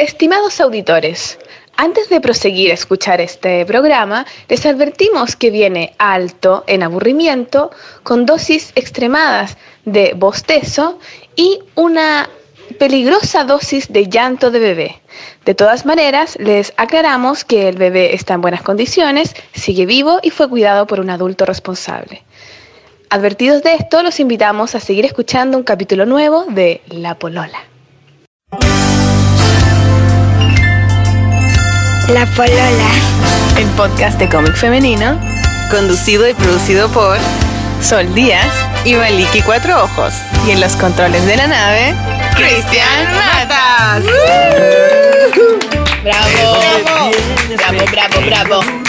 [0.00, 1.38] Estimados auditores,
[1.76, 7.70] antes de proseguir a escuchar este programa, les advertimos que viene alto en aburrimiento,
[8.02, 10.98] con dosis extremadas de bostezo
[11.36, 12.30] y una
[12.78, 15.02] peligrosa dosis de llanto de bebé.
[15.44, 20.30] De todas maneras, les aclaramos que el bebé está en buenas condiciones, sigue vivo y
[20.30, 22.22] fue cuidado por un adulto responsable.
[23.10, 27.69] Advertidos de esto, los invitamos a seguir escuchando un capítulo nuevo de La Polola.
[32.12, 32.90] La Polola.
[33.56, 35.18] El podcast de cómic femenino,
[35.70, 37.18] conducido y producido por
[37.82, 38.48] Sol Díaz
[38.84, 40.12] y Maliki Cuatro Ojos.
[40.46, 41.94] y en los controles de la nave,
[42.34, 44.02] Cristian Matas.
[46.02, 46.60] Bravo.
[47.56, 48.79] Bravo, bravo, bravo.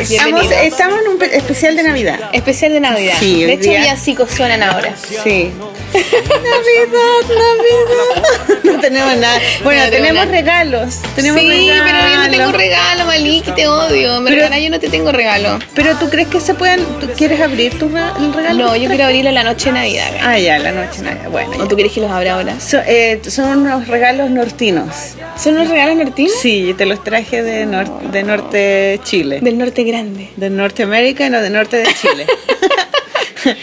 [0.00, 2.18] Estamos, estamos en un pe- especial de Navidad.
[2.32, 3.14] Especial de Navidad.
[3.20, 4.94] Sí, de hecho, día- villancicos suenan ahora.
[4.96, 5.50] Sí.
[5.92, 8.62] Navidad, Navidad.
[8.64, 9.40] No tenemos nada.
[9.64, 10.30] Bueno, No tenemos nada.
[10.32, 10.96] regalos.
[11.14, 11.82] Tenemos sí, regalos.
[11.84, 14.16] pero yo no tengo regalo, Maliki, te odio.
[14.18, 15.58] En Pero- yo no te tengo regalo.
[15.74, 16.84] Pero tú crees que se pueden.
[17.00, 18.66] ¿Tú quieres abrir tu re- el regalo?
[18.66, 20.10] No, yo quiero abrirlo la noche de Navidad.
[20.20, 21.02] Ah, ya, la noche.
[21.02, 21.28] Navidad.
[21.30, 21.50] Bueno.
[21.56, 21.68] ¿O ya.
[21.68, 22.58] tú quieres que los abra ahora?
[22.60, 24.88] So- eh, son unos regalos nortinos.
[25.36, 26.32] ¿Son unos regalos nortinos?
[26.40, 29.38] Sí, te los traje de, nor- de norte Chile.
[29.40, 30.28] Del norte grande.
[30.36, 32.26] De Norteamérica y no de norte de Chile.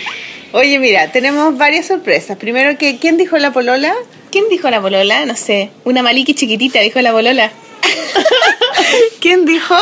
[0.54, 2.38] Oye, mira, tenemos varias sorpresas.
[2.38, 3.94] Primero que, ¿quién dijo la polola?
[4.32, 5.26] ¿Quién dijo la bolola?
[5.26, 5.70] No sé.
[5.84, 7.52] Una Maliki chiquitita dijo la bolola.
[9.20, 9.76] ¿Quién dijo?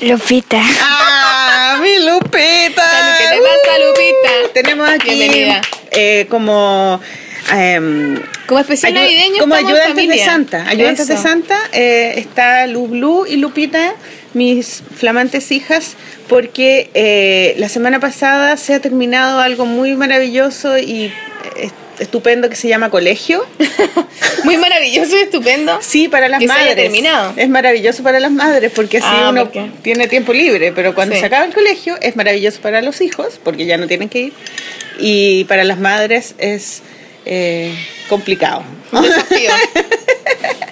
[0.00, 0.62] Lupita.
[0.80, 3.16] ¡Ah, mi Lupita!
[3.18, 4.52] ¿Qué te pasa, Lupita?
[4.54, 5.60] Tenemos aquí Bienvenida.
[5.90, 7.00] eh, como...
[7.52, 10.18] em, Como especial navideño como ayudantes de.
[10.24, 10.64] Santa.
[10.68, 11.22] Ayudantes de Eso.
[11.22, 13.94] Santa eh, está Lu Blue y Lupita,
[14.34, 15.94] mis flamantes hijas,
[16.28, 21.04] porque eh, la semana pasada se ha terminado algo muy maravilloso y
[21.56, 23.44] eh, estupendo que se llama colegio.
[24.44, 25.78] Muy maravilloso y estupendo.
[25.82, 26.76] Sí, para las Que se haya madres.
[26.84, 27.32] terminado.
[27.36, 29.50] Es maravilloso para las madres porque así Ah, uno
[29.82, 31.20] tiene tiempo libre, pero cuando Sí.
[31.20, 34.32] se acaba el colegio es maravilloso para los hijos porque ya no tienen que ir
[35.00, 36.82] y para las madres es
[37.24, 37.74] eh,
[38.08, 38.62] complicado.
[38.92, 39.50] Un desafío.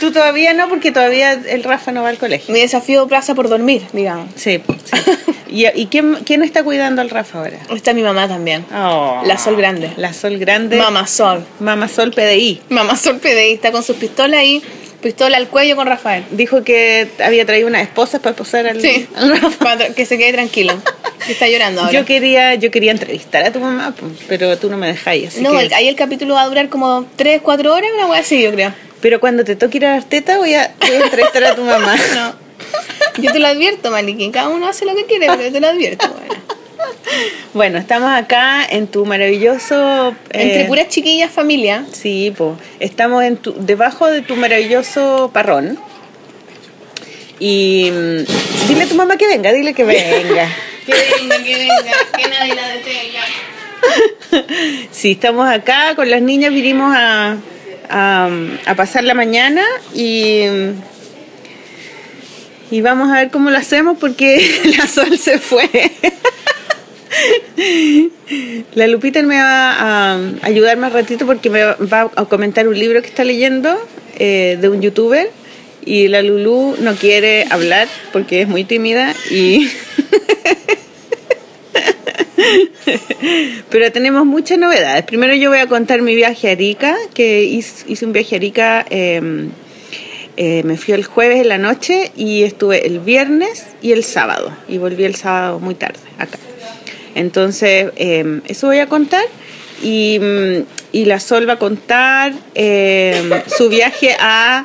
[0.00, 2.52] Tú todavía no porque todavía el Rafa no va al colegio.
[2.52, 4.28] Mi desafío pasa por dormir, digamos.
[4.34, 5.00] Sí, sí.
[5.48, 7.58] ¿Y, y quién, quién está cuidando al Rafa ahora?
[7.70, 8.66] Está mi mamá también.
[8.74, 9.92] Oh, La Sol Grande.
[9.96, 10.76] La Sol Grande.
[10.76, 11.46] Mamá Sol.
[11.60, 12.60] Mamá Sol PDI.
[12.70, 14.62] Mamá Sol PDI está con sus pistolas ahí,
[15.04, 16.24] pistola al cuello con Rafael.
[16.32, 20.74] Dijo que había traído unas esposas para esposar al, Sí, al que se quede tranquilo.
[21.24, 21.92] Que está llorando ahora.
[21.92, 23.94] Yo quería, yo quería entrevistar a tu mamá,
[24.26, 25.36] pero tú no me dejáis.
[25.38, 28.20] No, que- el- ahí el capítulo va a durar como 3, 4 horas, una wea
[28.20, 28.74] así, yo creo.
[29.00, 31.62] Pero cuando te toque ir a dar teta, voy a, voy a entrevistar a tu
[31.62, 31.94] mamá.
[32.14, 32.44] No.
[33.22, 34.30] Yo te lo advierto, Maliki.
[34.30, 36.08] Cada uno hace lo que quiere, pero yo te lo advierto.
[36.18, 36.34] Bueno.
[37.52, 40.14] Bueno, estamos acá en tu maravilloso.
[40.30, 41.84] Entre eh, puras chiquillas familia.
[41.92, 42.56] Sí, po.
[42.80, 45.78] estamos en tu, debajo de tu maravilloso parrón.
[47.38, 50.48] Y mm, dile a tu mamá que venga, dile que venga.
[50.84, 53.24] Que venga, que venga, que nadie la detenga.
[54.90, 57.36] Sí, estamos acá con las niñas, vinimos a,
[57.88, 58.28] a,
[58.66, 59.62] a pasar la mañana
[59.94, 60.42] y,
[62.70, 65.70] y vamos a ver cómo lo hacemos porque la sol se fue.
[68.74, 73.00] La Lupita me va a ayudar más ratito porque me va a comentar un libro
[73.02, 73.76] que está leyendo
[74.18, 75.30] eh, de un youtuber
[75.84, 79.68] y la Lulu no quiere hablar porque es muy tímida y
[83.70, 85.04] Pero tenemos muchas novedades.
[85.04, 88.38] Primero yo voy a contar mi viaje a Arica, que hice, hice un viaje a
[88.38, 89.48] Arica, eh,
[90.36, 94.52] eh, me fui el jueves en la noche y estuve el viernes y el sábado.
[94.68, 96.38] Y volví el sábado muy tarde acá.
[97.14, 99.24] Entonces, eh, eso voy a contar.
[99.82, 104.64] Y, mm, y la Sol va a contar eh, su viaje a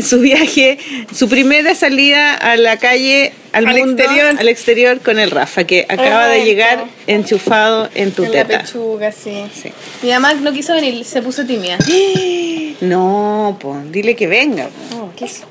[0.00, 0.78] su viaje,
[1.12, 4.36] su primera salida a la calle, al, Al mundo, exterior.
[4.38, 8.60] al exterior con el Rafa, que acaba de llegar enchufado en tu En la teta.
[8.62, 9.42] pechuga, sí.
[9.52, 9.72] Sí.
[10.02, 11.78] Mi mamá no quiso venir, se puso tímida.
[12.80, 14.68] No, pues, dile que venga.
[14.94, 15.42] Oh, ¿qué es?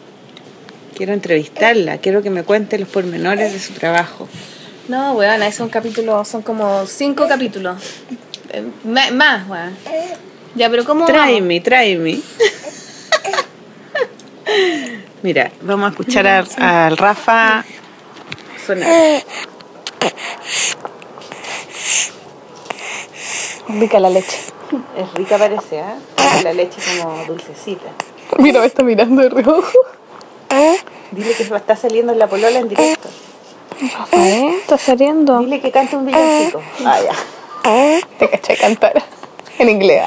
[0.96, 4.30] Quiero entrevistarla, quiero que me cuente los pormenores de su trabajo.
[4.88, 7.82] No, weón, es un capítulo, son como cinco capítulos.
[8.50, 9.76] Eh, ma- más, weón.
[10.56, 11.06] Ya, pero ¿cómo?
[11.06, 12.20] Tráeme, tráeme.
[15.24, 17.66] Mira, vamos a escuchar a- al Rafa
[18.66, 19.22] sonar.
[23.68, 24.38] Rica la leche.
[24.98, 25.96] Es rica parece, ¿ah?
[26.44, 27.88] La leche como dulcecita.
[28.40, 29.78] Mira, me está mirando de reojo.
[31.12, 33.10] Dile que está saliendo en la polola en directo.
[33.82, 35.40] Rafael, está saliendo.
[35.40, 36.62] Dile que cante un villancico.
[36.86, 38.00] Ah, ya.
[38.18, 39.04] Te caché cantar
[39.60, 40.04] en inglés.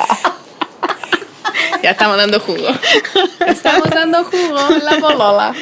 [1.83, 2.69] Ya estamos dando jugo.
[3.47, 5.55] Estamos dando jugo en la polola.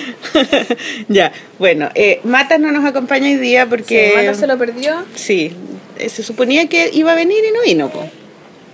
[1.09, 4.11] ya, bueno, eh, Mata no nos acompaña hoy día porque...
[4.11, 5.05] Sí, Mata se lo perdió.
[5.15, 5.53] Sí,
[5.97, 8.09] eh, se suponía que iba a venir y no vino, po.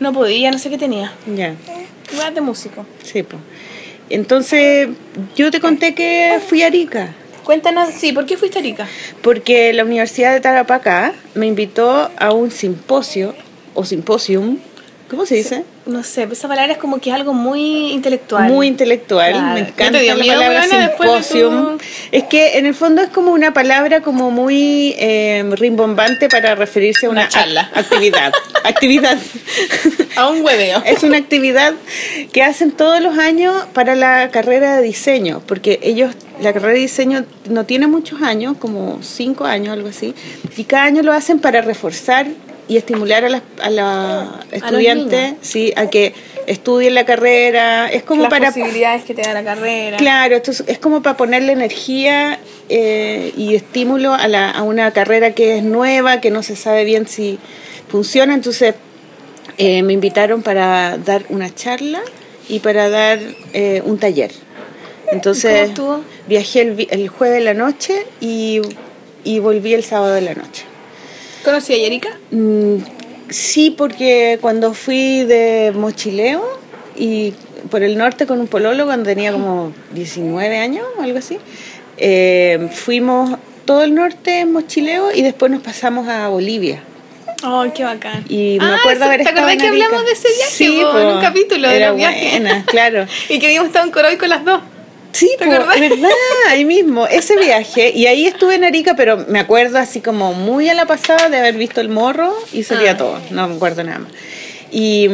[0.01, 1.13] No podía, no sé qué tenía.
[1.35, 1.55] Ya,
[2.13, 2.87] Igual de músico.
[3.03, 3.37] sí, po.
[4.11, 4.89] Entonces,
[5.35, 7.15] yo te conté que fui a Arica.
[7.45, 8.89] Cuéntanos, sí, ¿por qué fuiste a?
[9.23, 13.35] Porque la Universidad de Tarapacá me invitó a un simposio,
[13.75, 14.59] o simposium,
[15.11, 15.65] ¿cómo se dice?
[15.87, 18.51] No sé, esa palabra es como que es algo muy intelectual.
[18.51, 19.47] Muy intelectual, Claro.
[19.55, 21.79] me ¿No encanta la miedo, palabra simposium.
[21.79, 26.55] tu- Es que en el fondo es como una palabra como muy eh, rimbombante para
[26.55, 27.71] referirse a una, Una charla.
[27.75, 28.33] ac- actividad.
[28.65, 29.19] actividad.
[30.17, 30.81] A un hueveo.
[30.87, 31.75] Es una actividad
[32.33, 36.81] que hacen todos los años para la carrera de diseño, porque ellos, la carrera de
[36.81, 40.15] diseño no tiene muchos años, como cinco años, algo así,
[40.57, 42.29] y cada año lo hacen para reforzar
[42.69, 45.39] y estimular a las a la estudiantes niños.
[45.43, 46.15] sí, a que
[46.47, 47.89] estudien la carrera.
[47.91, 49.97] Es como Las para posibilidades que te da la carrera.
[49.97, 52.39] Claro, esto es, es como para ponerle energía
[52.69, 56.85] eh, y estímulo a, la, a una carrera que es nueva, que no se sabe
[56.85, 57.39] bien si
[57.89, 58.35] funciona.
[58.35, 58.75] Entonces
[59.59, 62.01] eh, me invitaron para dar una charla
[62.49, 63.19] y para dar
[63.53, 64.33] eh, un taller.
[65.13, 66.05] Entonces ¿Cómo estuvo?
[66.29, 68.61] viajé el, el jueves de la noche y,
[69.23, 70.65] y volví el sábado de la noche.
[71.45, 72.09] ¿Conocí a Erika?
[72.31, 72.77] Mm,
[73.29, 76.43] sí, porque cuando fui de mochileo
[76.97, 77.35] y
[77.71, 81.39] por el norte con un pololo cuando tenía como 19 años o algo así,
[81.99, 86.83] eh, fuimos todo el norte en mochileo y después nos pasamos a Bolivia.
[87.43, 88.25] Ay, qué bacán.
[88.29, 91.07] Y me Ah, acuerdo haber ¿Te acordás que hablamos de ese viaje Sí, po, en
[91.09, 92.43] un capítulo de era los viajes?
[92.67, 93.07] claro.
[93.29, 94.63] y que habíamos estado en Coroy con las dos.
[95.15, 95.79] Sí, ¿Te po, acordás?
[95.81, 96.11] verdad,
[96.49, 97.91] ahí mismo, ese viaje.
[97.95, 101.39] Y ahí estuve en Arica, pero me acuerdo así como muy a la pasada de
[101.39, 102.97] haber visto el morro y sería Ah.
[102.97, 103.21] todo.
[103.31, 104.13] No me acuerdo nada más.
[104.73, 105.13] Y, mm,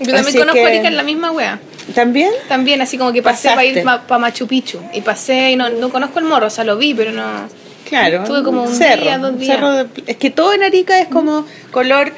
[0.00, 1.60] Yo también conozco que- a Erika en la misma wea.
[1.94, 2.30] ¿También?
[2.48, 4.80] También, así como que pasé para ir para Machu Picchu.
[4.94, 7.48] Y pasé, y no, no conozco el morro, o sea, lo vi, pero no.
[7.88, 8.22] Claro.
[8.22, 9.54] Estuve como un cerro, día, dos días.
[9.56, 12.10] cerro de- es que todo en Arica es como color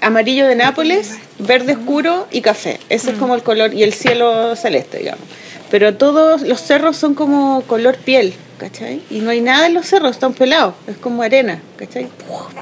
[0.00, 2.78] amarillo de Nápoles, verde oscuro y café.
[2.90, 3.14] Ese Mm.
[3.14, 5.24] es como el color, y el cielo celeste, digamos.
[5.70, 9.02] Pero todos los cerros son como color piel, ¿cachai?
[9.10, 12.06] Y no hay nada en los cerros, están pelados, es como arena, ¿cachai?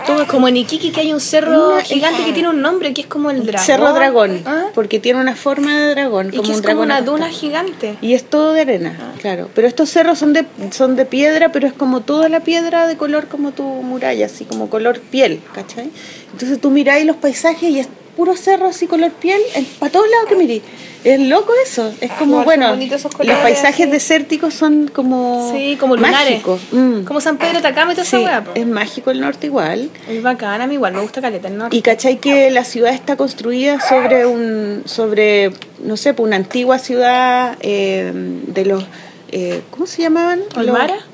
[0.06, 2.95] Todo es como en Iquique que hay un cerro Una- gigante que tiene un nombre
[2.95, 3.67] que es como el dragón.
[3.67, 4.67] Cerro dragón, ¿Ah?
[4.75, 7.17] porque tiene una forma de dragón, Y como que un es como dragón una acostado.
[7.19, 7.97] duna gigante.
[8.01, 9.12] Y es todo de arena, Ah.
[9.21, 9.50] claro.
[9.55, 12.97] Pero estos cerros son de, son de piedra, pero es como toda la piedra de
[12.97, 15.91] color como tu muralla, así como color piel, ¿cachai?
[16.33, 19.40] Entonces tú miráis los paisajes y es puro cerro así color piel,
[19.78, 20.62] para todos lados que mirís.
[21.02, 21.93] Es loco eso.
[22.00, 22.90] Es como, Igual son bueno,
[23.25, 26.61] los paisajes desérticos son como Sí, como mágicos.
[26.72, 27.02] Mm.
[27.05, 28.52] Como San Pedro Atacama y toda Sí, esa po.
[28.55, 29.90] es mágico el norte igual.
[30.08, 31.76] Es bacán, a mí igual me gusta Caleta el norte.
[31.76, 35.52] Y cachai que la ciudad está construida sobre un, sobre,
[35.82, 38.84] no sé, pues una antigua ciudad eh, de los,
[39.31, 40.40] eh, ¿cómo se llamaban?
[40.56, 40.94] ¿Aymara?
[40.94, 41.05] Los-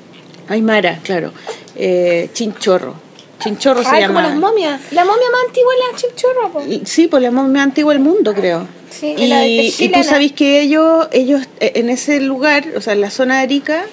[0.47, 1.33] Aymara, claro.
[1.75, 2.95] Eh, Chinchorro.
[3.41, 4.13] Chinchorro se Ay, llama.
[4.21, 4.81] como las momias.
[4.91, 6.61] La momia más antigua es la chinchorro, po.
[6.85, 8.67] Sí, pues la más antigua del mundo, creo.
[8.89, 12.81] Sí, y, la de- y tú sabes que ellos, ellos eh, en ese lugar, o
[12.81, 13.85] sea, en la zona de Arica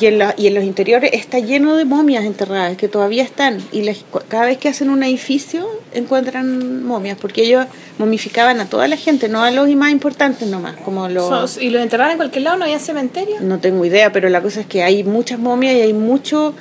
[0.00, 3.58] y en, la- y en los interiores, está lleno de momias enterradas que todavía están.
[3.72, 7.66] Y les- cada vez que hacen un edificio, encuentran momias, porque ellos
[7.98, 11.60] momificaban a toda la gente, no a los más importantes nomás, como los...
[11.60, 13.36] Y los enterraban en cualquier lado, no había cementerio.
[13.40, 16.54] No tengo idea, pero la cosa es que hay muchas momias y hay mucho,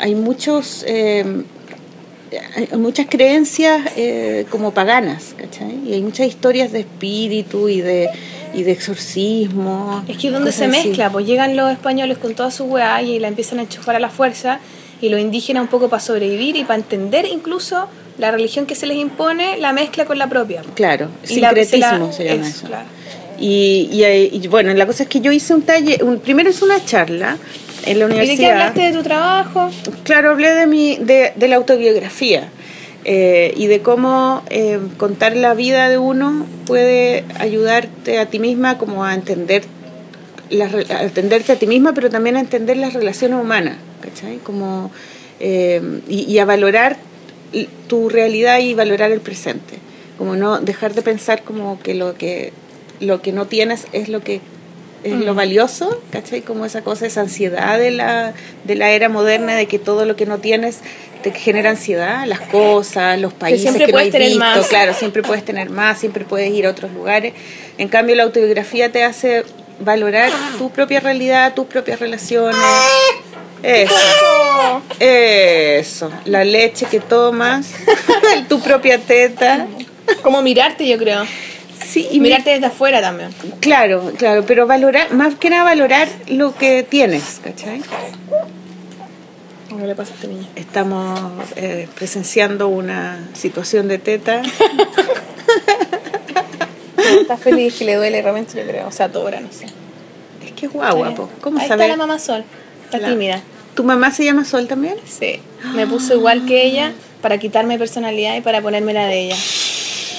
[0.00, 1.24] hay muchos, eh,
[2.54, 5.80] hay muchas creencias eh, como paganas, ¿cachai?
[5.86, 8.08] Y hay muchas historias de espíritu y de
[8.52, 10.04] y de exorcismo.
[10.08, 10.88] Es que es donde se así.
[10.88, 14.00] mezcla, pues llegan los españoles con toda su weá y la empiezan a enchufar a
[14.00, 14.58] la fuerza
[15.00, 17.86] y los indígenas un poco para sobrevivir y para entender incluso
[18.18, 20.62] la religión que se les impone, la mezcla con la propia.
[20.74, 22.66] Claro, Y sincretismo se se, la- llama eso, eso.
[22.66, 22.86] claro.
[23.38, 24.04] Y, y,
[24.44, 27.38] y bueno, la cosa es que yo hice un taller, un, primero hice una charla
[27.86, 28.36] en la ¿Y de universidad.
[28.38, 29.70] qué hablaste de tu trabajo?
[30.04, 32.48] Claro, hablé de, mi, de, de la autobiografía
[33.04, 38.78] eh, y de cómo eh, contar la vida de uno puede ayudarte a ti misma
[38.78, 39.64] como a entender
[40.50, 44.38] las a entenderte a ti misma, pero también a entender las relaciones humanas, ¿cachai?
[44.38, 44.90] Como,
[45.38, 46.96] eh, y, y a valorar
[47.86, 49.74] tu realidad y valorar el presente.
[50.18, 52.52] Como no dejar de pensar como que lo que,
[53.00, 54.40] lo que no tienes es lo que
[55.02, 56.42] es lo valioso, ¿cachai?
[56.42, 60.16] Como esa cosa, esa ansiedad de la, de la era moderna, de que todo lo
[60.16, 60.80] que no tienes
[61.22, 64.66] te genera ansiedad, las cosas, los países siempre que no has visto, más.
[64.68, 67.34] claro, siempre puedes tener más, siempre puedes ir a otros lugares.
[67.78, 69.44] En cambio, la autobiografía te hace
[69.80, 72.56] valorar tu propia realidad, tus propias relaciones.
[73.62, 73.94] Eso,
[74.98, 77.72] eso, la leche que tomas,
[78.48, 79.66] tu propia teta.
[80.22, 81.24] Como mirarte, yo creo.
[81.90, 83.30] Sí, y Mirarte desde afuera también.
[83.60, 87.82] Claro, claro, pero valorar, más que nada valorar lo que tienes, ¿cachai?
[89.68, 90.46] ¿Qué le pasa a este niño?
[90.54, 91.18] Estamos
[91.56, 94.42] eh, presenciando una situación de teta.
[97.20, 98.86] Está feliz que le duele realmente, yo creo.
[98.88, 99.66] O sea, Tora, no sé.
[100.44, 101.28] Es que es guagua, po.
[101.40, 101.86] ¿Cómo Ahí sabes?
[101.86, 102.44] está la mamá Sol.
[102.84, 103.40] Está La- tímida.
[103.74, 104.94] ¿Tu mamá se llama Sol también?
[105.06, 105.40] Sí.
[105.74, 106.92] Me puso igual que ella
[107.22, 109.36] para quitarme personalidad y para ponerme la de ella.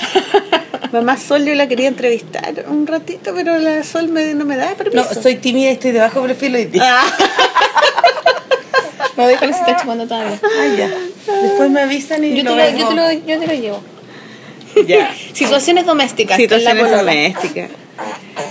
[0.92, 4.72] Mamá Sol yo la quería entrevistar un ratito, pero la Sol me, no me da
[4.72, 5.12] No, permiso.
[5.12, 6.72] estoy tímida y estoy debajo, prefiero ir.
[6.82, 7.06] Ah,
[9.18, 10.40] No, déjale si está chupando todavía.
[10.44, 10.90] Ah, ya.
[11.44, 13.84] Después me avisan y Yo te, lo yo, te lo, yo te lo llevo.
[14.88, 15.14] ya.
[15.34, 16.38] Situaciones domésticas.
[16.38, 17.70] Situaciones domésticas.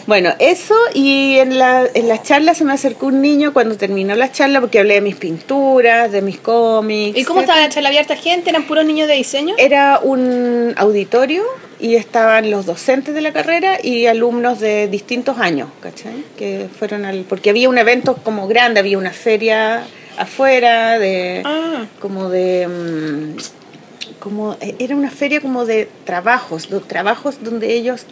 [0.06, 4.14] Bueno, eso y en la, en la charla se me acercó un niño cuando terminó
[4.16, 7.16] la charla porque hablé de mis pinturas, de mis cómics.
[7.16, 8.50] ¿Y cómo estaba la charla abierta gente?
[8.50, 9.54] ¿Eran puros niños de diseño?
[9.58, 11.44] Era un auditorio
[11.78, 16.24] y estaban los docentes de la carrera y alumnos de distintos años, ¿cachai?
[16.36, 17.20] Que fueron al...
[17.22, 19.84] Porque había un evento como grande, había una feria
[20.18, 21.42] afuera de...
[21.44, 21.86] Ah.
[22.00, 22.66] como de...
[22.66, 23.60] mm,
[24.18, 28.04] como era una feria como de trabajos, de trabajos donde ellos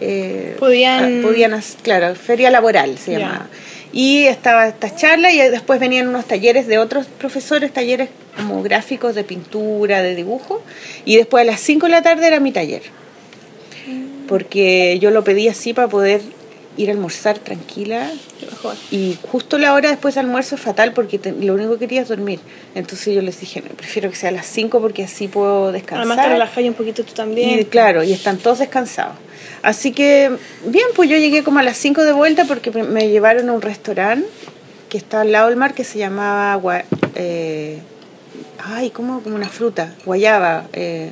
[0.00, 3.46] eh, Podían- ah, podían claro, feria laboral se llamaba.
[3.92, 9.14] Y estaba esta charla y después venían unos talleres de otros profesores, talleres como gráficos
[9.14, 10.62] de pintura, de dibujo.
[11.04, 12.82] Y después a las 5 de la tarde era mi taller.
[14.28, 16.22] Porque yo lo pedí así para poder
[16.78, 18.10] ir a almorzar tranquila.
[18.90, 22.00] Y justo la hora después del almuerzo es fatal porque te- lo único que quería
[22.02, 22.40] es dormir.
[22.74, 26.06] Entonces yo les dije, no, prefiero que sea a las 5 porque así puedo descansar.
[26.06, 27.60] Además te relajáis un poquito tú también.
[27.60, 29.16] Y claro, y están todos descansados.
[29.62, 30.30] Así que,
[30.66, 33.62] bien, pues yo llegué como a las 5 de vuelta porque me- llevaron a un
[33.62, 34.26] restaurante
[34.88, 36.82] que está al lado del mar que se llamaba,
[37.14, 37.78] eh,
[38.64, 41.10] ay, como, como una fruta, guayaba, eh,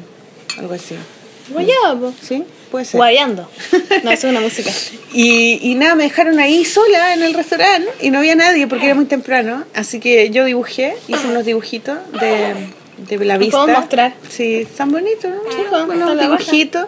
[0.58, 0.96] algo así.
[1.50, 2.12] Guayaba.
[2.20, 2.44] ¿Sí?
[2.70, 2.98] Puede ser.
[2.98, 3.48] Guayando.
[4.04, 4.70] No, es una música.
[5.12, 8.86] Y, y nada, me dejaron ahí sola en el restaurante y no había nadie porque
[8.86, 9.64] era muy temprano.
[9.74, 12.54] Así que yo dibujé, hice unos dibujitos de,
[13.16, 13.58] de la ¿Los vista.
[13.60, 14.14] podemos mostrar?
[14.28, 15.40] Sí, están bonitos, ¿no?
[15.50, 15.58] Sí,
[16.14, 16.86] la dibujitos.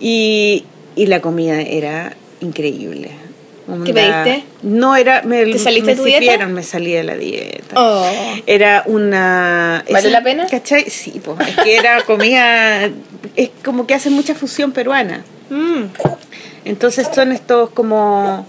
[0.00, 0.64] Y,
[0.96, 3.10] y la comida era increíble.
[3.84, 4.44] ¿Qué pediste?
[4.62, 5.22] No era.
[5.22, 6.20] Me, ¿Te saliste me de tu dieta?
[6.20, 7.74] sirvieron, me salí de la dieta.
[7.74, 8.08] Oh.
[8.46, 9.84] Era una...
[9.90, 10.46] ¿Vale la pena?
[10.48, 10.88] ¿Cachai?
[10.88, 11.36] Sí, pues.
[11.48, 12.88] Es que era comida...
[13.34, 15.24] Es como que hacen mucha fusión peruana.
[15.50, 15.84] Mm.
[16.64, 18.46] Entonces son estos como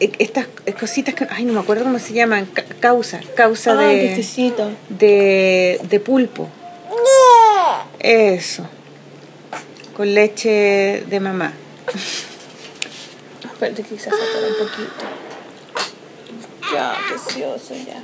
[0.00, 0.46] e- estas
[0.78, 4.22] cositas que ay no me acuerdo cómo se llaman ca- causa causa Ah, de,
[4.90, 6.48] de de pulpo
[8.00, 8.68] eso
[9.96, 11.52] con leche de mamá
[13.52, 15.04] Espérate que quizás atora un poquito.
[16.74, 18.02] Ya, precioso, ya.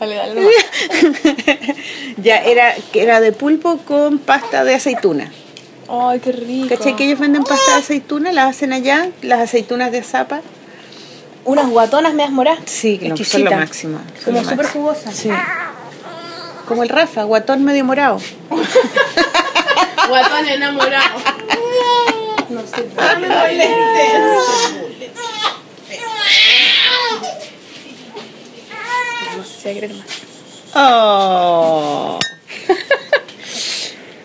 [0.00, 0.48] Dale, dale.
[2.16, 5.30] ya era era de pulpo con pasta de aceituna
[5.88, 6.68] Ay, qué rico.
[6.74, 6.96] ¿cachai?
[6.96, 10.40] que ellos venden pasta de aceituna las hacen allá las aceitunas de zapa
[11.44, 12.60] Unas guatonas medias moradas.
[12.66, 15.14] sí que no, son lo máximo son Como súper jugosas.
[15.14, 15.30] sí
[16.66, 18.18] como el Rafa guatón medio morado
[20.08, 21.18] Guatón enamorado.
[22.50, 22.88] No sé.
[29.36, 30.06] No sé, creo que más.
[30.74, 32.18] Oh.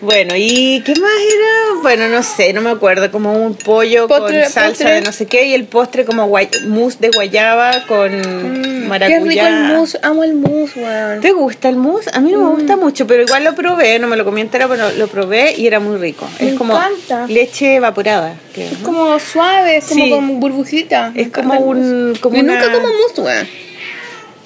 [0.02, 1.80] Bueno, ¿y qué más era?
[1.82, 4.92] Bueno, no sé, no me acuerdo, como un pollo Postre, con salsa postre.
[4.94, 9.18] de no sé qué y el postre como guay- mousse de guayaba con maracuyá.
[9.20, 9.98] Mm, Qué rico el mousse.
[10.02, 11.20] Amo el mousse, weón.
[11.20, 12.08] ¿Te gusta el mousse?
[12.14, 14.68] A mí no me gusta mucho, pero igual lo probé, no me lo comí entero,
[14.70, 16.26] pero lo probé y era muy rico.
[16.40, 17.26] Me es como encanta.
[17.26, 18.36] leche evaporada.
[18.54, 20.10] creo, Es como suave, es como Sí.
[20.10, 21.12] con burbujita.
[21.14, 23.48] Es como un- como Yo una- nunca como mousse, weón.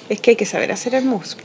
[0.09, 1.37] Es que hay que saber hacer el mousse.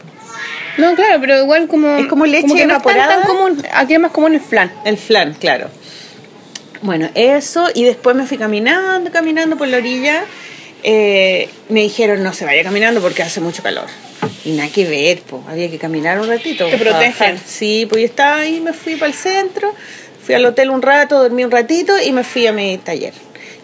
[0.81, 1.99] No, claro, pero igual como.
[1.99, 3.23] Es como leche que no es tan- evaporada.
[3.27, 3.63] común.
[3.73, 4.73] Aquí es más común el flan.
[4.85, 5.69] El flan, claro.
[6.83, 10.25] Bueno, eso, y después me fui caminando, caminando por la orilla.
[10.83, 13.85] Eh, me dijeron, no se vaya caminando porque hace mucho calor.
[14.47, 16.67] Y nada que ver, pues, había que caminar un ratito.
[16.69, 17.39] Te protegen.
[17.45, 19.75] Sí, pues yo estaba ahí, me fui para el centro,
[20.25, 23.13] fui al hotel un rato, dormí un ratito y me fui a mi taller.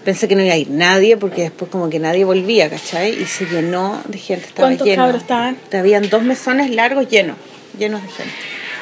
[0.06, 3.20] Pensé que no iba a ir nadie porque después como que nadie volvía, ¿cachai?
[3.20, 5.02] Y se llenó de gente, estaba ¿Cuántos lleno.
[5.02, 5.58] cabros estaban?
[5.72, 7.36] Habían dos mesones largos llenos,
[7.78, 8.32] llenos de gente.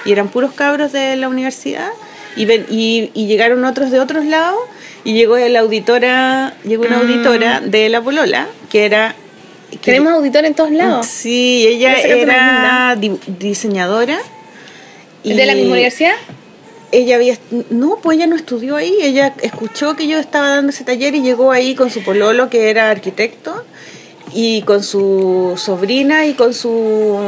[0.04, 1.88] Y eran puros cabros de la universidad
[2.36, 4.58] y, ven, y, y llegaron otros de otros lados
[5.02, 7.00] y llegó la auditora, llegó una Mm.
[7.00, 9.14] auditora de la Polola, que era...
[9.70, 11.06] que- Tenemos auditor en todos lados.
[11.06, 14.18] Sí, ella era di- diseñadora.
[15.24, 16.12] ¿De la misma universidad?
[16.96, 17.36] Ella había,
[17.70, 21.22] no, pues ella no estudió ahí, ella escuchó que yo estaba dando ese taller y
[21.22, 23.64] llegó ahí con su pololo que era arquitecto
[24.32, 27.18] y con su sobrina y con su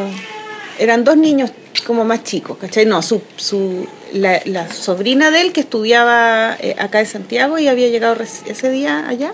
[0.78, 1.50] eran dos niños
[1.86, 2.86] como más chicos, ¿cachai?
[2.86, 7.68] No, su, su, la, la sobrina de él que estudiaba eh, acá en Santiago y
[7.68, 9.32] había llegado ese día allá,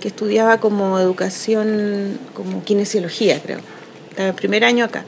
[0.00, 3.58] que estudiaba como educación, como kinesiología, creo.
[4.10, 5.04] Estaba en primer año acá.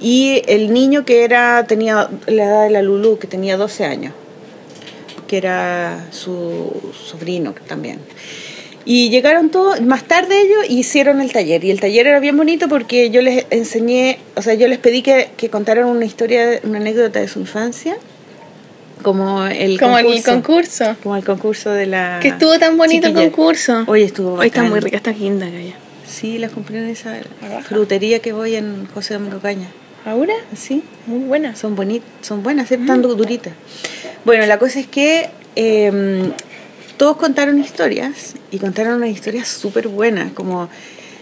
[0.00, 4.12] Y el niño que era, tenía la edad de la Lulu, que tenía 12 años,
[5.26, 7.98] que era su sobrino también.
[8.84, 11.64] Y llegaron todos, más tarde ellos hicieron el taller.
[11.64, 15.02] Y el taller era bien bonito porque yo les enseñé, o sea, yo les pedí
[15.02, 17.96] que, que contaran una historia, una anécdota de su infancia.
[19.02, 20.16] Como el Como concurso.
[20.16, 20.96] el concurso.
[21.02, 22.18] Como el concurso de la.
[22.22, 23.84] Que estuvo tan bonito el concurso.
[23.86, 24.70] Hoy estuvo Hoy está bacán.
[24.70, 25.74] muy rica, está linda, Gaya.
[26.06, 27.16] Sí, las compré en esa
[27.64, 29.68] frutería que voy en José Domingo Caña.
[30.06, 30.34] ¿Ahora?
[30.56, 30.84] ¿Sí?
[31.06, 31.56] Muy buena.
[31.56, 33.52] Son bonitas, son buenas, están duritas.
[34.24, 36.30] Bueno, la cosa es que eh,
[36.96, 40.68] todos contaron historias y contaron unas historias súper buenas, como,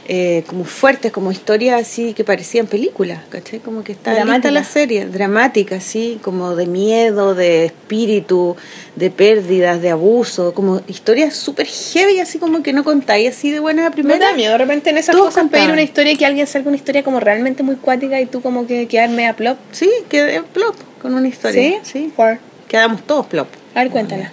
[0.06, 3.61] eh, como fuertes, como historias así que parecían películas, ¿cachai?
[3.61, 4.52] Como que está lista Dramáticas.
[4.52, 8.56] la serie, dramática, así, como de miedo, de espíritu,
[8.96, 13.61] de pérdidas, de abuso, como historias súper heavy, así como que no contáis así de
[13.61, 14.18] buena ¿No primera.
[14.18, 16.46] te da miedo de repente en esas Todos cosas pedir una historia y que alguien
[16.46, 19.56] salga una historia como realmente muy cuática y tú como que quedarme a plop?
[19.73, 21.80] Sí, quedé plop con una historia.
[21.82, 22.40] Sí, ¿Cuál?
[22.68, 23.49] quedamos todos plop.
[23.75, 24.32] A ver, cuéntala.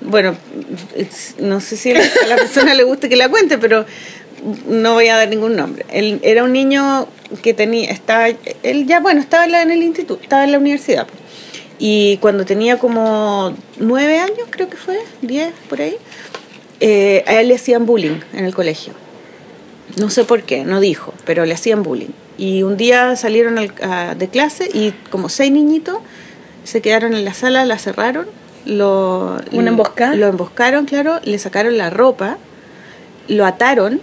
[0.00, 0.36] Bueno,
[1.40, 1.94] no sé si a
[2.28, 3.84] la persona le guste que la cuente, pero
[4.66, 5.84] no voy a dar ningún nombre.
[5.90, 7.06] Él era un niño
[7.42, 8.28] que tenía, estaba,
[8.62, 11.06] él ya, bueno, estaba en el instituto, estaba en la universidad.
[11.06, 11.20] pues.
[11.78, 15.96] Y cuando tenía como nueve años, creo que fue, diez, por ahí,
[16.80, 18.92] eh, a él le hacían bullying en el colegio.
[19.96, 22.10] No sé por qué, no dijo, pero le hacían bullying.
[22.36, 25.98] Y un día salieron al- a- de clase y como seis niñitos
[26.64, 28.26] se quedaron en la sala, la cerraron,
[28.64, 30.14] lo, ¿Una emboscada?
[30.14, 32.36] Lo emboscaron, claro, le sacaron la ropa,
[33.28, 34.00] lo ataron.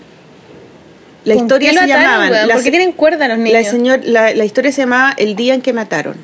[1.25, 2.29] La ¿Con historia se ataron, llamaba.
[2.29, 2.49] weón?
[2.51, 3.67] ¿Por qué tienen cuerda los la, niños?
[3.67, 6.15] señor, la, la historia se llamaba El día en que mataron.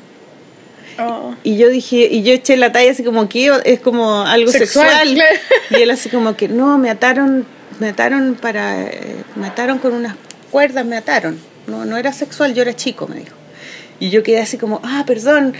[0.98, 1.34] Oh.
[1.42, 4.88] Y yo dije, y yo eché la talla así como que es como algo Sexual,
[4.88, 5.14] sexual.
[5.14, 5.36] claro.
[5.70, 7.46] Y él así como que, no, me ataron,
[7.80, 10.14] me ataron para, eh, me ataron con unas
[10.50, 11.38] cuerdas, me ataron.
[11.66, 13.34] No, no era sexual, yo era chico, me dijo.
[14.00, 15.54] Y yo quedé así como, ah, perdón.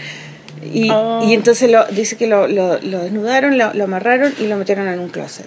[0.71, 1.25] Y, Oh.
[1.27, 4.87] y entonces lo, dice que lo, lo, lo desnudaron, lo, lo amarraron y lo metieron
[4.87, 5.45] en un closet.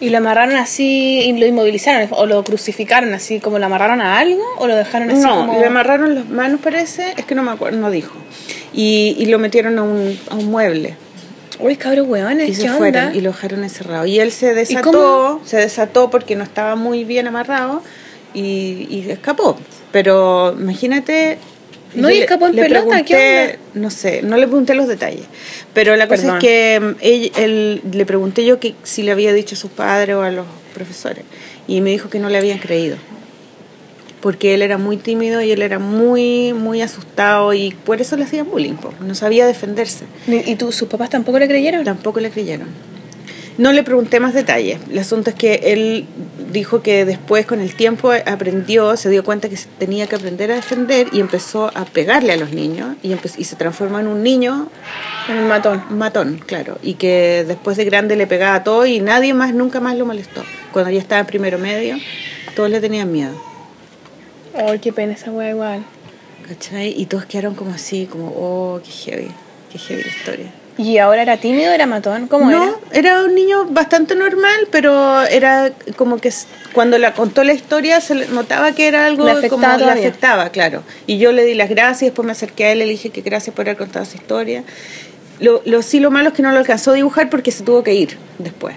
[0.00, 2.08] ¿Y lo amarraron así y lo inmovilizaron?
[2.12, 4.42] ¿O lo crucificaron así como lo amarraron a algo?
[4.58, 5.60] ¿O lo dejaron así No, como...?
[5.60, 8.14] le amarraron las manos parece, es que no me acuerdo, no dijo.
[8.72, 10.96] Y, y lo metieron a un, a un mueble.
[11.58, 12.78] Uy, cabros hueones, y ¿qué se onda?
[12.78, 14.06] fueron y lo dejaron encerrado.
[14.06, 17.82] Y él se desató, se desató porque no estaba muy bien amarrado
[18.32, 19.58] y, y escapó.
[19.92, 21.36] Pero imagínate.
[21.94, 24.86] No, y le- escapó en le pelota, ¿qué pregunté- No sé, no le pregunté los
[24.88, 25.24] detalles.
[25.74, 29.32] Pero la cosa es que mm, él, él- le pregunté yo que si le había
[29.32, 31.24] dicho a sus padres o a los profesores.
[31.66, 32.96] Y me dijo que no le habían creído.
[34.20, 38.24] Porque él era muy tímido y él era muy, muy asustado y por eso le
[38.24, 38.74] hacían bullying.
[38.74, 38.92] po.
[39.00, 40.04] No sabía defenderse.
[40.26, 41.82] ¿Y tú, sus papás tampoco le creyeron?
[41.84, 42.68] Tampoco le creyeron.
[43.60, 44.78] No le pregunté más detalles.
[44.90, 46.06] El asunto es que él
[46.50, 50.54] dijo que después, con el tiempo, aprendió, se dio cuenta que tenía que aprender a
[50.54, 54.70] defender y empezó a pegarle a los niños y, se transformó en un niño
[55.28, 55.82] En el matón.
[55.90, 56.78] matón, claro.
[56.82, 60.06] Y que después de grande le pegaba a todo y nadie más, nunca más lo
[60.06, 60.42] molestó.
[60.72, 61.98] Cuando ya estaba en primero medio,
[62.56, 63.34] todos le tenían miedo.
[64.54, 65.84] Ay, qué pena esa wea igual.
[66.48, 66.98] ¿Cachai?
[66.98, 69.28] Y todos quedaron como así, como, oh, qué heavy,
[69.70, 70.59] qué heavy la historia.
[70.80, 72.26] ¿Y ahora era tímido era matón?
[72.26, 73.22] ¿Cómo no, era?
[73.22, 76.32] un niño bastante normal, pero era como que
[76.72, 80.48] cuando la contó la historia se le notaba que era algo Le como le afectaba,
[80.48, 80.82] claro.
[81.06, 83.54] Y yo le di las gracias, después me acerqué a él, le dije que gracias
[83.54, 84.64] por haber contado esa historia.
[85.38, 87.82] Lo, lo sí, lo malo es que no lo alcanzó a dibujar porque se tuvo
[87.82, 88.74] que ir después.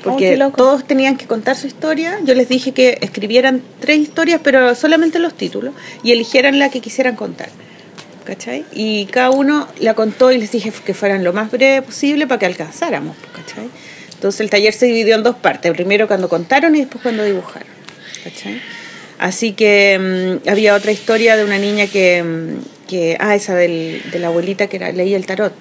[0.00, 0.56] Oh, Porque loco.
[0.56, 2.18] todos tenían que contar su historia.
[2.24, 5.72] Yo les dije que escribieran tres historias, pero solamente los títulos,
[6.02, 7.48] y eligieran la que quisieran contar.
[8.28, 8.66] ¿Cachai?
[8.72, 12.38] Y cada uno la contó y les dije que fueran lo más breve posible para
[12.38, 13.16] que alcanzáramos.
[13.34, 13.70] ¿Cachai?
[14.12, 15.72] Entonces el taller se dividió en dos partes.
[15.72, 17.68] Primero cuando contaron y después cuando dibujaron.
[18.22, 18.60] ¿Cachai?
[19.18, 24.02] Así que mm, había otra historia de una niña que, mm, que ah, esa del,
[24.12, 25.54] de la abuelita que era, leía el tarot.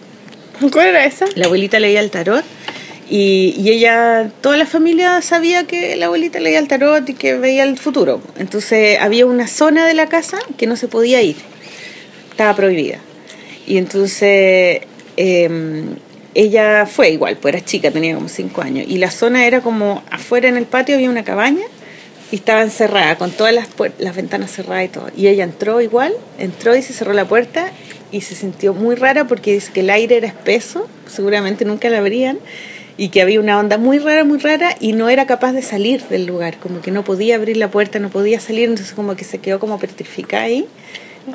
[0.69, 1.25] ¿Cuál era esa?
[1.35, 2.43] La abuelita leía el tarot
[3.09, 7.35] y, y ella, toda la familia sabía que la abuelita leía el tarot y que
[7.35, 8.21] veía el futuro.
[8.37, 11.37] Entonces había una zona de la casa que no se podía ir,
[12.37, 12.99] estaba prohibida.
[13.65, 14.81] Y entonces
[15.17, 15.83] eh,
[16.35, 18.85] ella fue igual, pues era chica, tenía como cinco años.
[18.87, 21.65] Y la zona era como afuera en el patio había una cabaña
[22.31, 25.07] y estaba encerrada, con todas las, las ventanas cerradas y todo.
[25.17, 27.71] Y ella entró igual, entró y se cerró la puerta
[28.11, 31.97] y se sintió muy rara porque dice que el aire era espeso, seguramente nunca la
[31.97, 32.37] abrían,
[32.97, 36.03] y que había una onda muy rara, muy rara, y no era capaz de salir
[36.03, 39.23] del lugar, como que no podía abrir la puerta, no podía salir, entonces como que
[39.23, 40.67] se quedó como petrificada ahí.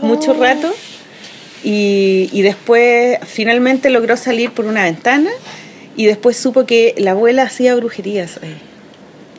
[0.00, 0.72] Mucho rato
[1.62, 5.31] y, y después finalmente logró salir por una ventana
[5.96, 8.57] y después supo que la abuela hacía brujerías ahí.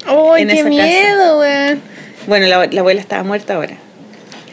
[0.05, 1.81] ¡Ay, qué esa miedo, weón!
[2.27, 3.77] Bueno, la, la abuela estaba muerta ahora.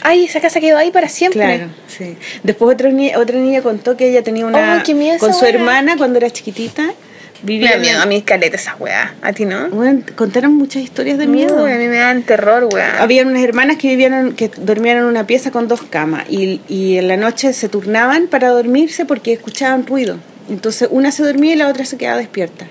[0.03, 1.43] Ay, esa casa quedó ahí para siempre.
[1.43, 2.17] Claro, sí.
[2.43, 4.79] Después otra niña, otra niña contó que ella tenía una...
[4.79, 6.95] Oh, qué miedo con su hermana cuando era chiquitita.
[7.43, 9.15] Me Vivía da miedo a mí caleta esa weá.
[9.23, 9.69] ¿A ti no?
[9.71, 11.65] Bueno, contaron muchas historias de miedo.
[11.65, 13.03] A mí me dan terror, weá.
[13.03, 16.61] Habían unas hermanas que vivían, en- que dormían en una pieza con dos camas y,
[16.69, 20.17] y en la noche se turnaban para dormirse porque escuchaban ruido.
[20.51, 22.67] Entonces una se dormía y la otra se quedaba despierta.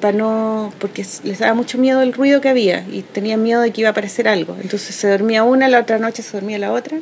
[0.00, 3.70] Para no, porque les daba mucho miedo el ruido que había y tenían miedo de
[3.70, 4.56] que iba a aparecer algo.
[4.62, 6.96] Entonces se dormía una, la otra noche se dormía la otra.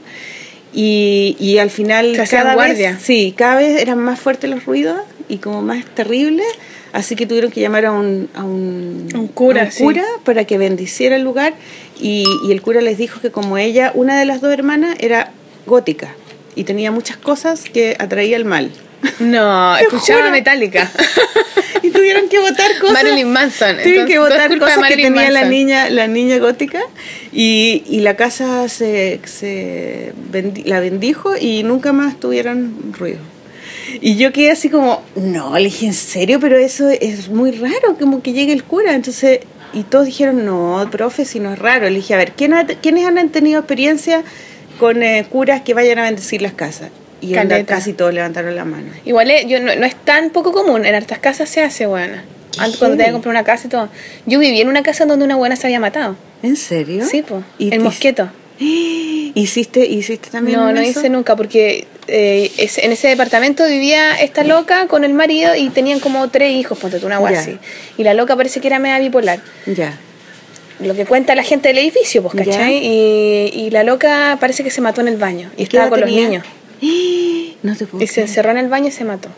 [0.74, 2.92] Y, y al final Se cada guardia.
[2.92, 6.46] vez, sí, cada vez eran más fuertes los ruidos y como más terribles.
[6.92, 9.82] Así que tuvieron que llamar a un, a un, Un cura, a un sí.
[9.82, 11.54] cura para que bendiciera el lugar
[12.00, 15.30] y, y el cura les dijo que como ella, una de las dos hermanas era
[15.66, 16.14] gótica
[16.54, 18.70] y tenía muchas cosas que atraía el mal.
[19.20, 20.32] No, escuchaba juro.
[20.32, 20.90] Metallica.
[21.82, 22.94] y tuvieron que votar cosas.
[22.94, 23.76] Marilyn Manson.
[23.82, 25.50] Tuvieron que votar cosas que tenía la Manson.
[25.50, 26.80] niña, la niña gótica
[27.32, 33.18] y, y la casa se, se bendi- la bendijo y nunca más tuvieron ruido.
[34.00, 36.38] Y yo quedé así como, no, le dije, ¿en serio?
[36.40, 38.94] Pero eso es muy raro, como que llegue el cura.
[38.94, 39.40] Entonces,
[39.72, 41.88] y todos dijeron, no, profe, si no es raro.
[41.88, 44.22] Le dije, a ver, ¿quién ha- ¿quiénes han tenido experiencia
[44.78, 46.90] con eh, curas que vayan a bendecir las casas?
[47.20, 48.88] Y onda, casi todos levantaron la mano.
[49.04, 50.86] Igual eh, yo, no, no es tan poco común.
[50.86, 52.24] En hartas casas se hace, buena.
[52.58, 53.10] Antes cuando te heavy.
[53.10, 53.88] iba a comprar una casa y todo.
[54.26, 56.16] Yo viví en una casa donde una buena se había matado.
[56.42, 57.04] ¿En serio?
[57.10, 57.42] Sí, pues.
[57.58, 58.28] ¿Y El te- mosqueto.
[59.34, 61.00] ¿Hiciste, hiciste también No, no eso?
[61.00, 65.68] hice nunca porque eh, es- en ese departamento vivía esta loca con el marido y
[65.70, 67.58] tenían como tres hijos, ponte tú una así.
[67.96, 69.40] Y la loca parece que era media bipolar.
[69.66, 69.98] Ya.
[70.80, 72.76] Lo que cuenta la gente del edificio, pues, ¿cachai?
[72.84, 75.50] Y, y la loca parece que se mató en el baño.
[75.56, 76.44] Y ¿Y qué estaba con los niños.
[77.62, 79.28] No te puedo Y se encerró en el baño y se mató.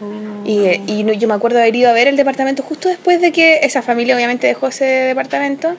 [0.00, 0.44] Oh.
[0.44, 3.30] Y, eh, y yo me acuerdo haber ido a ver el departamento justo después de
[3.30, 5.76] que esa familia obviamente dejó ese departamento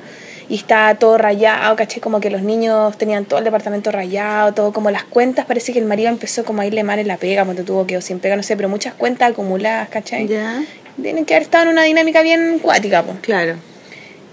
[0.49, 4.73] y estaba todo rayado, caché como que los niños tenían todo el departamento rayado, todo
[4.73, 7.45] como las cuentas, parece que el marido empezó como a irle mal en la pega,
[7.45, 10.27] cuando tuvo que o sin pega, no sé, pero muchas cuentas acumuladas, ¿cachai?
[10.27, 10.63] Ya,
[11.01, 13.19] Tienen que haber estado en una dinámica bien cuática, pues.
[13.19, 13.55] claro.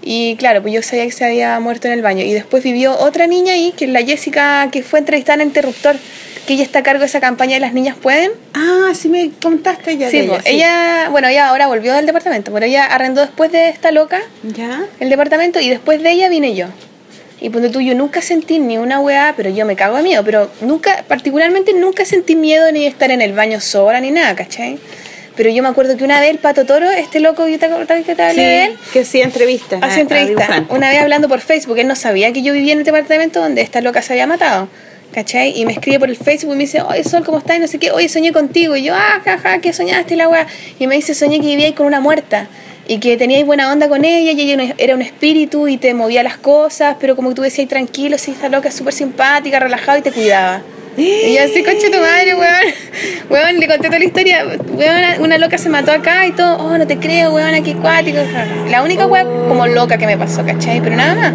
[0.09, 2.23] Y claro, pues yo sabía que se había muerto en el baño.
[2.23, 5.97] Y después vivió otra niña ahí, que es la Jessica, que fue entrevistada en Interruptor,
[6.47, 8.31] que ella está a cargo de esa campaña de Las Niñas Pueden.
[8.53, 11.01] Ah, sí me contaste ya Sí, de pues, ella.
[11.03, 14.85] ella, bueno, ella ahora volvió del departamento, pero ella arrendó después de esta loca ¿Ya?
[15.01, 16.67] el departamento y después de ella vine yo.
[17.41, 20.23] Y ponte tú, yo nunca sentí ni una weá, pero yo me cago de miedo,
[20.23, 24.35] pero nunca, particularmente nunca sentí miedo ni de estar en el baño sola ni nada,
[24.35, 24.79] ¿cachai?
[25.37, 27.69] Pero yo me acuerdo que una vez el Pato Toro, este loco, yo te
[28.03, 29.81] que te hablé de él, Sí, que hacía entrevistas.
[29.81, 30.65] a- Hacía a entrevista.
[30.69, 33.61] Una vez hablando por Facebook, él no sabía que yo vivía en el departamento donde
[33.61, 34.67] esta loca se había matado.
[35.13, 35.57] ¿Cachai?
[35.57, 37.57] Y me escribe por el Facebook y me dice, oye Sol, ¿cómo estás?
[37.57, 38.75] Y no sé qué, oye, soñé contigo.
[38.75, 40.45] Y yo, ah, jaja, ¿qué soñaste la weá?
[40.79, 42.47] Y me dice, soñé que vivíais con una muerta.
[42.89, 46.23] Y que teníais buena onda con ella, y ella era un espíritu y te movía
[46.23, 49.97] las cosas, pero como que tú decías tranquilo, sí, esta loca es súper simpática, relajada
[49.99, 50.61] y te cuidaba.
[50.97, 52.73] Y yo así, coche tu madre, weón.
[53.29, 54.45] Weón, le conté toda la historia.
[54.73, 56.57] Weón, una loca se mató acá y todo.
[56.57, 58.17] Oh, no te creo, weón, aquí cuático.
[58.69, 60.81] La única weón como loca que me pasó, ¿cachai?
[60.81, 61.33] Pero nada más.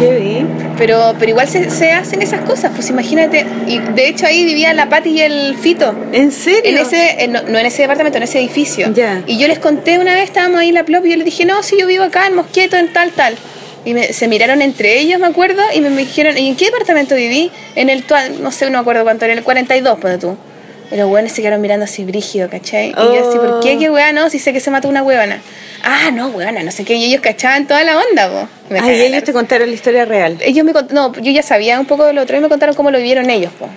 [0.00, 0.44] Heavy.
[0.78, 3.44] Pero, pero igual se, se hacen esas cosas, pues imagínate.
[3.66, 5.94] Y de hecho ahí vivían la Pati y el Fito.
[6.12, 6.62] ¿En serio?
[6.64, 8.90] En ese, en- no, no en ese departamento, en ese edificio.
[8.94, 9.22] Ya.
[9.26, 11.44] Y yo les conté una vez, estábamos ahí en la plop y yo les dije,
[11.44, 13.36] no, sí, yo vivo acá en Mosquieto, en tal, tal.
[13.84, 16.66] Y me- se miraron entre ellos, me acuerdo, y me, me dijeron, ¿y en qué
[16.66, 17.50] departamento viví?
[17.76, 18.04] En el,
[18.40, 20.36] no sé, no me acuerdo cuánto, en el 42, ponte tú.
[20.92, 22.88] Y los hueones se quedaron mirando así brígido, ¿cachai?
[22.90, 23.76] Y yo así, ¿por qué?
[23.76, 23.78] Oh.
[23.78, 24.12] ¿Qué hueá?
[24.12, 25.40] No, si sé que se mató una huevona.
[25.84, 26.94] Ah, no, huevona, no sé qué.
[26.94, 28.48] Y ellos cachaban toda la onda, po.
[28.74, 30.36] Me Ay, ellos te contaron la historia real.
[30.42, 32.90] ellos me no, yo ya sabía un poco de lo otro y me contaron cómo
[32.90, 33.68] lo vivieron ellos, po.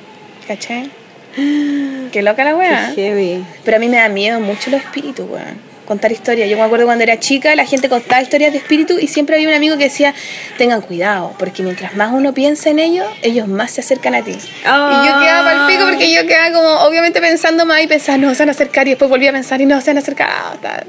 [0.47, 0.89] ¿Cachai?
[2.11, 2.91] Qué loca la weá.
[2.95, 3.45] Qué heavy.
[3.63, 5.72] Pero a mí me da miedo mucho los espíritus, weón.
[5.85, 6.49] Contar historias.
[6.49, 9.49] Yo me acuerdo cuando era chica, la gente contaba historias de espíritus y siempre había
[9.49, 10.13] un amigo que decía,
[10.57, 14.37] tengan cuidado, porque mientras más uno piensa en ellos, ellos más se acercan a ti.
[14.65, 15.01] Ah.
[15.03, 18.17] Y yo quedaba para el pico porque yo quedaba como, obviamente pensando más y pensaba,
[18.17, 19.99] no, se van a acercar y después volví a pensar y no, se van a
[19.99, 20.29] acercar.
[20.31, 20.85] Ah, tal.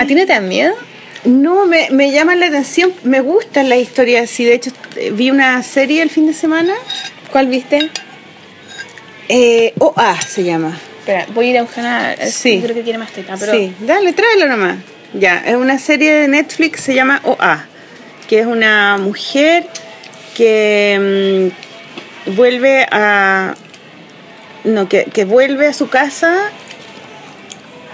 [0.00, 0.74] ¿A ti no te da miedo?
[1.24, 4.44] No, me, me llaman la atención, me gustan las historias así.
[4.44, 6.74] De hecho, eh, vi una serie el fin de semana.
[7.30, 7.90] ¿Cuál viste?
[9.28, 10.78] Eh, OA se llama.
[11.02, 12.16] Espera, voy a ir a buscar una...
[12.30, 12.60] Sí.
[12.62, 13.52] Creo que tiene más teta, pero...
[13.52, 14.76] Sí, dale, tráelo nomás.
[15.14, 17.66] Ya, es una serie de Netflix, se llama OA,
[18.28, 19.66] que es una mujer
[20.36, 21.50] que
[22.26, 23.54] mm, vuelve a.
[24.64, 26.50] No, que, que vuelve a su casa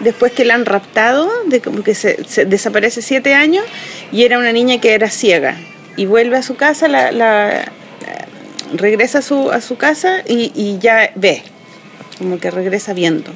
[0.00, 3.64] después que la han raptado, de como que se, se desaparece siete años,
[4.12, 5.56] y era una niña que era ciega.
[5.96, 7.72] Y vuelve a su casa, la, la-
[8.74, 11.42] regresa a su, a su casa y, y ya ve,
[12.18, 13.30] como que regresa viendo.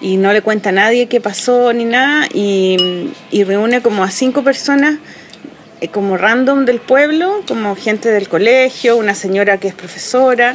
[0.00, 4.10] Y no le cuenta a nadie qué pasó ni nada y, y reúne como a
[4.10, 4.98] cinco personas
[5.80, 10.54] eh, como random del pueblo, como gente del colegio, una señora que es profesora,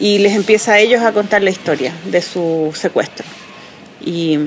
[0.00, 3.24] y les empieza a ellos a contar la historia de su secuestro.
[4.04, 4.38] Y,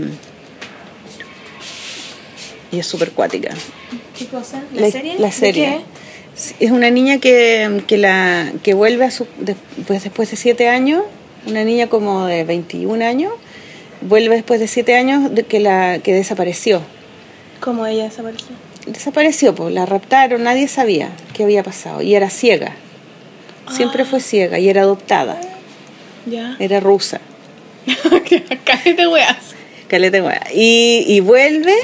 [2.72, 3.54] y es súper cuática.
[4.17, 4.62] ¿Qué cosa?
[4.74, 5.82] La- la serie.
[6.60, 11.04] Es una niña que, que, la, que vuelve a su, después, después de siete años,
[11.48, 13.34] una niña como de 21 años,
[14.02, 16.82] vuelve después de siete años de que, la, que desapareció.
[17.60, 18.50] ¿Cómo ella desapareció?
[18.86, 22.02] Desapareció, pues la raptaron, nadie sabía qué había pasado.
[22.02, 22.76] Y era ciega.
[23.72, 25.40] Siempre fue ciega y era adoptada.
[26.26, 26.58] Ya.
[26.60, 27.22] Era rusa.
[29.12, 29.56] Weas.
[29.90, 30.42] Hueá.
[30.54, 31.76] Y, y vuelve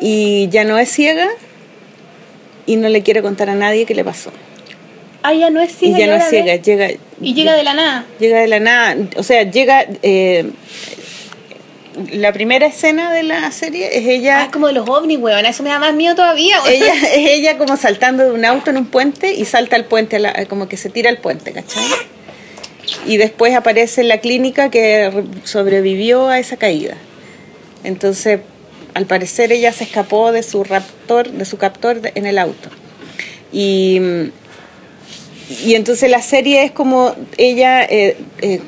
[0.00, 1.28] y ya no es ciega
[2.66, 4.30] y no le quiere contar a nadie qué le pasó.
[5.26, 5.96] Ah, ya no es ciega.
[5.96, 6.58] y ya no ahora es ciega, ve.
[6.62, 6.88] llega,
[7.20, 8.04] Y llega de la nada.
[8.20, 8.96] llega de la nada.
[9.16, 9.86] O sea, llega.
[10.02, 10.50] eh,
[12.10, 14.42] la primera escena de la serie es Ah, ella.
[14.44, 15.46] es como de los ovnis, weón.
[15.46, 16.74] Eso me da más miedo todavía, weón.
[16.74, 20.20] Ella, es ella como saltando de un auto en un puente y salta al puente,
[20.48, 21.84] como que se tira al puente, ¿cachai?
[23.06, 26.96] Y después aparece en la clínica que re- sobrevivió a esa caída.
[27.84, 28.40] Entonces,
[28.94, 32.68] al parecer ella se escapó de su raptor, de su captor en el auto.
[33.52, 34.00] Y,
[35.64, 38.60] y entonces la serie es como ella eh, eh,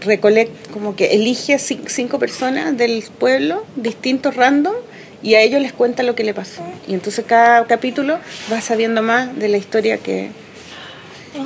[0.00, 4.74] recolecta, como que elige cin- cinco personas del pueblo, distintos random,
[5.22, 6.62] y a ellos les cuenta lo que le pasó.
[6.88, 8.18] Y entonces cada capítulo
[8.52, 10.30] va sabiendo más de la historia que...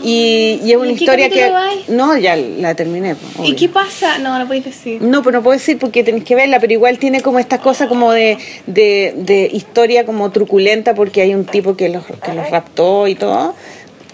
[0.03, 1.49] Y, y es una ¿Y historia que...
[1.49, 1.89] vais?
[1.89, 3.15] No, ya la terminé.
[3.15, 4.19] pues, ¿Y qué pasa?
[4.19, 5.01] No, no podéis decir.
[5.01, 7.87] No, pero no puedo decir porque tenéis que verla, pero igual tiene como esta cosa
[7.87, 8.37] como de,
[8.67, 13.15] de, de historia como truculenta porque hay un tipo que los, que los raptó y
[13.15, 13.55] todo,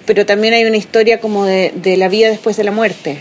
[0.06, 3.18] pero también hay una historia como de, de la vida después de la muerte,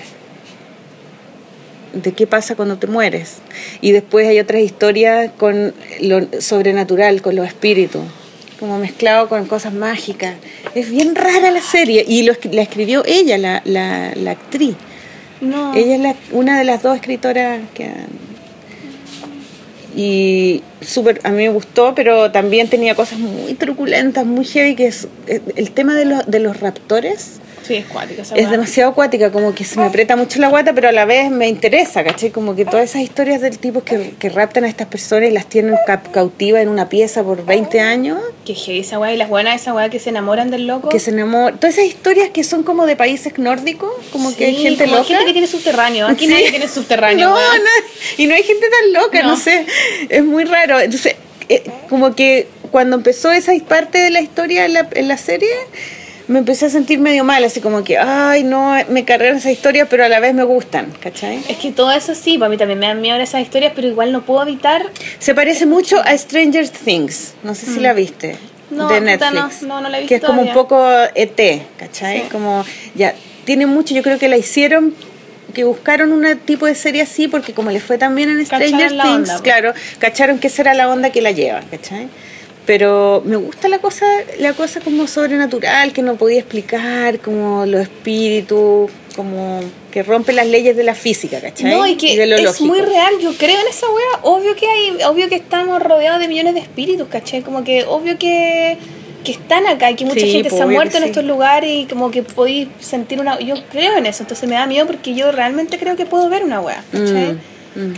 [1.93, 3.37] de qué pasa cuando te mueres.
[3.81, 8.01] Y después hay otras historias con lo sobrenatural, con los espíritus,
[8.59, 10.35] como mezclado con cosas mágicas.
[10.75, 14.75] Es bien rara la serie y lo, la escribió ella, la, la, la actriz.
[15.41, 15.73] No.
[15.75, 18.30] Ella es la- una de las dos escritoras que han-
[19.95, 24.87] Y súper, a mí me gustó, pero también tenía cosas muy truculentas, muy heavy, que
[24.87, 27.40] es eh, el tema de los, de los raptores.
[27.67, 30.73] Sí, es cuático esa Es demasiado acuática, como que se me aprieta mucho la guata,
[30.73, 32.31] pero a la vez me interesa, ¿cachai?
[32.31, 35.45] Como que todas esas historias del tipo que, que raptan a estas personas y las
[35.47, 39.13] tienen cap- cautivas en una pieza por 20 años, Que esa weá.
[39.13, 40.89] Y las buenas esa weá que se enamoran del loco.
[40.89, 41.59] que se enamoran.
[41.59, 45.07] Todas esas historias que son como de países nórdicos, como que hay gente como loca.
[45.07, 46.07] gente que tiene subterráneo.
[46.07, 46.31] Aquí Sí.
[46.33, 47.29] nadie tiene subterráneo.
[47.29, 47.69] No, no,
[48.17, 49.37] y no hay gente tan loca, no, No.
[49.37, 49.65] sé.
[50.09, 50.79] Es muy raro.
[50.79, 51.15] Entonces,
[51.49, 55.49] eh, como que cuando empezó esa parte de la historia en la, en la serie,
[56.31, 59.87] me empecé a sentir medio mal, así como que, ay, no, me cargaron esa historia,
[59.89, 61.43] pero a la vez me gustan, ¿cachai?
[61.49, 64.13] Es que todo eso sí, para mí también me dan miedo esas historias, pero igual
[64.13, 64.81] no puedo evitar.
[65.19, 68.37] Se parece mucho a Stranger Things, no sé si la viste.
[68.69, 68.75] Mm.
[68.77, 69.63] No, de Netflix.
[69.63, 70.63] no, no, la he Que es visto como un todavía.
[70.63, 72.21] poco ET, ¿cachai?
[72.21, 72.27] Sí.
[72.31, 72.63] Como,
[72.95, 73.13] ya,
[73.43, 74.95] tiene mucho, yo creo que la hicieron,
[75.53, 78.91] que buscaron un tipo de serie así, porque como le fue tan bien en Stranger
[78.91, 79.41] Things, onda, pues.
[79.41, 82.07] claro, cacharon que esa era la onda que la lleva, ¿cachai?
[82.65, 84.05] Pero me gusta la cosa,
[84.39, 89.59] la cosa como sobrenatural, que no podía explicar, como los espíritus, como
[89.91, 91.71] que rompe las leyes de la física, ¿cachai?
[91.71, 92.65] No, y que de lo es lógico.
[92.65, 94.19] muy real, yo creo en esa wea.
[94.23, 97.41] Obvio que hay, obvio que estamos rodeados de millones de espíritus, ¿cachai?
[97.41, 98.77] Como que obvio que,
[99.23, 101.09] que están acá y que mucha Sí, gente pues, se ha obvio muerto en sí.
[101.09, 103.39] estos lugares y como que podéis sentir una...
[103.39, 106.43] Yo creo en eso, entonces me da miedo porque yo realmente creo que puedo ver
[106.43, 107.33] una wea, ¿cachai?
[107.33, 107.39] Mm,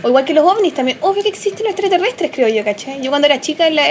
[0.02, 0.98] O igual que los ovnis también.
[1.00, 3.00] Obvio que existen los extraterrestres, creo yo, ¿cachai?
[3.02, 3.84] Yo cuando era chica la-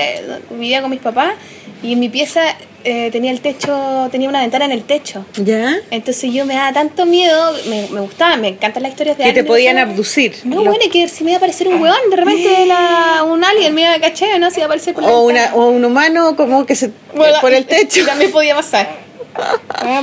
[0.52, 1.34] vivía con mis papás
[1.82, 2.42] y en mi pieza
[2.86, 5.26] eh, tenía el techo, tenía una ventana en el techo.
[5.38, 5.76] ¿Ya?
[5.92, 9.34] Entonces yo me daba tanto miedo, me, me gustaba, me encantan las historias de Que
[9.34, 10.36] te podían abducir.
[10.46, 13.24] No, Los- bueno, que si me iba a aparecer un weón, de repente de la,
[13.26, 14.50] un alien me iba a caché, ¿no?
[14.52, 15.52] Se iba a aparecer por la o, ventana.
[15.54, 18.06] una, o un humano como que se Bueno, por el techo.
[18.06, 18.88] También podía pasar.
[19.70, 20.02] Ah.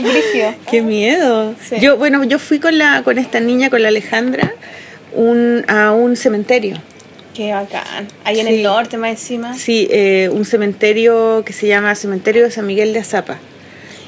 [0.71, 1.55] Qué miedo.
[1.69, 1.77] Sí.
[1.81, 4.53] Yo, bueno, yo fui con la, con esta niña, con la Alejandra,
[5.13, 6.77] un, a un cementerio.
[7.35, 8.09] Qué bacán.
[8.25, 8.55] Ahí en Sí.
[8.57, 9.55] el norte, más encima.
[9.55, 13.39] Sí, eh, un cementerio que se llama Cementerio de San Miguel de Azapa.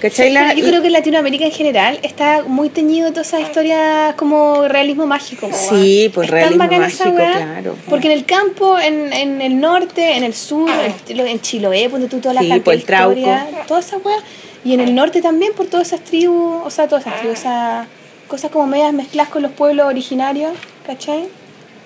[0.00, 0.28] ¿Cachai?
[0.28, 3.42] Sí, La- yo creo que en Latinoamérica en general está muy teñido de todas esas
[3.42, 5.48] historias como realismo mágico.
[5.52, 7.90] Sí, pues, Es realismo esa mágico, weá, claro, po.
[7.90, 10.68] Porque en el campo, en, en el norte, en el sur,
[11.08, 13.12] en, en Chiloé, ponte tú toda la Sí, por de el Trauco.
[13.16, 14.22] historia, todas esas weas.
[14.64, 17.86] Y en el norte también, por todas esas tribus, o sea, todas esas tribus, esas
[18.26, 20.50] cosas como medias mezcladas con los pueblos originarios,
[20.86, 21.28] ¿cachai?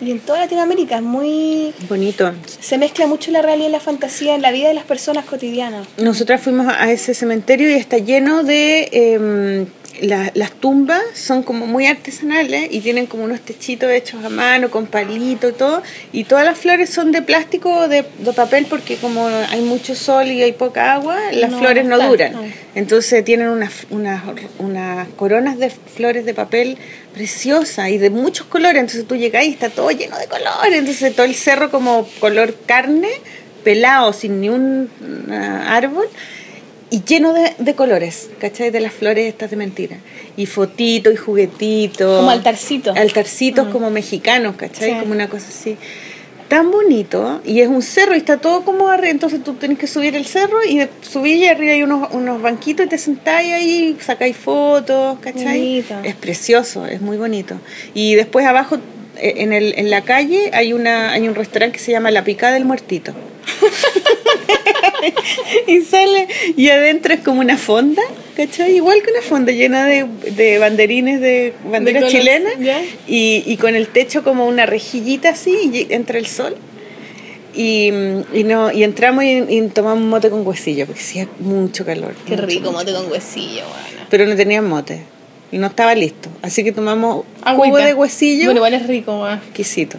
[0.00, 1.72] Y en toda Latinoamérica es muy...
[1.88, 2.32] Bonito.
[2.60, 5.86] Se mezcla mucho la realidad y la fantasía en la vida de las personas cotidianas.
[5.96, 9.66] Nosotras fuimos a ese cementerio y está lleno de, eh,
[10.02, 14.70] la- las tumbas son como muy artesanales y tienen como unos techitos hechos a mano
[14.70, 15.82] con palito y todo.
[16.12, 19.94] Y todas las flores son de plástico o de, de papel porque como hay mucho
[19.94, 22.32] sol y hay poca agua, las No, flores no duran.
[22.32, 22.42] no.
[22.74, 24.22] Entonces tienen unas, unas,
[24.58, 26.76] unas coronas de flores de papel
[27.14, 28.80] preciosas y de muchos colores.
[28.80, 30.78] Entonces tú llegas y está todo lleno de colores.
[30.78, 33.08] Entonces todo el cerro como color carne,
[33.64, 34.90] pelado, sin ni un
[35.30, 36.06] ah, árbol.
[36.88, 38.70] Y lleno de, de colores, ¿cachai?
[38.70, 39.96] De las flores estas de mentira.
[40.36, 42.18] Y fotitos y juguetitos.
[42.18, 42.92] Como altarcito.
[42.96, 44.92] Altarcitos como mexicanos, ¿cachai?
[44.92, 44.96] Sí.
[45.00, 45.76] Como una cosa así.
[46.48, 47.40] Tan bonito.
[47.44, 49.10] Y es un cerro y está todo como arriba.
[49.10, 52.86] Entonces tú tienes que subir el cerro y subir y arriba hay unos, unos banquitos
[52.86, 55.58] y te sentáis ahí, sacáis fotos, ¿cachai?
[55.58, 55.94] Bonito.
[56.04, 57.58] Es precioso, es muy bonito.
[57.94, 58.76] Y después abajo,
[59.16, 62.22] eh, en, el, en la calle, hay, una, hay un restaurante que se llama La
[62.22, 63.12] Picada del Muertito.
[65.66, 68.02] y sale, y adentro es como una fonda,
[68.36, 68.76] ¿cachai?
[68.76, 72.52] Igual que una fonda llena de, de banderines de banderas chilenas
[73.06, 76.56] y, y con el techo como una rejillita así y entra el sol.
[77.54, 77.86] Y,
[78.34, 82.14] y no y entramos y, y tomamos mote con huesillo porque hacía mucho calor.
[82.26, 82.72] Qué mucho, rico, mucho.
[82.72, 84.06] mote con huesillo, bueno.
[84.10, 85.00] Pero no tenían mote.
[85.50, 86.28] Y no estaba listo.
[86.42, 87.66] Así que tomamos Agüita.
[87.70, 89.38] jugo de huesillo Bueno, igual es rico, weón.
[89.38, 89.96] exquisito.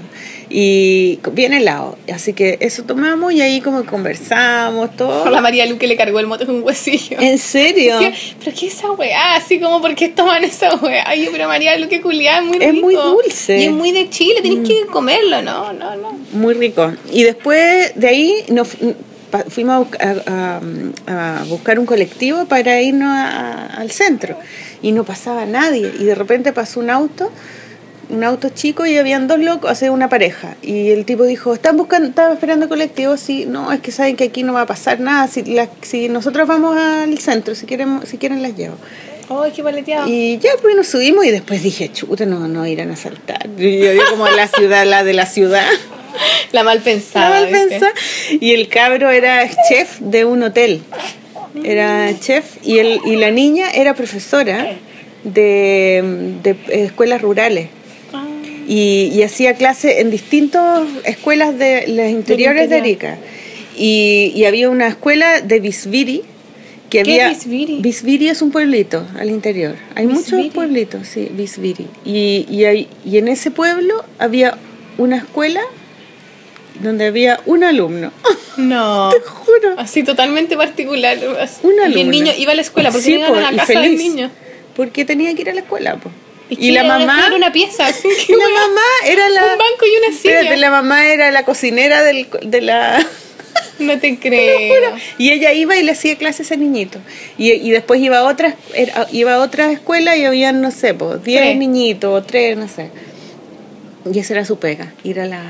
[0.50, 1.98] Y bien helado.
[2.14, 5.30] Así que eso tomamos y ahí como conversamos, todo.
[5.30, 7.18] La María Lu que le cargó el mote con huesillo.
[7.20, 8.00] ¿En serio?
[8.00, 11.04] Decía, pero qué esa weá, así como por qué toman esa weá.
[11.06, 12.86] Ay, pero María Lu que culiada es muy Es rico.
[12.86, 13.58] muy dulce.
[13.58, 13.60] Mm.
[13.60, 16.18] Y es muy de Chile, tenés que comerlo, no, no, no.
[16.32, 16.94] Muy rico.
[17.12, 18.70] Y después de ahí nos
[19.50, 20.62] fuimos a-
[21.08, 24.38] a- a buscar un colectivo para irnos a- al centro.
[24.82, 25.92] Y no pasaba nadie.
[26.00, 27.32] Y de repente pasó un auto,
[28.10, 30.56] un auto chico y habían dos locos, o sea, una pareja.
[30.62, 33.18] Y el tipo dijo, ¿están buscando, estaba esperando colectivo?
[33.18, 35.28] Sí, no, es que saben que aquí no va a pasar nada.
[35.28, 38.76] Si, la- si nosotros vamos al centro, si, queremos, si quieren las llevo.
[39.30, 40.08] Ay, qué paleteado.
[40.08, 43.46] Y ya pues nos subimos y después dije, chuta, no, no irán a saltar.
[43.58, 45.68] Y yo vi como la ciudad, la de la ciudad.
[46.52, 47.42] La mal pensada.
[47.42, 47.92] Estaba mal pensada.
[48.40, 50.82] Y el cabro era chef de un hotel.
[51.64, 54.76] Era chef y, el, y la niña era profesora
[55.24, 57.68] de, de escuelas rurales.
[58.68, 62.76] Y, y hacía clases en distintas escuelas de los interiores de.
[62.78, 63.18] Arica.
[63.78, 66.24] Y, y había una escuela de Bisbiri.
[66.90, 67.80] Que ¿Qué había, es Bisbiri?
[67.82, 69.76] Bisbiri es un pueblito al interior.
[69.96, 70.38] Hay Bisbiri.
[70.38, 71.86] muchos pueblitos, sí, Bisbiri.
[72.06, 74.58] Y, y, hay- y en ese pueblo había
[74.98, 75.62] una escuela
[76.82, 78.12] donde había un alumno.
[78.58, 79.10] No.
[79.14, 79.76] Te juro.
[79.78, 81.16] Así totalmente particular.
[81.62, 82.02] Un Y alumno.
[82.02, 84.32] el niño iba a la escuela porque Sí, po, a y la casa del niño.
[84.76, 86.10] Porque tenía que ir a la escuela, po.
[86.50, 87.26] ¿Y, Y la mamá.
[87.28, 87.90] Era una pieza,
[88.28, 89.42] Y la mamá era la.
[89.44, 90.34] Un banco y una silla.
[90.36, 93.06] Espérate, la mamá era la cocinera del, de la.
[93.80, 94.96] No te creo.
[95.20, 96.98] Y ella iba y le hacía clases a ese niñito.
[97.38, 100.96] Y, y después iba a otra, era- iba a otra escuela y habían, no sé,
[100.96, 101.58] pues, 10 Tres.
[101.58, 102.90] niñitos o 3, no sé.
[104.12, 105.44] Y esa era su pega, ir a la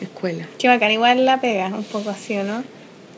[0.00, 0.46] escuela.
[0.58, 2.64] Qué bacán, igual la pega, un poco así, ¿o no?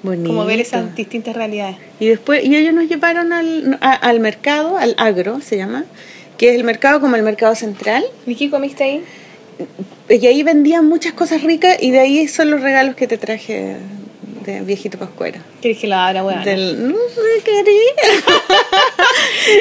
[0.02, 0.28] Bonito.
[0.28, 1.76] Como ver esas distintas realidades.
[2.00, 5.84] Y después, y ellos nos llevaron al, a- al mercado, al agro se llama,
[6.38, 8.04] que es el mercado como el mercado central.
[8.26, 9.04] ¿Y qué comiste ahí?
[10.08, 13.76] Y ahí vendían muchas cosas ricas y de ahí son los regalos que te traje
[14.44, 15.40] de viejito pascuero.
[15.60, 16.44] ¿Quieres que lo abra, weón?
[16.44, 18.24] Del, no sé, quería.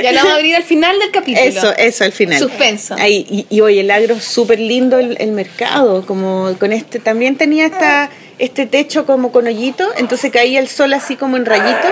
[0.03, 1.45] Ya lo vamos a abrir al final del capítulo.
[1.45, 2.39] Eso, eso al final.
[2.39, 2.95] Suspenso.
[2.97, 7.36] Ahí, y, y oye, el agro súper lindo el, el mercado, como con este, también
[7.36, 11.88] tenía esta, este techo como con hoyito, entonces caía el sol así como en rayito.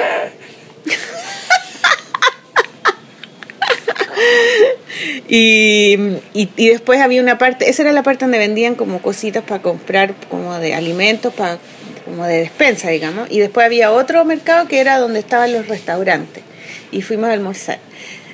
[5.31, 5.95] Y,
[6.33, 9.61] y, y después había una parte, esa era la parte donde vendían como cositas para
[9.61, 11.59] comprar, como de alimentos, para,
[12.03, 13.29] como de despensa, digamos.
[13.29, 16.43] Y después había otro mercado que era donde estaban los restaurantes.
[16.91, 17.77] Y fuimos a almorzar.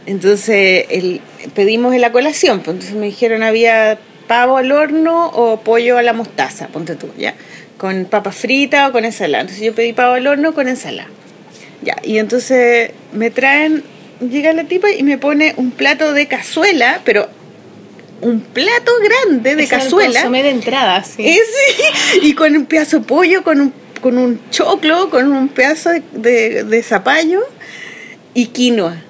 [0.05, 1.21] Entonces el,
[1.53, 6.01] pedimos en la colación, pues, entonces me dijeron había pavo al horno o pollo a
[6.01, 7.35] la mostaza, ponte tú, ¿ya?
[7.77, 9.41] Con papas fritas o con ensalada.
[9.41, 11.09] Entonces yo pedí pavo al horno con ensalada.
[11.81, 13.83] Ya, y entonces me traen,
[14.19, 17.27] llega la tipa y me pone un plato de cazuela, pero
[18.21, 20.13] un plato grande de el cazuela.
[20.13, 21.25] consomé de entrada, sí.
[21.27, 25.89] Ese, y con un pedazo de pollo, con un, con un choclo, con un pedazo
[25.89, 27.41] de, de, de zapallo
[28.33, 29.01] y quinoa.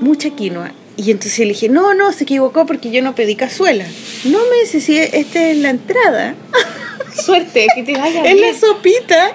[0.00, 0.72] Mucha quinoa.
[0.96, 3.84] Y entonces le dije, no, no, se equivocó porque yo no pedí cazuela.
[4.24, 6.34] No me dice si esta es la entrada.
[7.24, 8.52] Suerte, que te vaya Es bien.
[8.52, 9.32] la sopita.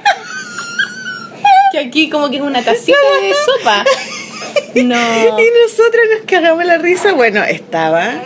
[1.72, 3.84] Que aquí como que es una tacita de sopa.
[4.76, 4.96] No.
[5.40, 7.14] Y nosotros nos cagamos la risa.
[7.14, 8.22] Bueno, estaba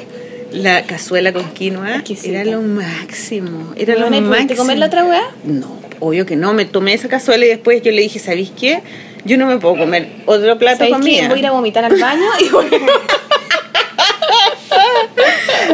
[0.51, 1.95] la cazuela con quinoa.
[1.95, 2.41] Exquisita.
[2.41, 3.74] Era lo máximo.
[3.76, 4.30] Era lo ¿No máximo.
[4.34, 5.24] pudiste comer la otra weá?
[5.45, 6.53] No, obvio que no.
[6.53, 8.82] Me tomé esa cazuela y después yo le dije, ¿sabéis qué?
[9.26, 11.01] Yo no me puedo comer otro plato ¿Sabes con.
[11.01, 12.65] Voy a ir a vomitar al baño y voy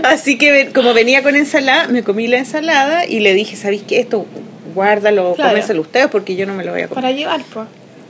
[0.03, 3.99] Así que como venía con ensalada, me comí la ensalada y le dije, ¿sabéis qué?
[3.99, 4.25] Esto
[4.75, 5.49] guárdalo, Claro.
[5.51, 7.03] comérselo ustedes porque yo no me lo voy a comer.
[7.03, 7.67] para llevar, pues.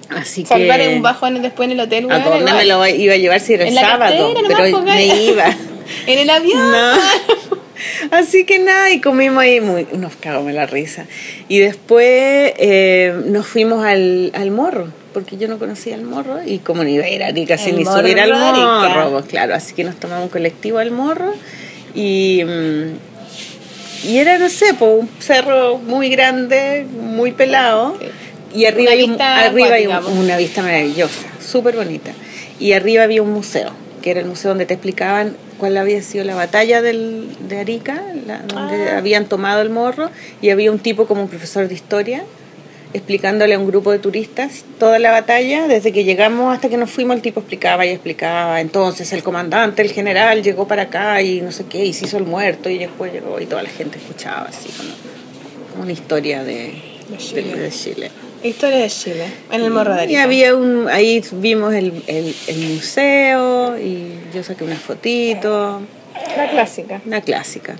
[0.09, 0.49] Así que...
[0.49, 2.55] Salvar un bajo en- después en el hotel, ¿A dónde igual.
[2.57, 4.33] me lo iba a llevar si era el sábado?
[4.33, 5.45] cartera pero pues, me iba.
[6.05, 6.71] En el avión.
[6.71, 6.93] No.
[8.11, 11.05] Así que nada, y comimos ahí, muy, nos cagamos la risa.
[11.47, 12.03] Y después
[12.57, 16.95] eh, nos fuimos al, al morro, porque yo no conocía el morro, y como ni
[16.95, 20.25] iba a ir a Arica ni subir al morro, pues claro, así que nos tomamos
[20.25, 21.33] un colectivo al morro,
[21.95, 27.97] y, mm, y era, no sé, pues, un cerro muy grande, muy pelado,
[28.53, 32.11] y arriba había un- arriba una vista maravillosa, súper bonita.
[32.59, 33.71] Y arriba había un museo,
[34.01, 38.01] que era el museo donde te explicaban cuál había sido la batalla del, de Arica,
[38.25, 38.97] la- donde Ah.
[38.97, 40.09] habían tomado el morro,
[40.41, 42.23] y había un tipo como un profesor de historia
[42.91, 46.89] explicándole a un grupo de turistas toda la batalla, desde que llegamos hasta que nos
[46.89, 51.41] fuimos, el tipo explicaba y explicaba, entonces el comandante, el general llegó para acá y
[51.41, 53.99] no sé qué, y se hizo el muerto y después llegó y toda la gente
[53.99, 57.43] escuchaba así como, una historia de, De Chile.
[57.43, 58.11] de- de Chile.
[58.43, 60.23] Historia de Chile, en el morro de Y Arica.
[60.23, 65.81] había un, ahí vimos el, el, el museo y yo saqué una fotito,
[66.37, 67.01] La clásica.
[67.05, 67.75] una clásica.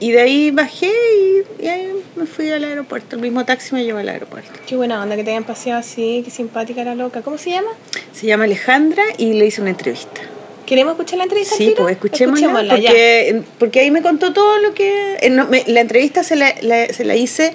[0.00, 3.16] Y de ahí bajé y, y ahí me fui al aeropuerto.
[3.16, 4.50] El mismo taxi me llevó al aeropuerto.
[4.66, 7.20] Qué buena onda que te hayan paseado así, qué simpática la loca.
[7.22, 7.68] ¿Cómo se llama?
[8.12, 10.22] Se llama Alejandra y le hice una entrevista.
[10.66, 11.54] ¿Queremos escuchar la entrevista?
[11.56, 12.90] Sí, pues escuchémosla, Escuchémosla, ya.
[12.90, 15.16] porque, porque ahí me contó todo lo que...
[15.20, 17.52] eh, no, me- la entrevista se la, la- se la hice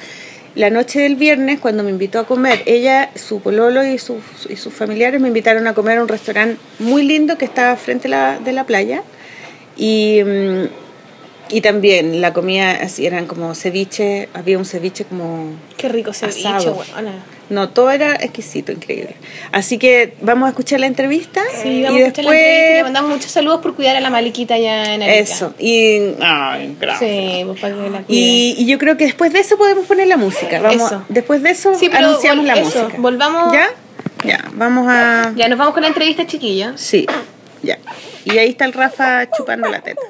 [0.55, 2.63] la noche del viernes cuando me invitó a comer.
[2.65, 6.57] Ella, su pololo y, sus y sus familiares me invitaron a comer a un restaurante
[6.79, 9.03] muy lindo que estaba frente a la, de la playa.
[9.77, 10.84] Y, mm,
[11.49, 15.51] y también la comida así eran como ceviche, había un ceviche como...
[15.77, 16.83] Qué rico ceviche, Asado.
[17.47, 19.15] No, todo era exquisito, increíble.
[19.51, 21.41] Así que vamos a escuchar la entrevista.
[21.61, 22.83] Sí, vamos y a escuchar la entrevista y le después...
[22.83, 25.19] mandamos muchos saludos por cuidar a la maliquita allá en Arica.
[25.19, 25.53] Eso.
[25.59, 26.15] Y...
[26.21, 27.11] Ay, gracias.
[27.11, 28.03] Sí, pues para que la.
[28.07, 30.59] Y, y yo creo que después de eso podemos poner la música.
[30.59, 31.05] Vamos, Eso.
[31.09, 32.97] Después de eso Sí, pero anunciamos la eso, música.
[32.97, 33.67] volvamos- ¿Ya?
[34.25, 35.31] Ya, vamos a...
[35.35, 36.81] Ya, nos vamos con la entrevista, chiquillos.
[36.81, 37.05] Sí,
[37.61, 37.77] ya.
[38.23, 40.01] Y ahí está el Rafa chupando la teta.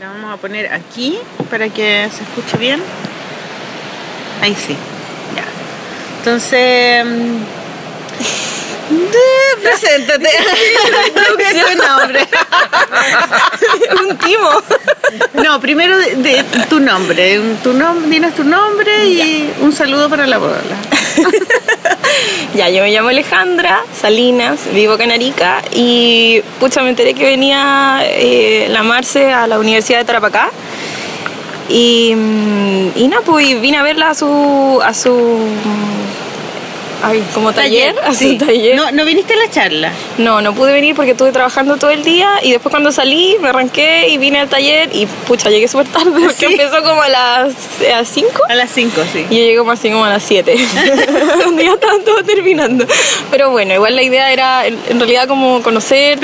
[0.00, 1.18] La vamos a poner aquí
[1.50, 2.82] para que se escuche bien.
[4.42, 4.76] Ahí sí,
[5.34, 5.44] ya.
[6.18, 7.04] Entonces...
[7.04, 7.44] mm,
[9.62, 10.28] Preséntate.
[11.88, 12.20] nombre.
[14.08, 14.50] un timo.
[15.42, 17.40] No, primero de, de tu nombre.
[17.62, 20.56] Tu nom, dinos tu nombre y un saludo para la bola.
[22.56, 25.12] Ya, yo me llamo Alejandra Salinas, vivo en
[25.74, 30.48] y pucha, me enteré que venía eh, la Marce a la Universidad de Tarapacá
[31.68, 35.38] y, mm, y nada, pues vine a verla a su, a su,
[37.08, 38.38] ay, como taller, a su sí.
[38.38, 38.76] taller.
[38.76, 39.92] No, no viniste a la charla.
[40.18, 43.48] No, no pude venir porque estuve trabajando todo el día y después cuando salí me
[43.48, 46.44] arranqué y vine al taller y pucha, llegué súper tarde porque Sí.
[46.46, 47.52] empezó como a las
[48.04, 49.26] 5 A las 5, sí.
[49.30, 50.56] y yo llegué como así como a las 7.
[51.44, 52.86] Donde ya estaban todos terminando.
[53.30, 56.18] Pero bueno, igual la idea era en realidad como conocer.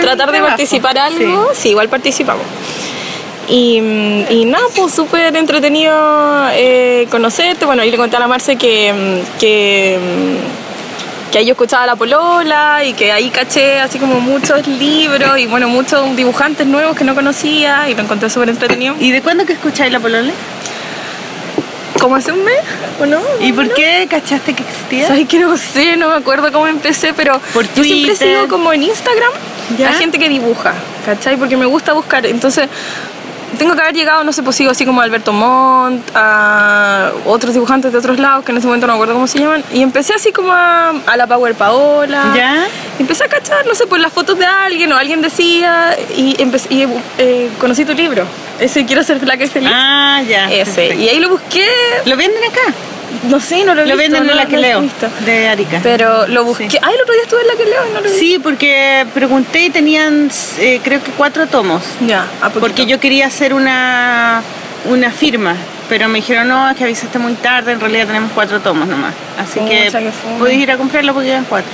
[0.00, 1.50] Tratar de participar algo.
[1.54, 1.70] Sí.
[1.70, 2.44] igual participamos.
[3.48, 3.76] Y,
[4.30, 5.94] y nada, pues súper entretenido
[6.52, 7.64] eh, conocerte.
[7.64, 9.98] Bueno, ahí le conté a la Marce que, que,
[11.30, 15.46] que ahí yo escuchaba la polola y que ahí caché así como muchos libros y
[15.46, 18.96] bueno, muchos dibujantes nuevos que no conocía y lo encontré súper entretenido.
[18.98, 20.32] ¿Y de cuándo que escucháis la polole?
[22.00, 22.60] ¿Como hace un mes?
[23.00, 23.20] ¿O no?
[23.40, 25.06] ¿Y por qué cachaste que existía?
[25.06, 25.96] ¿Sabes que no sé?
[25.96, 29.32] No me acuerdo cómo empecé, pero Por yo siempre sigo como en Instagram
[29.78, 29.90] ¿Ya?
[29.90, 30.74] a gente que dibuja,
[31.04, 31.36] ¿cachai?
[31.36, 32.26] Porque me gusta buscar.
[32.26, 32.68] Entonces,
[33.56, 37.54] tengo que haber llegado, no sé, pues sigo así como a Alberto Montt, a otros
[37.54, 39.64] dibujantes de otros lados, que en ese momento no me acuerdo cómo se llaman.
[39.72, 42.32] Y empecé así como a, a la Power Paola.
[42.34, 42.66] ¿Ya?
[42.98, 46.40] Y Empecé a cachar, no sé, pues las fotos de alguien o alguien decía y,
[46.40, 46.86] empecé, y
[47.18, 48.24] eh, conocí tu libro.
[48.58, 49.70] Ese Quiero ser flaca y feliz.
[49.72, 50.50] Ah, ya.
[50.50, 50.64] Ese.
[50.64, 51.02] perfecto.
[51.02, 51.68] Y ahí lo busqué,
[52.04, 52.72] ¿Lo venden acá?
[53.28, 54.12] No sé, no lo he Lo visto.
[54.12, 54.84] venden no- en la que lo leo,
[55.24, 55.80] de Arica.
[55.82, 56.70] Pero lo busqué.
[56.70, 56.78] Sí.
[56.82, 58.18] Ay, el otro día estuve en la que leo y no lo vi.
[58.18, 61.82] Sí, porque pregunté y tenían eh, creo que cuatro tomos.
[62.06, 62.60] Ya, a poquito.
[62.60, 64.42] Porque yo quería hacer una,
[64.86, 65.54] una firma,
[65.88, 69.14] pero me dijeron, no, es que avisaste muy tarde, en realidad tenemos cuatro tomos nomás.
[69.38, 69.90] Así que
[70.38, 71.70] podéis ir a comprarlo porque quedan cuatro.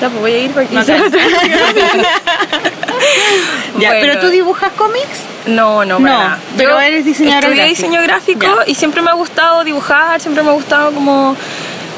[0.00, 0.82] Ya, pues voy a ir para que No.
[3.78, 4.06] Ya, Bueno.
[4.06, 5.20] ¿Pero tú dibujas cómics?
[5.46, 6.38] No, no, No, para nada.
[6.56, 7.86] pero Yo eres diseñadora Estudié gráfica.
[7.86, 8.70] diseño gráfico Ya.
[8.70, 11.36] y siempre me ha gustado dibujar, siempre me ha gustado como.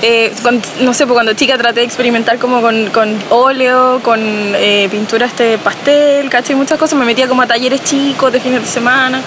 [0.02, 0.32] eh,
[0.80, 5.26] no sé, pues cuando chica traté de experimentar como con, con óleo, con eh, pintura
[5.26, 6.56] este pastel, ¿cachai?
[6.56, 6.98] Muchas cosas.
[6.98, 9.20] Me metía como a talleres chicos de fines de semana.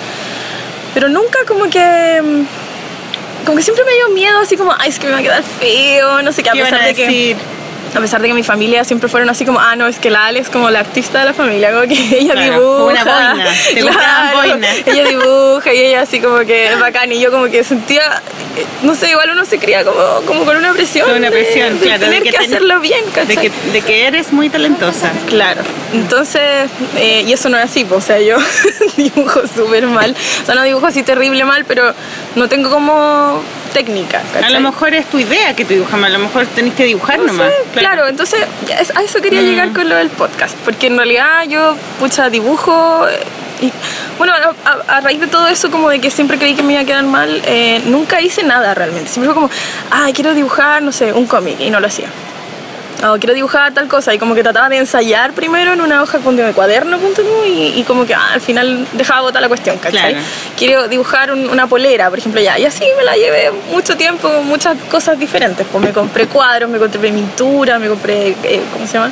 [0.93, 2.21] Pero nunca como que.
[2.21, 5.23] mm, como que siempre me dio miedo, así como, ay, es que me va a
[5.23, 7.35] quedar feo, no sé qué, a ¿Qué van pesar a de que?
[7.93, 10.25] A pesar de que mi familia siempre fueron así como, ah, no, es que la
[10.27, 12.83] Ale es como la artista de la familia, como que ella Claro, dibuja.
[12.85, 14.75] una boina, te gustaban boinas.
[14.85, 18.01] Ella dibuja y ella así como que es bacán y yo como que sentía,
[18.57, 21.07] eh, no sé, igual uno se cría como, como con una presión.
[21.07, 23.37] Con una de- presión, de, claro, de tener que que, ten- hacerlo bien, De ¿cachai?
[23.37, 25.11] que, de que eres muy talentosa.
[25.27, 25.61] Claro,
[25.93, 28.37] entonces, eh, y eso no es así, pues, o sea, yo
[28.97, 31.93] dibujo súper mal, o sea, no dibujo así terrible mal, pero
[32.35, 33.41] no tengo como
[33.73, 34.21] técnica.
[34.43, 37.17] A lo mejor es tu idea que te dibujas, a lo mejor tenés que dibujar
[37.19, 37.47] No nomás.
[37.73, 38.07] sé, claro.
[38.07, 38.39] entonces
[38.95, 43.19] a eso quería llegar con lo del podcast, porque en realidad yo, pucha, dibujo eh,
[43.61, 43.71] y
[44.17, 44.33] bueno,
[44.65, 46.85] a, a- raíz de todo eso, como de que siempre creí que me iba a
[46.85, 49.09] quedar mal, eh, nunca hice nada realmente.
[49.09, 49.49] Siempre fue como,
[49.91, 52.07] ah, quiero dibujar, no sé, un cómic, y no lo hacía.
[53.03, 56.19] O quiero dibujar tal cosa, y como que trataba de ensayar primero en una hoja
[56.19, 59.77] con de cuaderno, punto y, y como que ah, al final dejaba botar la cuestión,
[59.79, 60.11] ¿cachai?
[60.13, 60.25] Claro.
[60.55, 64.29] Quiero dibujar un- una polera, por ejemplo, ya, y así me la llevé mucho tiempo,
[64.43, 65.65] muchas cosas diferentes.
[65.71, 69.11] Pues me compré cuadros, me compré pintura, me compré, eh, ¿cómo se llama?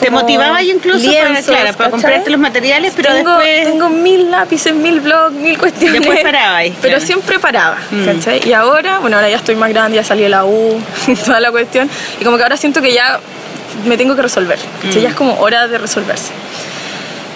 [0.00, 3.64] Te motivaba incluso para, lienzos, claro, para comprarte los materiales, pero tengo, después...
[3.66, 6.00] Tengo mil lápices, mil blogs, mil cuestiones.
[6.00, 7.06] Después parabais, Pero claro.
[7.06, 8.04] siempre paraba, Mm.
[8.04, 8.48] ¿cachai?
[8.48, 10.80] Y ahora, bueno, ahora ya estoy más grande, ya salí de la U,
[11.24, 11.88] toda la cuestión.
[12.20, 13.20] Y como que ahora siento que ya
[13.86, 15.00] me tengo que resolver, ¿cachai?
[15.00, 15.02] Mm.
[15.04, 16.32] Ya es como hora de resolverse.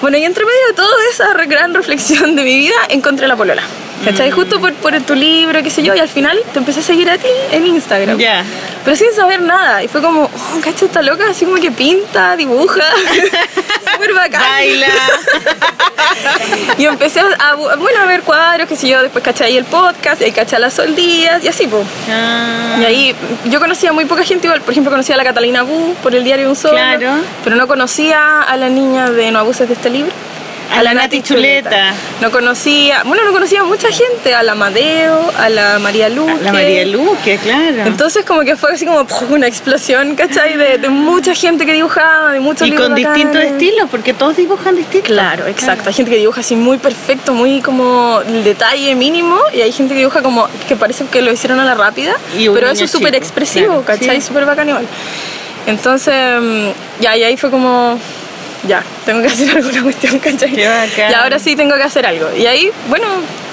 [0.00, 3.62] Bueno, y entre medio de toda esa gran reflexión de mi vida, encontré la polola.
[4.04, 4.30] ¿Cachai?
[4.30, 4.34] Mm.
[4.34, 7.10] Justo por, por tu libro, qué sé yo, y al final te empecé a seguir
[7.10, 8.18] a ti en Instagram.
[8.18, 8.44] Ya.
[8.84, 9.82] Pero sin saber nada.
[9.82, 12.80] Y fue como, oh, cacha, esta loca, así como que pinta, dibuja.
[13.92, 14.40] Súper bacán.
[14.40, 14.86] Baila.
[16.78, 19.56] Y empecé a, a bu- bueno, a ver cuadros, qué sé yo, después caché ahí
[19.56, 21.86] el podcast, y ahí caché a las Sol Díaz, y así, pues.
[22.10, 25.24] Ah, Y ahí yo conocía a muy poca gente igual, por ejemplo conocía a la
[25.24, 27.12] Catalina Bu por el diario Un Solo, Claro.
[27.44, 30.12] pero no conocía a la niña de No abuses de este libro.
[30.72, 31.92] A la Nati Chuleta.
[32.20, 36.42] No conocía, bueno, no conocía a mucha gente, a la Amadeo, a la María Luque.
[36.42, 37.86] la María Luque, claro.
[37.86, 40.56] Entonces como que fue así como una explosión, ¿cachai?
[40.56, 43.52] De, de mucha gente que dibujaba, de muchos y libros con distintos bacanes.
[43.52, 45.10] estilos, porque todos dibujan distintos.
[45.10, 45.88] Claro, exacto.
[45.88, 49.94] Hay gente que dibuja así muy perfecto, muy como el detalle mínimo, y hay gente
[49.94, 52.14] que dibuja como que parece que lo hicieron a la rápida,
[52.54, 54.20] pero eso es súper expresivo, claro, ¿cachai?
[54.20, 54.28] sí.
[54.28, 54.86] Súper bacán igual.
[55.66, 56.68] Entonces, mm,
[57.00, 57.98] ya, y ahí fue como,
[58.68, 60.52] ya, tengo que hacer alguna cuestión, ¿cachai?
[60.52, 61.10] Qué bacán.
[61.10, 62.28] Y ahora sí tengo que hacer algo.
[62.36, 63.06] Y ahí, bueno,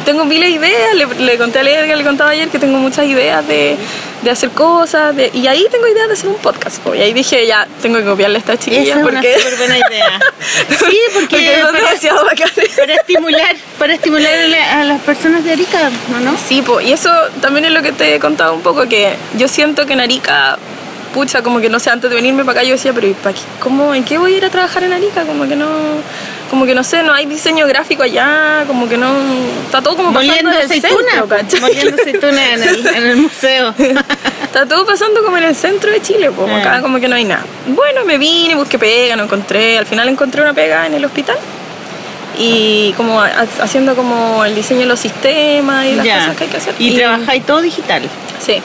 [0.05, 3.05] tengo miles de ideas, le, le conté a Edgar, le contaba ayer que tengo muchas
[3.07, 3.75] ideas de,
[4.21, 6.79] de hacer cosas, de- y ahí tengo ideas de hacer un podcast.
[6.79, 6.95] po.
[6.95, 9.37] Y ahí dije, ya, tengo que copiarle a esta chiquilla Esa es una porque...
[9.39, 10.19] súper buena idea.
[10.89, 12.69] Sí, porque, son para, demasiado bacanes.
[12.77, 16.19] para estimular, para estimular a, la- a las personas de Arica, ¿no?
[16.31, 16.37] no?
[16.47, 17.09] Sí, po, y eso
[17.41, 20.57] también es lo que te he contado un poco, que yo siento que en Arica,
[21.17, 23.33] pucha, como que no sé, antes de venirme para acá yo decía, pero ¿y pa'
[23.33, 23.41] qué?
[23.59, 25.23] ¿cómo, ¿en qué voy a ir a trabajar en Arica?
[25.23, 25.67] Como que no,
[26.51, 29.09] como que no sé, no hay diseño gráfico allá, como que no,
[29.65, 31.59] está todo como pasando en el aceituna, centro, ¿cachai?
[31.61, 33.73] moliendo aceituna en el, en el museo.
[34.43, 36.57] Está todo pasando como en el centro de Chile, pues Ah.
[36.59, 37.43] acá como que no hay nada.
[37.67, 41.35] Bueno, me vine, busqué pega, no encontré, al final encontré una pega en el hospital.
[42.39, 46.19] Y como ha- haciendo como el diseño de los sistemas y las Ya.
[46.19, 46.75] cosas que hay que hacer.
[46.79, 48.03] Y trabajáis todo digital.
[48.39, 48.61] Sí.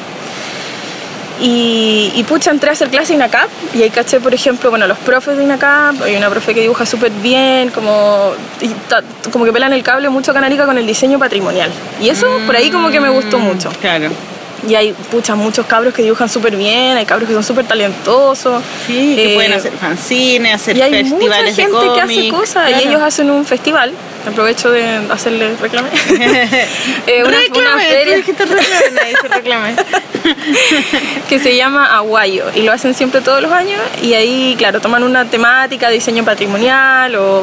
[1.41, 4.87] Y, y pucha, entré a hacer clase en INACAP y ahí caché, por ejemplo, bueno,
[4.87, 9.03] los profes de INACAP, hay una profe que dibuja súper bien, como, y ta-
[9.33, 11.70] como que pelan el cable mucho canarica con el diseño patrimonial.
[12.01, 13.70] Y eso por ahí como que me gustó mucho.
[13.80, 14.11] Claro.
[14.68, 18.62] Y hay, pucha, muchos cabros que dibujan súper bien, hay cabros que son súper talentosos.
[18.86, 22.68] Sí, que Eh, pueden hacer fanzines, hacer y hay mucha de gente que hace cosas
[22.68, 22.84] claro.
[22.84, 23.92] y ellos hacen un festival.
[24.26, 25.88] Aprovecho de hacerle reclame.
[27.06, 29.74] Eh, una, una Reclame, tú feria dijiste reclame, nadie se reclame.
[31.28, 35.02] que se llama Aguayo y lo hacen siempre todos los años y ahí, claro, toman
[35.02, 37.42] una temática diseño patrimonial o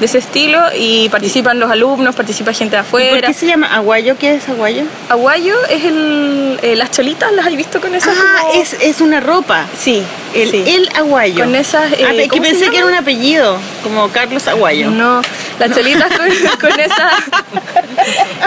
[0.00, 3.28] de ese estilo y participan los alumnos, participa gente de ¿Por afuera.
[3.28, 4.16] qué se llama aguayo?
[4.18, 4.84] ¿Qué es aguayo?
[5.10, 8.16] Aguayo es el, eh, las cholitas, ¿las has visto con esas?
[8.18, 9.66] Ah, como- es, es una ropa.
[9.78, 10.02] Sí,
[10.34, 10.64] El, sí.
[10.66, 11.44] el aguayo.
[11.44, 14.48] Con esas, eh, Ah, pe- que ¿cómo se pensé que era un apellido, como Carlos
[14.48, 14.90] Aguayo.
[14.90, 15.20] No,
[15.58, 16.26] las cholitas con,
[16.70, 17.12] con esas,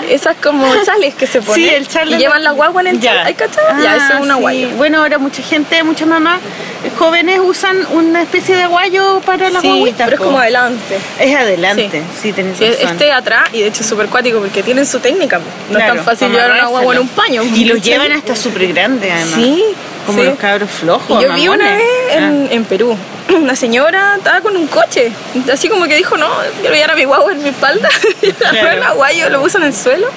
[0.10, 1.56] esas como chales que se ponen.
[1.70, 2.16] Sí, el chale.
[2.16, 3.14] Y llevan la guagua en el Ya.
[3.16, 3.28] chal.
[3.28, 3.84] ¿Hay cachado?
[3.84, 4.32] ya, Ah, eso es un sí.
[4.32, 4.70] aguayo.
[4.72, 6.40] Bueno, ahora mucha gente, muchas mamás
[6.84, 10.06] eh, jóvenes usan una especie de aguayo para las Sí, guaguitas.
[10.06, 10.98] pero es como adelante.
[11.20, 12.88] Es adelante, sí, tenés Sí, razón.
[12.92, 15.40] este atrás, y de hecho es súper cuático porque tienen su técnica.
[15.70, 17.44] No Claro, es tan fácil llevar una guagua en un paño.
[17.44, 19.36] Y los llevan hasta súper grandes, además.
[19.36, 19.64] Sí,
[20.06, 20.26] Como sí.
[20.26, 21.22] los cabros flojos.
[21.22, 22.96] Y yo vi una vez en, en Perú,
[23.36, 25.12] una señora estaba con un coche,
[25.52, 26.28] así como que dijo, no,
[26.62, 27.90] quiero llevar a mi guagua en mi espalda,
[28.22, 30.08] y agarró el aguayo, lo puso en el suelo,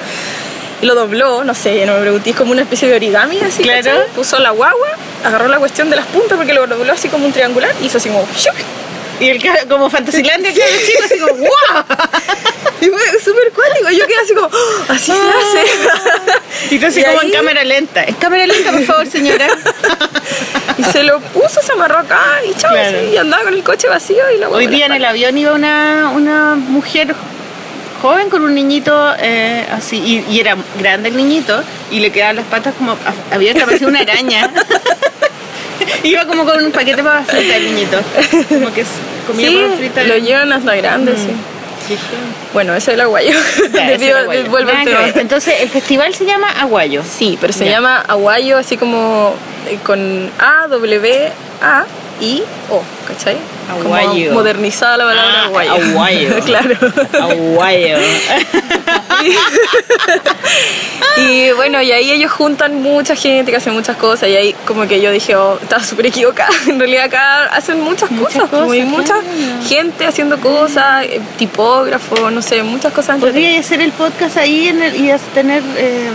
[0.83, 3.62] y lo dobló, no sé, no me pregunté, es como una especie de origami así,
[3.62, 3.83] Claro.
[3.85, 4.07] ¿cachai?
[4.14, 4.89] puso la guagua,
[5.24, 7.99] agarró la cuestión de las puntas porque lo dobló así como un triangular, y hizo
[7.99, 8.55] así como, ¡shup!
[9.20, 11.84] Y el ca- como Fantasilandia, que los chicos así como ¡guau!
[12.80, 13.90] Y fue súper cuático.
[13.90, 16.74] Yo quedé así como, "Oh, así se hace.
[16.74, 18.04] Y tú así Y como ahí- en cámara lenta.
[18.04, 19.46] En cámara lenta, por favor, señora.
[20.78, 22.72] Y se lo puso, se amarró acá y chao.
[22.72, 23.02] Claro.
[23.04, 26.10] y andaba con el coche vacío y la Hoy día en el avión iba una,
[26.14, 27.14] una mujer
[28.02, 32.36] joven con un niñito eh, así, y, y era grande el niñito, y le quedaban
[32.36, 32.94] las patas como
[33.32, 34.50] abiertas, parecía una araña.
[36.03, 37.99] iba como con un paquete papas fritas el niñito.
[38.49, 38.85] Como que
[39.27, 40.07] comía Sí, papas fritas.
[40.09, 41.31] lo llevan hasta grande, sí.
[42.53, 43.33] Bueno, ese es el aguayo.
[43.72, 43.87] Ya,
[44.20, 44.51] Aguayo.
[44.51, 45.01] vuelvo al tema.
[45.03, 45.18] ver.
[45.18, 47.03] Entonces, el festival se llama Aguayo.
[47.09, 47.72] Sí, pero se Ya.
[47.72, 49.35] llama aguayo así como
[49.68, 51.29] eh, con A, W,
[51.62, 51.85] A,
[52.20, 53.37] I, O, ¿cachai?
[53.70, 54.28] Aguayo.
[54.28, 55.72] Como modernizada la palabra Ah, aguayo.
[55.72, 56.28] aguayo.
[56.44, 56.76] claro.
[57.20, 57.96] Aguayo.
[61.18, 64.28] Y bueno, y ahí ellos juntan mucha gente que hace muchas cosas.
[64.28, 66.50] Y ahí como que yo dije, oh, estaba súper equivocada.
[66.68, 68.50] En realidad acá hacen muchas, Muchas cosas.
[68.50, 69.22] cosas, mucha claro.
[69.66, 73.18] gente haciendo cosas, eh, tipógrafos, no sé, muchas cosas.
[73.18, 76.10] Podría hacer el podcast ahí en el- y tener eh,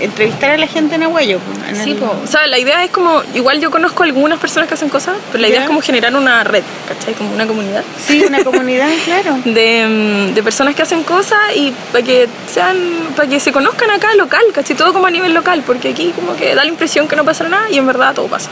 [0.00, 1.38] entrevistar a la gente en Aguayo.
[1.68, 2.14] en Sí, el- po.
[2.22, 5.42] o sea, la idea es como, igual yo conozco algunas personas que hacen cosas, pero
[5.42, 7.14] la idea es como generar una red, ¿cachai?
[7.14, 9.38] Como una comunidad Sí, una comunidad, claro.
[9.44, 12.76] de, mm, de personas que hacen cosas y para que sean,
[13.16, 14.76] para que se conozcan acá local, ¿cachai?
[14.76, 17.48] Todo como a nivel local, porque aquí como que da la impresión que no pasa
[17.48, 18.50] nada y en verdad todo pasa.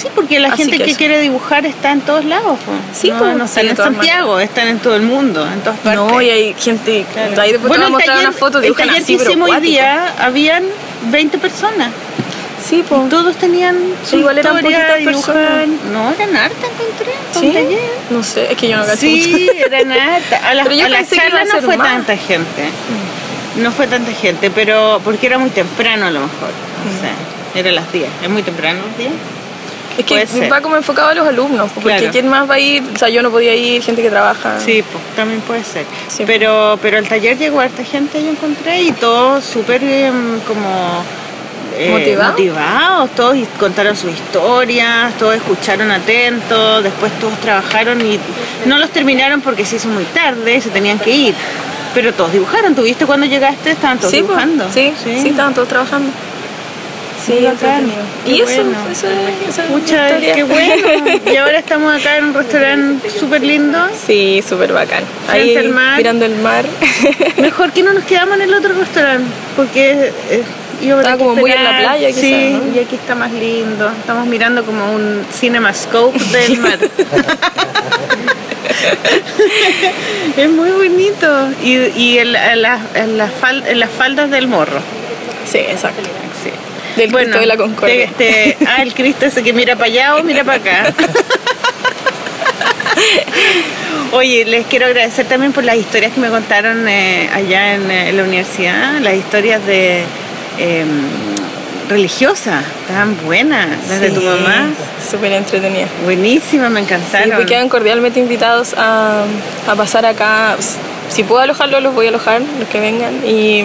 [0.00, 2.58] Sí, porque la Así gente que que, quiere dibujar está en todos lados.
[2.92, 5.60] Sí, no, po, no sí, están de en Santiago, están en todo el mundo, en
[5.60, 6.00] todas partes.
[6.02, 7.40] No, y hay gente, Claro.
[7.42, 9.16] ahí después bueno, te voy a el mostrar taller, una foto, el dibujan taller así,
[9.16, 10.64] que hicimos hoy día, habían
[11.10, 11.90] 20 personas.
[12.66, 13.08] Sí, pues.
[13.08, 13.76] Todos tenían
[14.08, 15.66] su igual eran historia, personas.
[15.92, 17.12] No, eran harta, encontré.
[17.32, 17.52] fue ¿Sí?
[17.52, 17.80] taller.
[18.10, 19.66] No sé, es que yo no cacho Sí, mucho.
[19.66, 20.36] eran harta.
[20.48, 21.88] A la, a la charla no fue más.
[21.88, 22.62] tanta gente.
[23.56, 26.48] No fue tanta gente, pero porque era muy temprano a lo mejor.
[26.48, 28.08] O sea, era las 10.
[28.22, 29.10] ¿Es muy temprano los 10?
[30.00, 32.08] Es que Puede va como enfocado a los alumnos, porque Claro.
[32.12, 32.82] ¿quién más va a ir?
[32.94, 34.58] O sea, yo no podía ir, gente que trabaja.
[34.60, 35.84] Sí, pues también puede ser.
[36.08, 36.24] Sí.
[36.26, 41.02] Pero pero al taller llegó harta gente, yo encontré, y todos súper em, como...
[41.78, 42.32] eh, ¿Motivados?
[42.32, 48.18] motivados, todos y contaron sus historias, todos escucharon atentos, después todos trabajaron y
[48.66, 51.34] no los terminaron porque se hizo muy tarde, se tenían que ir.
[51.94, 53.72] Pero todos dibujaron, ¿tuviste cuando llegaste?
[53.72, 54.64] Estaban todos Sí, pues, dibujando.
[54.72, 56.10] sí, sí, estaban todos trabajando.
[57.24, 57.90] Sí, bacán.
[58.26, 58.78] Y eso, bueno.
[58.90, 60.34] eso es esa es mi Pucha, historia.
[60.34, 61.20] qué bueno.
[61.32, 63.78] Y ahora estamos acá en un restaurante súper lindo.
[64.06, 65.04] Sí, súper bacán.
[65.28, 65.98] Ahí al mar.
[65.98, 66.64] mirando el mar.
[67.38, 70.42] Mejor que no nos quedamos en el otro restaurante, porque eh,
[70.82, 72.74] iba a haber Estaba como muy en la playa, quizás, Sí, ¿no?
[72.74, 73.90] y aquí está más lindo.
[74.00, 76.78] Estamos mirando como un cinemascope del mar.
[80.36, 81.48] es muy bonito.
[81.62, 84.80] Y, y en, la- en las- en las fal- en las faldas del morro.
[85.44, 86.08] sí, exacto.
[87.06, 87.06] Sí.
[87.06, 88.06] Del Cristo de la Concordia.
[88.18, 90.94] te- te- ah, el Cristo ese que mira para allá o mira para acá.
[94.12, 98.12] Oye, les quiero agradecer también por las historias que me contaron eh, allá en, eh,
[98.12, 100.02] la universidad, las historias de
[100.58, 100.84] eh,
[101.88, 104.68] religiosas, tan buenas, las de tu Sí, mamá.
[105.10, 105.86] Súper entretenida.
[106.04, 107.30] Buenísimas, me Sí, encantaron.
[107.36, 109.24] pues quedan cordialmente invitados a,
[109.68, 110.56] a pasar acá.
[111.08, 113.24] Si puedo alojarlos, los voy a alojar, los que vengan.
[113.26, 113.62] Y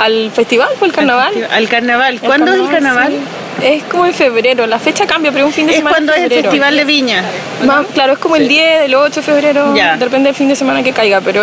[0.00, 1.34] al festival, pues al carnaval.
[1.36, 2.14] Al, al carnaval.
[2.14, 3.12] El ¿Cuándo es el carnaval?
[3.12, 3.66] sí.
[3.66, 5.96] Es como en febrero, la fecha cambia, pero es un fin de Es semana.
[5.96, 7.22] cuando en es el festival de Viña.
[7.66, 9.96] Más- claro, es como el 10, el 8 de febrero, Ya.
[9.98, 11.42] depende del fin de semana que caiga, pero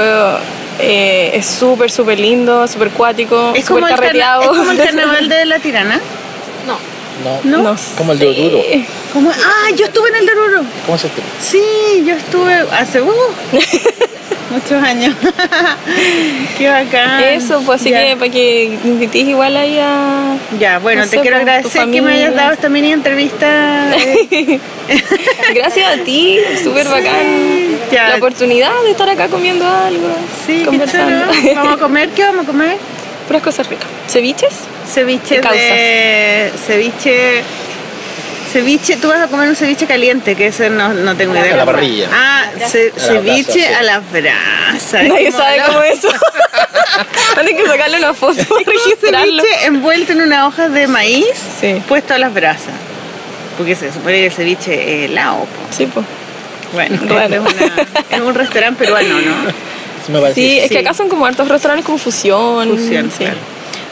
[0.79, 4.41] eh, es súper, súper lindo, súper cuático, Es súper carreteado.
[4.41, 5.99] es como el carnaval de la tirana.
[6.65, 6.77] No,
[7.43, 7.57] ¿No?
[7.73, 8.27] No como el de.
[8.29, 8.63] Oruro.
[9.13, 10.61] Como- ah, yo estuve en el de Oruro.
[10.85, 11.21] ¿Cómo es este?
[11.41, 13.11] Sí, yo estuve hace uh,
[14.49, 15.15] muchos años.
[16.57, 17.23] Qué bacán.
[17.23, 18.05] Eso, pues así Ya.
[18.05, 20.37] que para que me invites igual ahí a...
[20.59, 23.91] Ya, bueno, no te sé, quiero pues, agradecer que me hayas dado esta mini entrevista.
[23.95, 24.59] eh,
[25.53, 27.25] Gracias a ti, súper Sí, bacán
[27.91, 28.09] ya.
[28.09, 30.07] la oportunidad de estar acá comiendo algo,
[30.45, 31.31] Sí, qué conversando.
[31.33, 31.53] chulo.
[31.55, 32.77] Vamos a comer, ¿qué vamos a comer?
[33.27, 33.87] Puras cosas ricas.
[34.07, 34.53] ¿Ceviches?
[34.89, 35.59] Ceviche ¿Qué causas?
[35.61, 36.51] de...
[36.65, 37.43] Ceviche...
[38.57, 41.53] Ceviche, tú vas a comer un ceviche caliente, que ese no, no tengo idea.
[41.53, 42.09] A la parrilla.
[42.11, 43.65] Ah, ce- A la ceviche brasa, sí.
[43.65, 45.03] a la brasa.
[45.03, 46.09] Nadie sabe cómo es eso.
[47.35, 49.43] Tienen que sacarle una foto para registrarlo.
[49.43, 51.27] ceviche envuelto en una hoja de maíz
[51.61, 51.81] Sí.
[51.87, 52.73] puesto a las brasas.
[53.57, 55.41] Porque se supone que el ceviche es helado.
[55.41, 55.45] po.
[55.69, 56.05] Sí, pues.
[56.73, 57.45] Bueno, Bueno.
[57.47, 57.85] Es, una-
[58.17, 59.51] es un restaurante peruano, ¿no?
[60.05, 60.41] Sí, me parece.
[60.41, 60.69] Sí, es sí.
[60.69, 62.69] que acá son como hartos restaurantes como fusión.
[62.69, 63.19] Fusión, sí.
[63.25, 63.37] claro.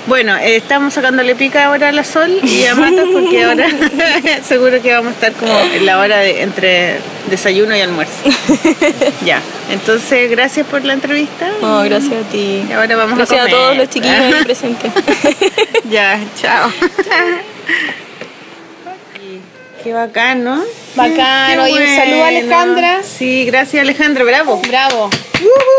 [0.08, 3.68] Bueno, eh, estamos sacándole pica ahora a la Sol y a Matas porque ahora
[4.43, 6.99] seguro que vamos a estar como en la hora de entre
[7.30, 8.14] desayuno y almuerzo.
[9.26, 9.41] ya,
[9.72, 11.47] entonces gracias por la entrevista.
[11.60, 12.66] No, gracias a ti.
[12.70, 14.91] Y ahora vamos a gracias a, todos los chiquillos ahí presentes.
[15.89, 16.72] ya, chao.
[19.86, 20.64] Qué bacán, ¿no?
[20.96, 23.04] Bacán, Qué oye, un saludo a Alejandra.
[23.04, 24.60] Sí, gracias Alejandra, bravo.
[24.68, 25.12] Bravo.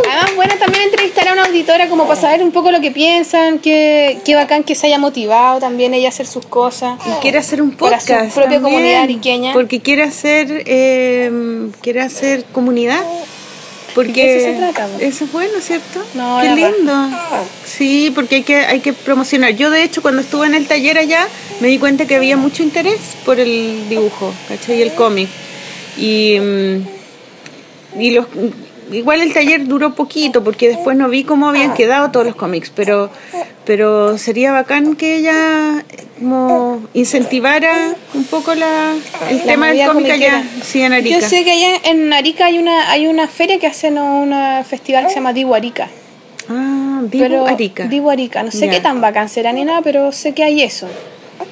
[0.08, 3.58] Además, bueno, también entrevistar a una auditora como para saber un poco lo que piensan,
[3.58, 7.00] qué, qué bacán que se haya motivado también ella a hacer sus cosas.
[7.04, 8.28] Y quiere hacer un Para podcast.
[8.28, 9.52] su propia también, comunidad ariqueña.
[9.52, 13.02] Porque quiere hacer, eh, quiere hacer comunidad.
[13.96, 14.98] Porque eso se trata, po.
[15.00, 16.04] Eso es bueno, ¿cierto?
[16.12, 16.92] No, Qué lindo.
[17.64, 19.56] Sí, porque hay que, hay que promocionar.
[19.56, 21.26] Yo, de hecho, cuando estuve en el taller allá,
[21.60, 24.80] me di cuenta que había mucho interés por el dibujo, ¿cachai?
[24.80, 25.30] Y el cómic.
[25.96, 28.26] Y, mm, y los,
[28.92, 32.70] igual el taller duró poquito, porque después no vi cómo habían quedado todos los cómics,
[32.74, 33.10] pero,
[33.64, 38.94] pero sería bacán que ella eh, como incentivara un poco la,
[39.30, 41.18] el La tema del cómic allá, sí, en Arica.
[41.20, 44.34] Yo sé que allá en Arica hay una, hay una feria que hacen un
[44.64, 45.88] festival que se llama Dibu Arica.
[46.48, 47.84] Ah, Dibu Pero- Arica.
[47.84, 48.42] Arica.
[48.42, 50.88] No sé qué tan bacán será ni nada, pero sé que hay eso.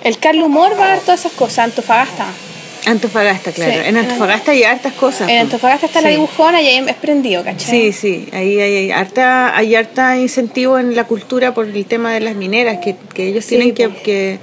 [0.03, 1.59] El Carlos Humor va a dar todas esas cosas.
[1.61, 2.27] Antofagasta.
[2.87, 3.73] Antofagasta, claro.
[3.73, 3.79] Sí.
[3.87, 5.29] En Antofagasta hay hartas cosas.
[5.31, 5.39] En.
[5.39, 7.93] Antofagasta está la dibujona y ahí es prendido, ¿cachai?
[7.93, 12.13] Sí, sí, ahí hay, hay harta, hay harta incentivo en la cultura por el tema
[12.13, 14.03] de las mineras, que, que ellos Sí, tienen que, pues.
[14.03, 14.39] que,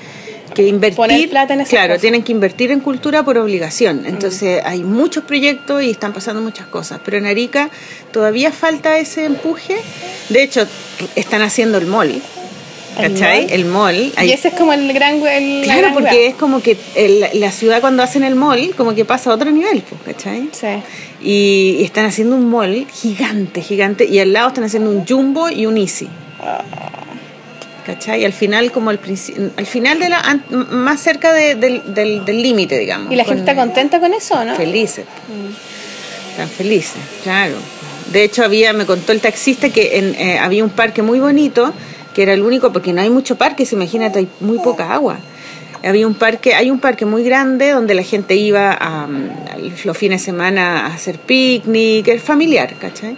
[0.56, 0.98] que invertir.
[0.98, 2.02] Poner plata en Claro, cosas.
[2.02, 4.06] tienen que invertir en cultura por obligación.
[4.06, 7.00] Entonces hay muchos proyectos y están pasando muchas cosas.
[7.06, 7.70] Pero en Arica
[8.12, 9.78] todavía falta ese empuje.
[10.30, 10.68] De hecho,
[11.16, 12.22] están haciendo el mall.
[13.00, 13.44] ¿El ¿Cachai?
[13.44, 13.52] mall?
[13.54, 14.14] El mall.
[14.24, 15.16] Y ese es como el gran...
[15.26, 18.94] El, Claro, gran porque es como que el- la ciudad cuando hacen el mall, como
[18.94, 20.50] que pasa a otro nivel, ¿cachai?
[20.52, 20.68] Sí.
[21.24, 25.50] Y, y están haciendo un mall gigante, gigante, y al lado están haciendo un jumbo
[25.50, 26.08] y un easy.
[27.86, 28.22] ¿Cachai?
[28.22, 30.40] Y al final, como al principio, al final de la,
[30.70, 33.12] más cerca de- del del- del límite, digamos.
[33.12, 34.56] ¿Y la gente está contenta con eso no?
[34.56, 35.06] Felices.
[36.32, 37.56] Están felices, claro.
[38.12, 41.74] De hecho, había, me contó el taxista que en, eh, había un parque muy bonito,
[42.14, 45.18] que era el único, porque no hay mucho parque, si imagínate, hay muy poca agua.
[45.84, 49.08] Había un parque, hay un parque muy grande donde la gente iba a,
[49.84, 53.16] los fines de semana a hacer picnic, es familiar, ¿cachai?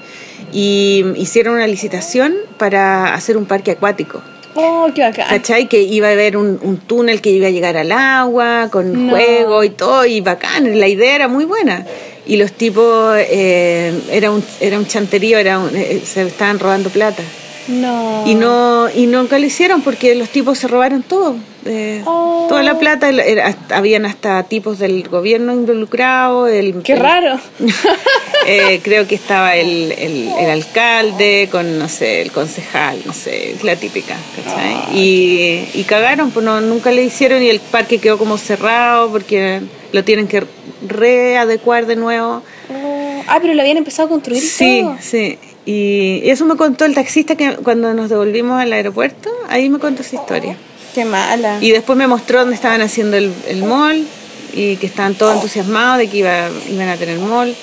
[0.53, 4.21] Y hicieron una licitación para hacer un parque acuático.
[4.55, 5.27] Oh, qué bacán.
[5.29, 5.67] ¿Cachai?
[5.67, 9.11] Que iba a haber un, un túnel que iba a llegar al agua, con No.
[9.13, 11.85] juego y todo, y bacán, la idea era muy buena.
[12.27, 16.89] Y los tipos, eh, era, un, era un chanterío, era un- eh, se estaban robando
[16.89, 17.23] plata.
[17.67, 18.23] No.
[18.25, 21.35] Y no y nunca lo hicieron porque los tipos se robaron todo.
[21.65, 22.45] eh, Oh.
[22.49, 26.49] Toda la plata, era- habían hasta tipos del gobierno involucrados.
[26.49, 27.39] El, Qué el- raro.
[28.47, 33.55] eh, creo que estaba el, el, el alcalde con, no sé, el concejal, no sé,
[33.63, 34.97] la típica, ¿cachai?
[34.97, 39.61] Y, y cagaron, pues no, nunca le hicieron y el parque quedó como cerrado porque
[39.93, 40.43] lo tienen que
[40.85, 42.41] readecuar de nuevo.
[42.73, 44.97] Oh, Ah, pero lo habían empezado a construir Sí, todo.
[44.99, 45.37] sí.
[45.65, 50.01] Y eso me contó el taxista que cuando nos devolvimos al aeropuerto, ahí me contó
[50.01, 50.57] esa historia.
[50.93, 51.57] Qué mala.
[51.61, 54.05] Y después me mostró dónde estaban haciendo el, el mall
[54.53, 57.55] y que estaban todos entusiasmados de que iba, iban a tener mall.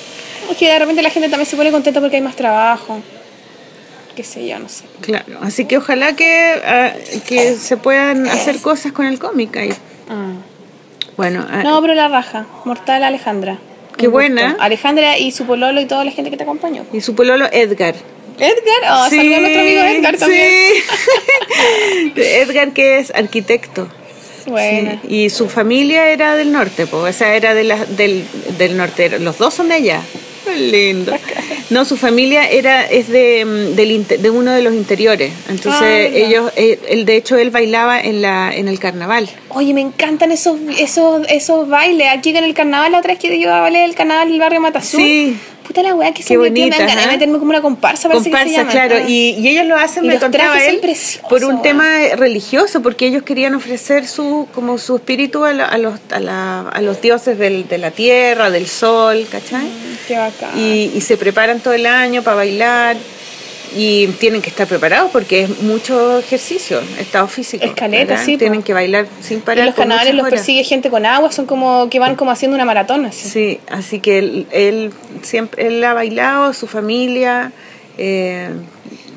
[0.51, 3.01] Es que de repente la gente también se pone contenta porque hay más trabajo.
[4.17, 4.85] Qué sé yo, no sé.
[5.01, 6.93] Claro, así que ojalá que, ah,
[7.27, 9.73] que se puedan hacer cosas con el cómic ahí.
[10.09, 10.33] Ah.
[11.17, 12.47] Bueno, ah, No, pero la raja.
[12.65, 13.59] Mortal Alejandra.
[14.01, 14.29] Qué Un gusto.
[14.35, 14.57] buena.
[14.61, 16.85] Alejandra y su pololo y toda la gente que te acompañó.
[16.93, 17.95] y su pololo Edgar.
[18.39, 20.51] Edgar, oh, saludos a nuestro amigo Edgar también.
[20.75, 22.13] sí.
[22.17, 23.89] Edgar que es arquitecto.
[24.47, 24.99] Bueno.
[25.07, 28.25] Sí, Y su familia era del norte, pues, o sea, era de la, del,
[28.59, 29.19] del norte.
[29.19, 30.01] Los dos son de allá.
[30.61, 31.13] Lindo.
[31.71, 35.33] No, su familia era es de, mm, del inte- de uno de los interiores.
[35.49, 39.29] Entonces Ah, ellos, eh, él, de hecho, él bailaba en la en el carnaval.
[39.51, 42.09] Oye, me encantan esos, esos, esos bailes.
[42.13, 44.97] Aquí en el carnaval, la otra vez que yo bailé el carnaval del barrio Matazú.
[44.99, 45.37] Sí.
[45.71, 46.65] Puta la weá que se metió.
[46.65, 48.71] Me dan ganas de meterme como una comparsa, parece que se Comparsa, llama.
[48.73, 49.09] claro.
[49.09, 51.85] Y, y ellos lo hacen, Y me contaba él, preciosos, por un tema
[52.17, 56.69] religioso, porque ellos querían ofrecer su como su espíritu a, la- a los, a, la-
[56.69, 59.69] a los dioses del- de la tierra, del sol, ¿cachai?
[60.09, 60.59] Qué bacán.
[60.59, 62.97] y, y se preparan todo el año para bailar
[63.77, 67.65] y tienen que estar preparados porque es mucho ejercicio, estado físico.
[67.65, 68.25] Escaleta, ¿verdad?
[68.25, 68.37] sí.
[68.37, 69.67] Tienen que bailar sin parar.
[69.67, 72.55] los por carnavales muchas los persigue gente con agua, son como que van como haciendo
[72.55, 73.05] una maratón.
[73.05, 73.29] Así.
[73.29, 74.93] Sí, así que él, él
[75.23, 77.53] siempre él ha bailado, su familia,
[77.99, 78.51] eh,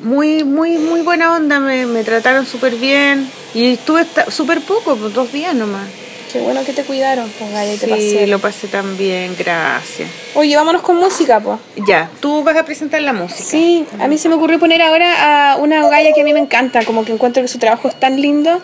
[0.03, 5.13] muy, muy, muy buena onda, me, me trataron súper bien y estuve súper poco, pues,
[5.13, 5.87] dos días nomás.
[6.33, 8.27] Qué bueno que te cuidaron, pues Gaya, y te Sí, pasé.
[8.27, 10.09] lo pasé tan bien, gracias.
[10.33, 11.59] Oye, vámonos con música, pues.
[11.87, 13.43] Ya, tú vas a presentar la música.
[13.43, 16.39] Sí, a mí se me ocurrió poner ahora a una galla que a mí me
[16.39, 18.59] encanta, como que encuentro que su trabajo es tan lindo,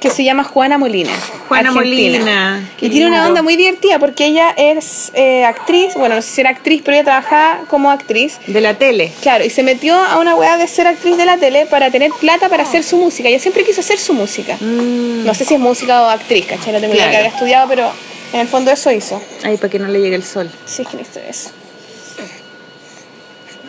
[0.00, 1.10] que se llama Juana Molina.
[1.48, 2.18] Juana argentina.
[2.18, 6.30] Molina, Y tiene una onda muy divertida porque ella es eh, actriz, bueno, no sé
[6.30, 8.38] si era actriz, pero ella trabajaba como actriz.
[8.46, 9.12] De la tele.
[9.22, 12.12] Claro, y se metió a una weá de ser actriz de la tele para tener
[12.20, 13.28] plata para hacer su música.
[13.28, 14.56] Ella siempre quiso hacer su música.
[14.60, 16.72] No sé si es música o actriz, ¿cachai?
[16.72, 17.10] No tengo idea Claro.
[17.10, 17.90] que había estudiado, pero
[18.32, 19.20] En el fondo eso hizo.
[19.42, 20.50] Ahí, para que no le llegue el sol.
[20.66, 21.50] Sí, es que necesito eso.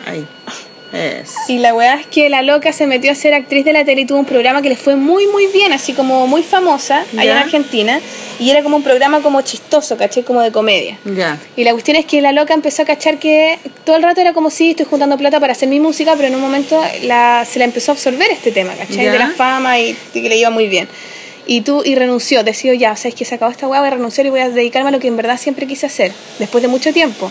[0.06, 0.26] Ahí.
[0.92, 1.34] Es.
[1.48, 4.00] Y la weá es que la loca se metió a ser actriz de la tele
[4.02, 7.24] y tuvo un programa que le fue muy, muy bien, así como muy famosa allá
[7.24, 7.32] Ya.
[7.32, 8.00] en Argentina.
[8.40, 10.24] Y era como un programa como chistoso, ¿caché?
[10.24, 10.98] Como de comedia.
[11.04, 11.38] Ya.
[11.56, 14.32] Y la cuestión es que la loca empezó a cachar que todo el rato era
[14.32, 17.58] como si estoy juntando plata para hacer mi música, pero en un momento la, se
[17.58, 19.04] la empezó a absorber este tema, ¿cachai?
[19.04, 19.12] Ya.
[19.12, 20.88] De la fama y, y que le iba muy bien.
[21.46, 24.26] Y tú, y renunció, decidió ya, sabes que se acabó esta weá, voy a renunciar
[24.26, 26.92] y voy a dedicarme a lo que en verdad siempre quise hacer, después de mucho
[26.92, 27.30] tiempo.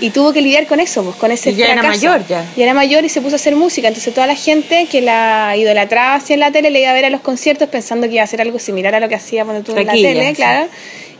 [0.00, 2.06] Y tuvo que lidiar con eso, pues, con ese Y ya era fracaso.
[2.06, 2.44] mayor, ya.
[2.56, 3.88] Y era mayor y se puso a hacer música.
[3.88, 7.04] Entonces toda la gente que la idolatraba así en la tele le iba a ver
[7.04, 9.62] a los conciertos pensando que iba a hacer algo similar a lo que hacía cuando
[9.62, 10.34] tú en la tele, sí.
[10.34, 10.68] claro.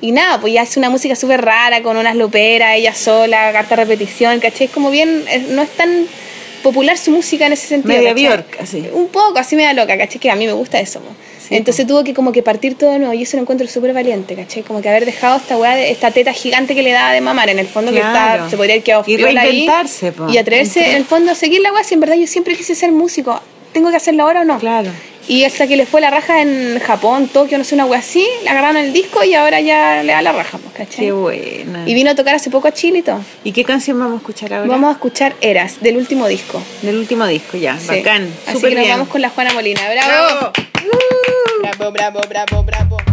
[0.01, 3.77] Y nada, pues ya hace una música súper rara, con unas luperas, ella sola, carta
[3.77, 4.67] repetición, ¿cachai?
[4.69, 6.07] Es como bien, no es tan
[6.63, 7.95] popular su música en ese sentido.
[8.03, 8.15] Media.
[8.15, 8.89] Bjork, así.
[8.93, 10.19] Un poco, así media loca, ¿cachai?
[10.19, 11.01] Que a mí me gusta eso.
[11.01, 11.11] po.
[11.51, 13.93] Sí, Entonces tuvo que como que partir todo de nuevo y eso lo encuentro súper
[13.93, 14.63] valiente, ¿cachai?
[14.63, 17.51] Como que haber dejado esta weá, de- esta teta gigante que le daba de mamar,
[17.51, 19.23] en el fondo que está, se podría haber quedado Y ahí.
[19.35, 20.29] reinventarse, po.
[20.31, 22.75] Y atreverse, en el fondo, a seguir la weá, si en verdad yo siempre quise
[22.77, 23.41] ser músico,
[23.73, 24.59] ¿tengo que hacerlo ahora o no?
[24.61, 24.91] Claro.
[25.29, 28.27] Y hasta que le fue la raja en Japón, Tokio, no sé, una wea así,
[28.43, 31.05] le agarraron el disco y ahora ya le da la raja, pues, ¿cachai?
[31.07, 31.83] Qué buena.
[31.89, 33.21] Y vino a tocar hace poco a Chile y todo.
[33.45, 34.67] ¿Y qué canción vamos a escuchar ahora?
[34.69, 36.61] Vamos a escuchar Eras, del último disco.
[36.83, 37.79] Del último disco, ya.
[37.79, 37.87] Sí.
[37.89, 38.29] Bacán.
[38.47, 38.89] Así que nos bien.
[38.91, 39.81] vamos con la Juana Molina.
[39.91, 40.09] ¡Bravo!
[40.41, 40.53] Bravo.
[41.61, 43.10] Brabo, brabo, brabo, brabo.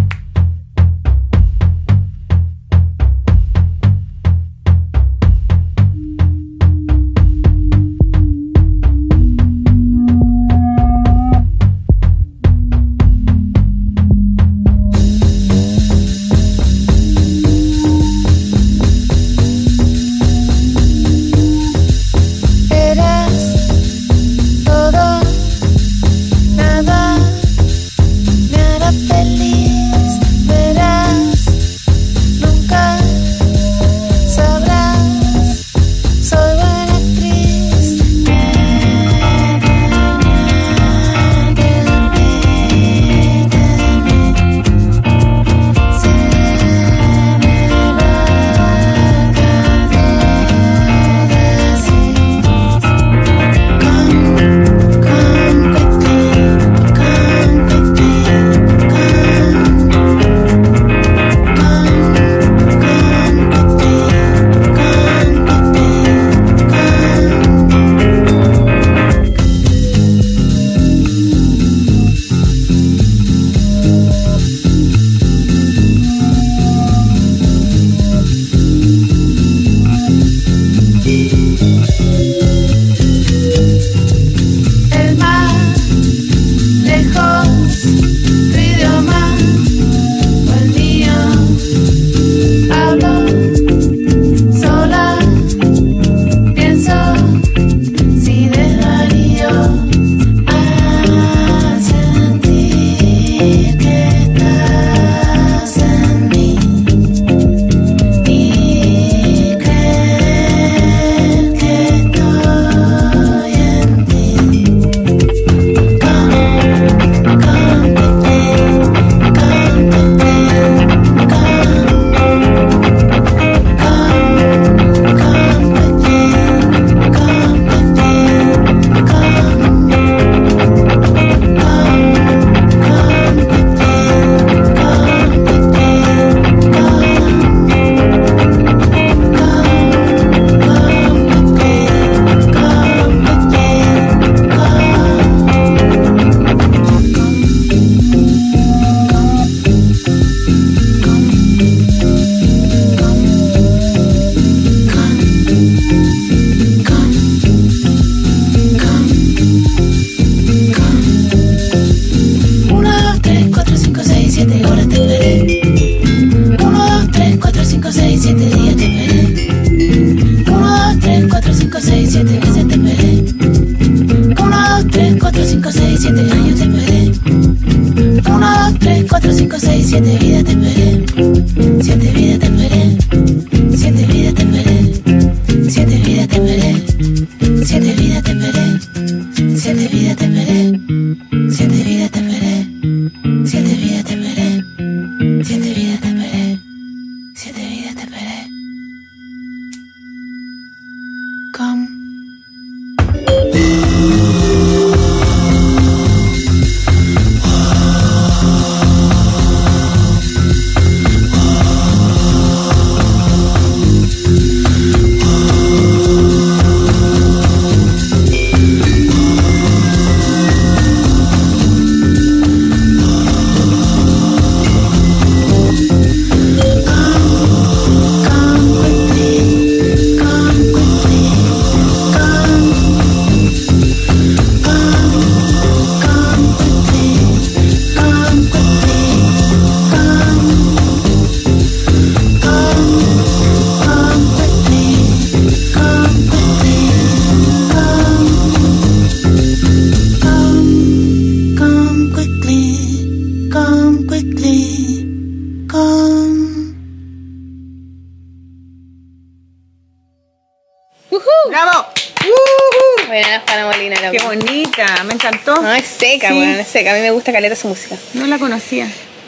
[265.67, 266.33] No, es seca, Sí.
[266.35, 266.91] weón, es seca.
[266.91, 267.95] A mí me gusta caleta su música.
[268.13, 268.87] No la conocía.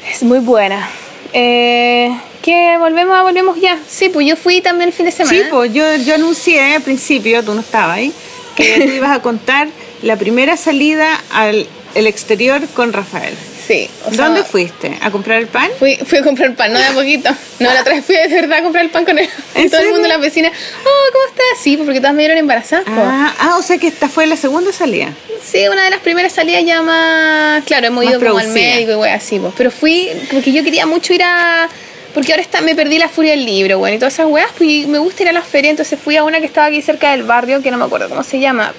[0.10, 0.88] Es muy buena.
[1.34, 2.12] Eh,
[2.42, 2.78] ¿Qué?
[2.80, 3.78] ¿Volvemos a volvemos ya?
[3.90, 5.38] Sí, pues yo fui también el fin de semana.
[5.38, 8.14] Sí, pues yo, yo anuncié al principio, tú no estabas ahí,
[8.56, 9.68] que tú ibas a contar
[10.02, 13.34] la primera salida al el exterior con Rafael.
[13.70, 13.88] Sí.
[14.04, 14.98] o sea, ¿Dónde fuiste?
[15.00, 15.70] ¿A comprar el pan?
[15.78, 17.30] Fui, fui a comprar pan, no de a poquito.
[17.60, 19.30] No, la otra vez fui de verdad a comprar el pan con él.
[19.54, 21.62] ¿En todo el mundo, la vecina, oh, ¿cómo estás?
[21.62, 22.86] Sí, pues porque todas me dieron embarazadas.
[22.88, 25.14] Ah, ah, o sea que esta fue la segunda salida.
[25.44, 27.64] Sí, una de las primeras salidas ya más.
[27.66, 29.54] Claro, hemos Más ido como al médico y wey, así, pues.
[29.56, 31.70] Pero fui porque yo quería mucho ir a.
[32.16, 34.68] Porque ahora está, me perdí la furia del libro, bueno, y todas esas weas, pues
[34.68, 37.12] y me gusta ir a las ferias, entonces fui a una que estaba aquí cerca
[37.12, 38.74] del barrio, que no me acuerdo cómo se llama.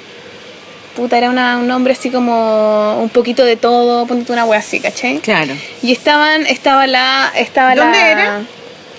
[0.97, 4.81] Puta, era una- un nombre así como un poquito de todo, ponte una wea así,
[4.81, 5.19] ¿cachai?
[5.21, 5.55] Claro.
[5.83, 7.33] Y estaban, estaba la.
[7.37, 8.41] Estaba ¿Dónde la, era?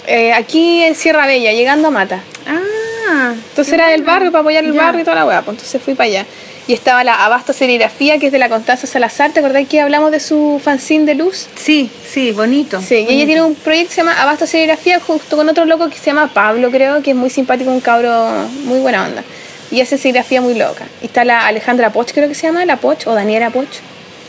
[0.08, 2.24] Eh, aquí en Sierra Bella, llegando a Mata.
[2.48, 4.82] Ah, Entonces era del barrio para apoyar el Ya.
[4.84, 6.26] barrio y toda la weá, pues entonces fui para allá.
[6.68, 9.32] Y estaba la Abasto Serigrafía, que es de la Constanza Salazar.
[9.32, 11.48] ¿Te acordás que hablamos de su fanzine de luz?
[11.56, 12.80] sí, sí, bonito.
[12.82, 15.90] Sí, y ella tiene un proyecto que se llama Abasto Serigrafía justo con otro loco
[15.90, 18.28] que se llama Pablo, creo, que es muy simpático, un cabro
[18.64, 19.24] muy buena onda.
[19.72, 20.86] Y hace serigrafía muy loca.
[21.02, 23.68] Y está la Alejandra Poch, creo que se llama, la Poch, o Daniela Poch.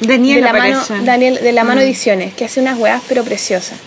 [0.00, 1.04] Daniel de la mano, aparece.
[1.04, 1.84] Daniel, de la mano Mm.
[1.84, 3.78] ediciones, que hace unas weas pero preciosas.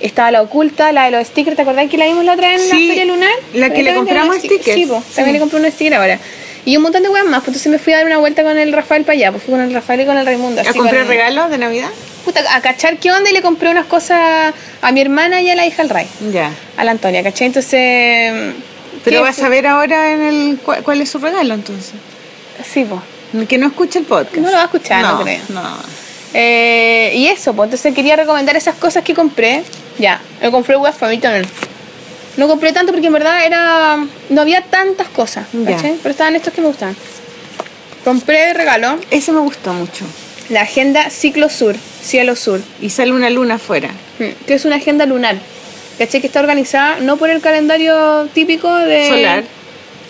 [0.00, 2.62] Estaba la oculta, la de los stickers, ¿te acordás que la vimos la otra vez
[2.62, 3.30] en Sí, la feria lunar?
[3.54, 4.64] la que le compramos stickers.
[4.64, 4.92] Sí, Sí.
[5.14, 6.18] también le compré unos stickers ahora.
[6.64, 8.58] Y un montón de weas más, pues entonces me fui a dar una vuelta con
[8.58, 10.60] el Rafael para allá, pues fui con el Rafael y con el Raimundo.
[10.62, 11.88] ¿A comprar regalos de Navidad?
[12.24, 14.52] Puta, a cachar qué onda y le compré unas cosas
[14.82, 16.50] a mi hermana y a la hija del Ray, Ya.
[16.76, 17.46] a la Antonia, ¿cachai?
[17.46, 18.32] Entonces...
[19.06, 21.94] Pero ¿qué vas a ver ahora en el cuál, cuál es su regalo entonces.
[22.70, 23.48] Sí, pues.
[23.48, 24.36] Que no escuche el podcast.
[24.36, 25.40] No lo va a escuchar, no creo.
[25.48, 25.62] No.
[26.34, 29.62] Eh, y eso, pues entonces quería recomendar esas cosas que compré.
[29.98, 30.76] Ya, me compré
[31.08, 31.46] mí también.
[32.36, 33.98] No compré tanto porque en verdad era.
[34.28, 35.72] No había tantas cosas, Ya.
[35.76, 35.96] ¿cachai?
[36.02, 36.94] Pero estaban estos que me gustan.
[38.04, 40.04] Compré de regalo Ese me gustó mucho.
[40.50, 43.88] la agenda Ciclo Sur, Cielo Sur, Y sale una luna afuera.
[44.18, 45.36] mm, que es una agenda lunar.
[45.98, 46.20] ¿Cachai?
[46.20, 49.08] Que está organizada no por el calendario típico de.
[49.08, 49.44] Solar.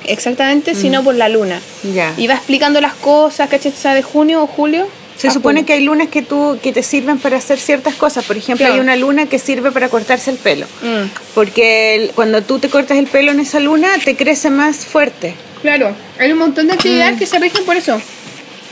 [0.05, 1.61] Exactamente, sino por la luna.
[1.95, 2.13] Ya.
[2.17, 3.73] Y va explicando las cosas, ¿cachai?
[3.73, 4.87] O sea, de junio o julio.
[5.17, 8.25] Se supone que hay lunas que tú que te sirven para hacer ciertas cosas.
[8.27, 8.75] Por ejemplo, Claro.
[8.75, 10.67] hay una luna que sirve para cortarse el pelo.
[10.83, 11.09] Mm.
[11.35, 15.35] Porque el- cuando tú te cortas el pelo en esa luna, te crece más fuerte.
[15.63, 17.99] Claro, hay un montón de actividades que se rigen por eso.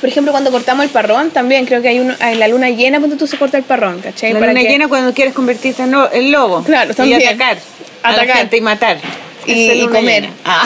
[0.04, 2.98] Por ejemplo, cuando cortamos el parrón, también creo que hay, uno, hay la luna llena
[2.98, 4.34] cuando tú se corta el parrón, ¿cachai?
[4.34, 6.62] La Para luna que- llena cuando quieres convertirte en lo- en lobo.
[6.62, 7.22] Claro, Y también.
[7.26, 7.56] atacar.
[8.02, 8.36] A la Atacar.
[8.36, 8.98] gente y matar.
[9.46, 10.24] Y- y comer.
[10.24, 10.34] llena.
[10.44, 10.60] Ah.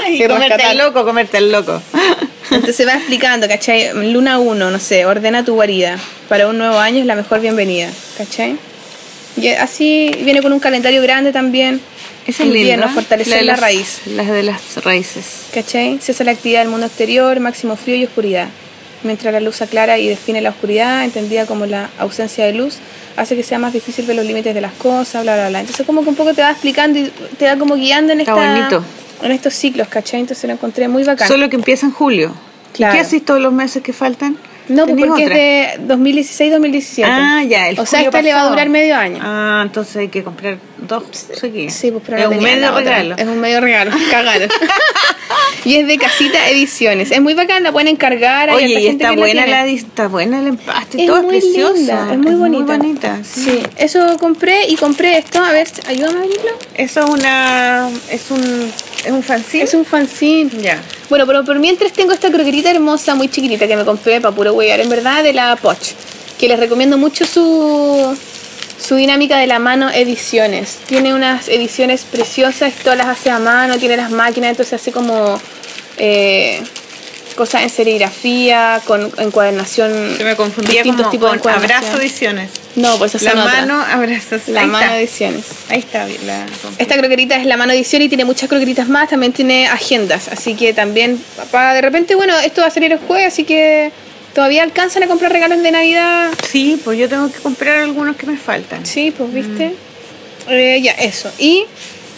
[0.00, 0.66] Ajá, y y comerte rescatar.
[0.70, 1.82] al loco, comerte al loco.
[2.50, 3.90] Entonces va explicando, ¿cachai?
[4.10, 5.98] Luna 1, no sé, ordena tu guarida.
[6.30, 8.56] Para un nuevo año es la mejor bienvenida, ¿cachai?
[9.36, 11.82] Y así viene con un calendario grande también.
[12.26, 12.88] Es Invierno, linda.
[12.88, 14.00] fortalecer la las- raíz.
[14.06, 15.46] Las de las raíces.
[15.52, 15.98] ¿Cachai?
[16.00, 18.48] Cesa la actividad del mundo exterior, máximo frío y oscuridad.
[19.02, 22.76] Mientras la luz aclara y define la oscuridad, entendida como la ausencia de luz,
[23.16, 25.60] hace que sea más difícil ver los límites de las cosas, bla, bla, bla.
[25.60, 28.32] Entonces como que un poco te va explicando y te va como guiando en, Está
[28.32, 28.84] esta, bonito.
[29.22, 30.20] en estos ciclos, ¿cachai?
[30.20, 31.28] Entonces lo encontré muy bacán.
[31.28, 32.34] Solo que empieza en julio.
[32.72, 32.94] ¿Y Claro.
[32.94, 34.38] ¿Qué haces todos los meses que faltan?
[34.68, 35.36] No, pues ¿Tenés porque otra?
[35.74, 37.04] es de 2016-2017.
[37.06, 37.68] Ah, ya.
[37.68, 39.18] El o sea, esta le va a durar medio año.
[39.22, 40.58] Ah, entonces hay que comprar
[40.88, 41.02] dos
[41.38, 41.74] seguidas.
[41.74, 43.14] Sí, pues pero es un medio la regalo.
[43.16, 44.48] Es un medio regalo, cagaron.
[45.64, 47.10] y es de Casita Ediciones.
[47.10, 48.50] Es muy bacán, la pueden encargar.
[48.50, 51.44] Oye, y está la buena la, dis- está buena el empaste, Es todo muy es
[51.44, 51.74] precioso.
[51.74, 52.76] linda, es muy bonita.
[52.76, 53.40] bonita, sí.
[53.44, 55.42] Sí, eso compré y compré esto.
[55.42, 56.50] A ver, ayúdame a abrirlo.
[56.74, 58.72] Eso es una es un
[59.04, 59.64] es un fanzine.
[59.64, 60.50] Es un fanzine.
[60.60, 60.82] ya.
[61.08, 64.52] Bueno, pero por mientras tengo esta croquerita hermosa, muy chiquitita que me compré para puro
[64.54, 65.92] huear, en verdad, de la Poch.
[66.38, 68.16] Que les recomiendo mucho su,
[68.78, 70.78] su dinámica de la mano ediciones.
[70.86, 75.38] Tiene unas ediciones preciosas, todas las hace a mano, tiene las máquinas, entonces hace como
[75.98, 76.60] eh,
[77.34, 80.14] cosas en serigrafía, con encuadernación.
[80.16, 81.84] Se me confundía distintos como tipos de con encuadernación.
[81.84, 82.50] abrazo ediciones.
[82.76, 84.48] No, pues esas La mano abrazos.
[84.48, 84.98] La Ahí mano está.
[84.98, 85.44] ediciones.
[85.68, 86.46] Ahí está la
[86.78, 90.54] Esta croquerita es la mano edición y tiene muchas croqueritas más, también tiene agendas, así
[90.54, 93.92] que también para de repente, bueno, esto va a salir el jueves, así que
[94.34, 96.30] todavía alcanzan a comprar regalos de Navidad.
[96.48, 98.84] Sí, pues yo tengo que comprar algunos que me faltan.
[98.84, 99.74] Sí, pues viste.
[100.48, 101.30] Eh, ya, eso.
[101.38, 101.64] Y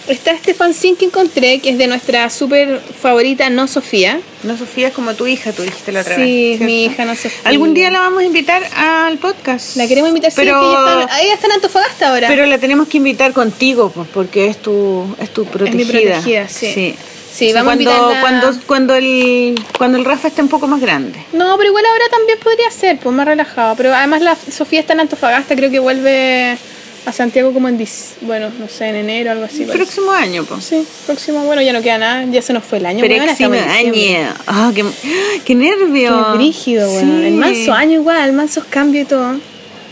[0.09, 4.21] está este fanzine que encontré, que es de nuestra súper favorita, No Sofía.
[4.43, 6.31] No, Sofía es como tu hija, tú dijiste la otra Sí, vez.
[6.53, 6.65] es ¿cierto?
[6.67, 7.31] mi hija No Sofía.
[7.45, 9.77] Algún día la vamos a invitar al podcast.
[9.77, 12.29] La queremos invitar, sí, pero, es que ella está, ella está en Antofagasta ahora.
[12.29, 16.15] pero la tenemos que invitar contigo, pues, porque es tu, es tu protegida.
[16.15, 16.73] protegida, sí.
[16.73, 16.95] Sí,
[17.33, 20.81] Sí, vamos a cuando, invitarla- cuando, cuando, el, cuando el Rafa esté un poco más
[20.81, 21.19] grande.
[21.35, 23.75] No, pero igual ahora también podría ser, pues más relajado.
[23.77, 26.57] Pero además la Sofía está en Antofagasta, creo que vuelve
[27.07, 27.83] a Santiago como en,
[28.23, 29.65] bueno, no sé, en enero, algo así.
[29.65, 30.65] Próximo año, pues.
[30.65, 33.05] Sí, próximo, bueno, ya no queda nada, ya se nos fue el año.
[33.05, 34.35] Próximo año.
[34.47, 34.85] Ah, qué,
[35.45, 36.27] qué nervio.
[36.33, 37.21] Qué brígido, weón.
[37.21, 37.27] Sí.
[37.27, 39.33] El manso año igual, mansos cambios y todo.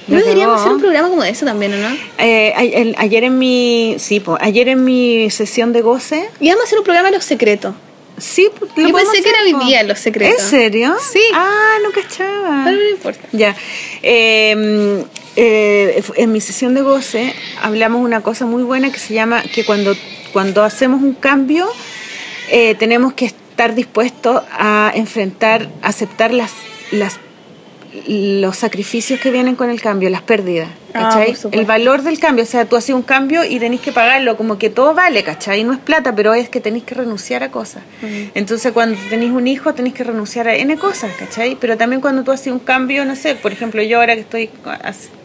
[0.06, 1.96] No deberíamos hacer un programa como eso también, ¿o no?
[2.18, 6.48] Eh, a- el- ayer en mi sí, po, ayer en mi sesión de goce, Y
[6.48, 7.74] vamos a hacer un programa de los secretos.
[8.18, 10.42] sí, lo Yo pensé que hacer, era hoy día Los Secretos.
[10.42, 10.94] ¿En serio?
[11.10, 11.22] Sí.
[11.32, 12.62] Ah, no cachaba.
[12.66, 13.20] Pero no importa.
[13.32, 13.56] Ya.
[14.02, 15.04] Eh,
[15.36, 19.64] eh, en mi sesión de goce hablamos una cosa muy buena que se llama que
[19.64, 19.94] cuando,
[20.32, 21.66] cuando hacemos un cambio
[22.50, 26.52] eh, tenemos que estar dispuestos a enfrentar, aceptar las,
[26.90, 27.18] las
[28.08, 32.46] los sacrificios que vienen con el cambio, las pérdidas, Ah, el valor del cambio, o
[32.46, 35.64] sea, tú haces un cambio y tenés que pagarlo, como que todo vale, ¿cachai?
[35.64, 37.82] No es plata, pero es que tenés que renunciar a cosas.
[38.34, 41.56] Entonces, cuando tenés un hijo, tenés que renunciar a N cosas, ¿cachai?
[41.60, 44.50] Pero también cuando tú haces un cambio, no sé, por ejemplo, yo ahora que estoy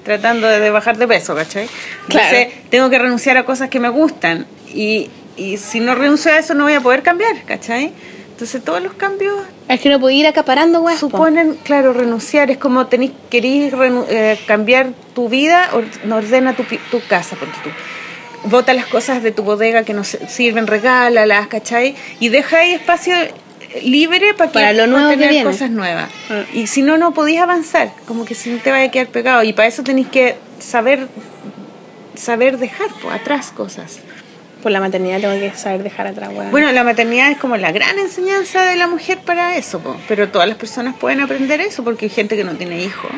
[0.03, 1.67] tratando de, de bajar de peso, ¿cachai?
[2.07, 2.51] Entonces, Claro.
[2.72, 6.55] tengo que renunciar a cosas que me gustan y, y si no renuncio a eso,
[6.55, 7.91] no voy a poder cambiar, ¿cachai?
[8.32, 9.36] Entonces, todos los cambios
[9.70, 10.97] Es que no puedo ir acaparando, weón.
[10.99, 12.49] suponen, claro, renunciar.
[12.51, 13.72] Es como tenés, querís
[14.09, 15.70] eh, cambiar tu vida,
[16.11, 17.70] ordena tu, tu casa, ponte tú.
[18.49, 21.95] Bota las cosas de tu bodega que no se- sirven, regálalas, ¿cachai?
[22.20, 23.34] Y deja ahí espacio eh,
[23.84, 26.09] libre para que Para lo nuevo tener cosas nuevas.
[26.32, 26.43] Ah.
[26.53, 29.43] Y si no, no podís avanzar, como que si no te vaya a quedar pegado.
[29.43, 31.07] Y para eso tenéis que saber
[32.15, 33.99] saber dejar po, atrás cosas.
[34.62, 36.51] Por la maternidad tengo que saber dejar atrás, weón.
[36.51, 39.95] Bueno, la maternidad es como la gran enseñanza de la mujer para eso, po.
[40.07, 43.10] pero todas las personas pueden aprender eso porque hay gente que no tiene hijos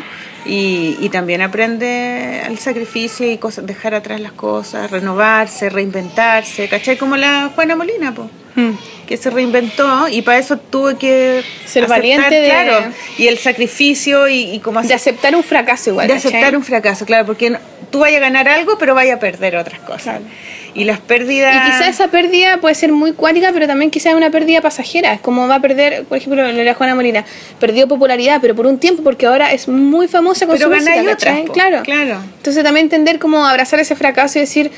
[0.45, 6.97] y, y también aprende el sacrificio y cosas, dejar atrás las cosas, renovarse, reinventarse, ¿cachai?
[6.97, 8.71] Como la Juana Molina, po, Mm.
[9.07, 12.83] que se reinventó y para eso tuvo que Ser aceptar, valiente de- claro,
[13.17, 16.07] y el sacrificio y, y como de hacer- aceptar un fracaso igual.
[16.09, 16.31] de ¿cachai?
[16.31, 17.57] aceptar un fracaso, claro, porque
[17.89, 20.03] tú vayas a ganar algo, pero vayas a perder otras cosas.
[20.03, 20.25] Claro.
[20.73, 21.55] Y las pérdidas...
[21.55, 25.13] Y quizás esa pérdida puede ser muy cuática, pero también quizás es una pérdida pasajera.
[25.13, 27.25] Es como va a perder, por ejemplo, la Juana Molina.
[27.59, 31.01] Perdió popularidad, pero por un tiempo, porque ahora es muy famosa con Pero su música,
[31.11, 31.53] otras, po.
[31.53, 31.81] Claro.
[31.83, 32.21] Claro.
[32.37, 34.71] Entonces también entender cómo abrazar ese fracaso y decir,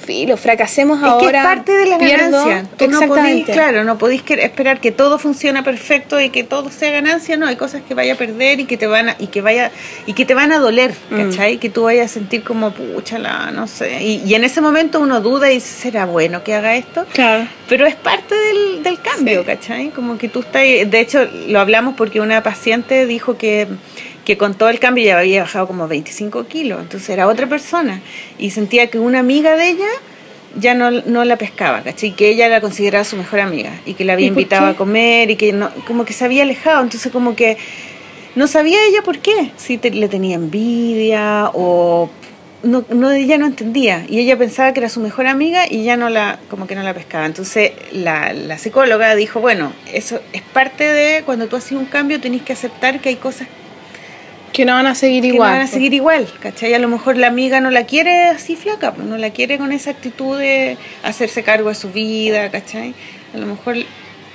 [0.00, 1.30] filo, fracasemos Es ahora.
[1.30, 2.44] que es parte de la pierdo".
[2.44, 2.70] ganancia.
[2.76, 6.90] Tú no podís, claro, no podéis esperar que todo funcione perfecto y que todo sea
[6.90, 9.40] ganancia, no, hay cosas que vaya a perder y que te van a, y que
[9.42, 9.70] vaya
[10.06, 11.16] y que te van a doler, Mm.
[11.30, 11.58] ¿cachai?
[11.58, 14.02] Que tú vayas a sentir como puchala, no sé.
[14.02, 17.04] Y, y en ese momento uno duda y dice, ¿será bueno que haga esto?
[17.12, 17.46] Claro.
[17.68, 19.90] Pero es parte del, del cambio, ¿cachai?
[19.90, 20.62] Como que tú estás...
[20.62, 23.68] De hecho, lo hablamos porque una paciente dijo que,
[24.24, 28.00] que con todo el cambio ya había bajado como 25 kilos, entonces era otra persona.
[28.38, 29.88] Y sentía que una amiga de ella
[30.56, 32.12] ya no, no la pescaba, ¿cachai?
[32.12, 34.76] Que ella la consideraba su mejor amiga y que la había ¿Y por invitado a
[34.76, 37.56] comer y que no, como que se había alejado, entonces como que
[38.34, 42.10] no sabía ella por qué, si te- le tenía envidia o
[42.62, 45.96] no, no, ella no entendía y ella pensaba que era su mejor amiga y ya
[45.96, 47.26] no la, como que no la pescaba.
[47.26, 52.20] Entonces la, la psicóloga dijo, bueno, eso es parte de cuando tú haces un cambio
[52.20, 53.48] tenés que aceptar que hay cosas
[54.52, 55.50] Que no van a seguir que igual.
[55.50, 56.74] no van a seguir igual, ¿cachai?
[56.74, 59.72] A lo mejor la amiga no la quiere así flaca, pues, no la quiere con
[59.72, 62.94] esa actitud de hacerse cargo de su vida, ¿cachai?
[63.32, 63.76] A lo mejor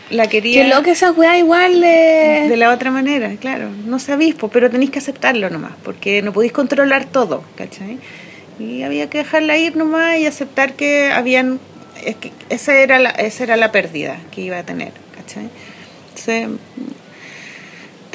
[0.10, 2.48] la quería Que loca esa weá igual de...
[2.50, 3.70] de la otra manera, claro.
[3.86, 8.00] No sabéis, pues, pero tenéis que aceptarlo nomás, porque no podéis controlar todo, ¿cachai?
[8.60, 11.60] Y había que dejarla ir nomás y aceptar que habían...
[12.06, 15.50] Es que esa era la, esa era la pérdida que iba a tener, ¿cachai?
[16.10, 16.50] Entonces,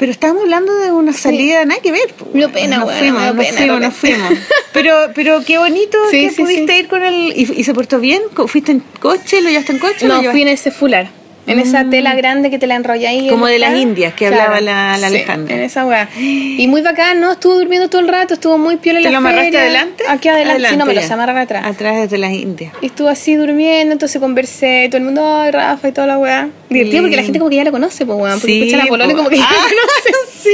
[0.01, 2.11] pero estábamos hablando de una salida, nada que ver.
[2.17, 4.33] pues, dio pena, nos weona, fuimos, dio nos pena, fuimos, nos fuimos.
[4.73, 6.79] Pero, pero qué bonito Sí, que sí, pudiste sí.
[6.79, 7.33] ir con el...
[7.35, 8.21] ¿Y, y se portó bien?
[8.47, 9.41] ¿Fuiste en coche?
[9.41, 10.07] ¿Lo llevaste en coche?
[10.07, 11.09] No, fui en ese fular.
[11.47, 13.27] En esa tela grande que te la enrolla ahí.
[13.27, 13.29] Mm.
[13.29, 15.55] Como en de las indias que hablaba la- la Alejandra.
[15.55, 16.07] en esa weá.
[16.17, 17.31] Y muy bacán, ¿no?
[17.33, 19.61] Estuvo durmiendo todo el rato, estuvo muy piola en ¿Te la lo amarraste feria.
[19.61, 20.03] adelante?
[20.07, 21.65] Aquí adelante, sí, no, me lo amarran atrás.
[21.65, 22.73] Atrás de las indias.
[22.81, 26.49] Y estuvo así durmiendo, entonces conversé, todo el mundo, ay, Rafa y toda la weá.
[26.71, 29.15] Divertido porque la gente como que ya la conoce, pues weón, porque escuchan a po.
[29.15, 30.13] como que ya Ah, la conocen.
[30.41, 30.49] sí,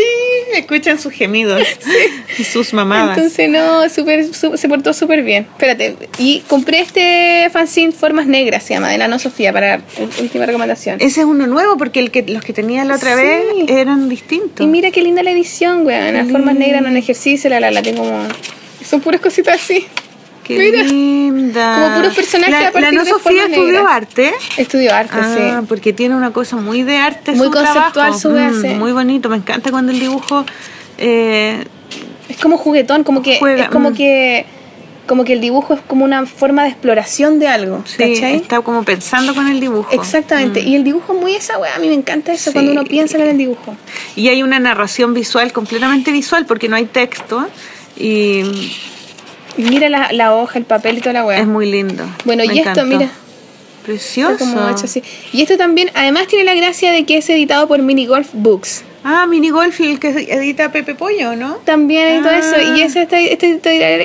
[0.58, 1.62] escuchan sus gemidos
[2.38, 3.18] y sus mamadas.
[3.18, 5.48] Entonces, no, súper, su- se portó súper bien.
[5.52, 9.82] Espérate, y compré este fanzine Formas Negras, se llama, de Nano Sofía, para
[10.20, 10.98] última recomendación.
[11.00, 13.22] Ese es uno nuevo porque el que, los que tenía la otra Sí.
[13.22, 14.66] vez eran distintos.
[14.66, 16.14] Y mira qué linda la edición, weón.
[16.14, 18.28] Las formas negras en un ejercicio, la la la tengo como.
[18.84, 19.86] Son puras cositas así.
[20.48, 20.84] Qué mira.
[20.84, 21.76] linda.
[21.84, 23.86] Como puros personajes La, a partir la no de Sofía estudió negras.
[23.90, 24.34] arte.
[24.58, 25.66] Estudio arte, Ah, sí.
[25.68, 27.32] porque tiene una cosa muy de arte.
[27.34, 28.20] Muy su conceptual trabajo.
[28.20, 28.80] su wea, Mm.
[28.80, 29.30] Muy bonito.
[29.30, 30.46] Me encanta cuando el dibujo.
[30.98, 31.64] eh,
[32.30, 33.38] Es como juguetón, como que.
[33.40, 33.94] Juega, es como mm.
[33.94, 34.46] que.
[35.08, 37.82] Como que el dibujo es como una forma de exploración de algo.
[37.86, 38.36] sí, ¿Cachai?
[38.36, 39.90] está como pensando con el dibujo.
[39.94, 40.60] Exactamente.
[40.60, 41.76] Y el dibujo es muy esa weá.
[41.76, 42.52] A mí me encanta eso Sí.
[42.52, 43.78] cuando uno piensa en el dibujo.
[44.18, 47.48] Y hay una narración visual, completamente visual, porque no hay texto.
[47.96, 48.42] Y
[49.56, 51.40] mira la, la hoja, el papel y toda la weá.
[51.40, 52.06] Es muy lindo.
[52.26, 53.10] Bueno, Me y esto, mira.
[53.86, 54.38] Precioso.
[54.38, 55.02] Como hecho así.
[55.32, 58.84] Y esto también, además tiene la gracia de que es editado por Mini Golf Books.
[59.04, 61.54] Ah, Mini Golf, el que edita Pepe Pollo, ¿no?
[61.64, 62.38] También Ah.
[62.38, 62.76] eso.
[62.76, 63.54] Y ese, este, este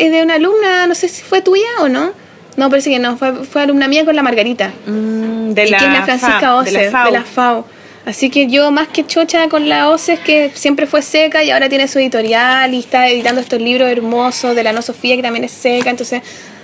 [0.05, 2.13] es de una alumna, no sé si fue tuya o no.
[2.57, 4.73] No, parece que no, fue, fue alumna mía con la Margarita.
[4.87, 7.65] Mm, de y la que es la Francisca FAO, de la FAO.
[8.05, 11.69] Así que yo más que chocha con la Oces, que siempre fue seca y ahora
[11.69, 15.45] tiene su editorial y está editando estos libros hermosos de la No Sofía, que también
[15.45, 15.91] es seca.
[15.91, 16.21] Entonces,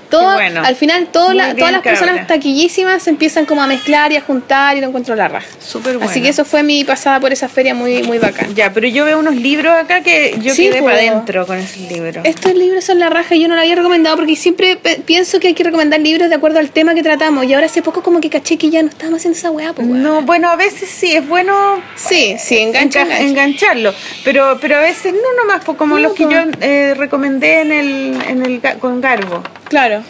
[0.09, 0.63] todo, bueno.
[0.65, 4.13] al final todas Muy las- bien, todas las personas taquillísimas se empiezan como a mezclar
[4.13, 5.47] y a juntar y lo encuentro la raja.
[5.61, 6.11] Súper bueno.
[6.11, 8.55] Así que eso fue mi pasada por esa feria muy, muy bacán.
[8.55, 11.77] Ya, pero yo veo unos libros acá que yo Sí, quedé para adentro con esos
[11.91, 12.25] libros.
[12.25, 15.49] Estos libros son la raja y yo no lo había recomendado porque siempre pienso que
[15.49, 17.45] hay que recomendar libros de acuerdo al tema que tratamos.
[17.47, 19.87] Y ahora hace poco como que caché que ya no estamos haciendo esa weá, pues.
[19.87, 23.93] No, bueno, a veces sí, es bueno Sí, sí, engancha, engancharlo,
[24.25, 26.31] pero pero a veces no nomás, pues, como No, los que po.
[26.31, 29.43] yo eh, recomendé en el, en el con Garbo.
[29.69, 30.03] Claro.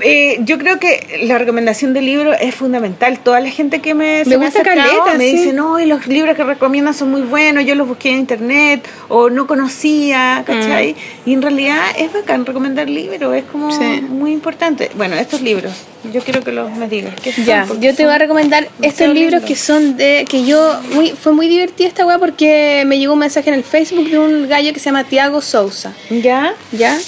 [0.00, 3.20] Eh, yo creo que la recomendación de libro es fundamental.
[3.20, 5.36] Toda la gente que me, Me gusta caleta, me sí.
[5.36, 8.84] dice, no, y los libros que recomiendan son muy buenos, yo los busqué en internet
[9.08, 10.96] o no conocía, ¿cachai?
[11.24, 13.70] Y en realidad es bacán recomendar libros, es como Mm.
[13.78, 14.00] Sí.
[14.08, 14.90] muy importante.
[14.96, 15.72] Bueno, estos libros,
[16.12, 17.14] yo quiero que los me digas.
[17.46, 20.26] Ya, yo te voy a recomendar estos libros que son de.
[20.28, 20.76] que yo.
[20.92, 24.18] Muy, fue muy divertida esta weá porque me llegó un mensaje en el Facebook de
[24.18, 25.92] un gallo que se llama Tiago Sousa.
[26.10, 26.52] ¿Ya?
[26.72, 26.98] ¿Ya?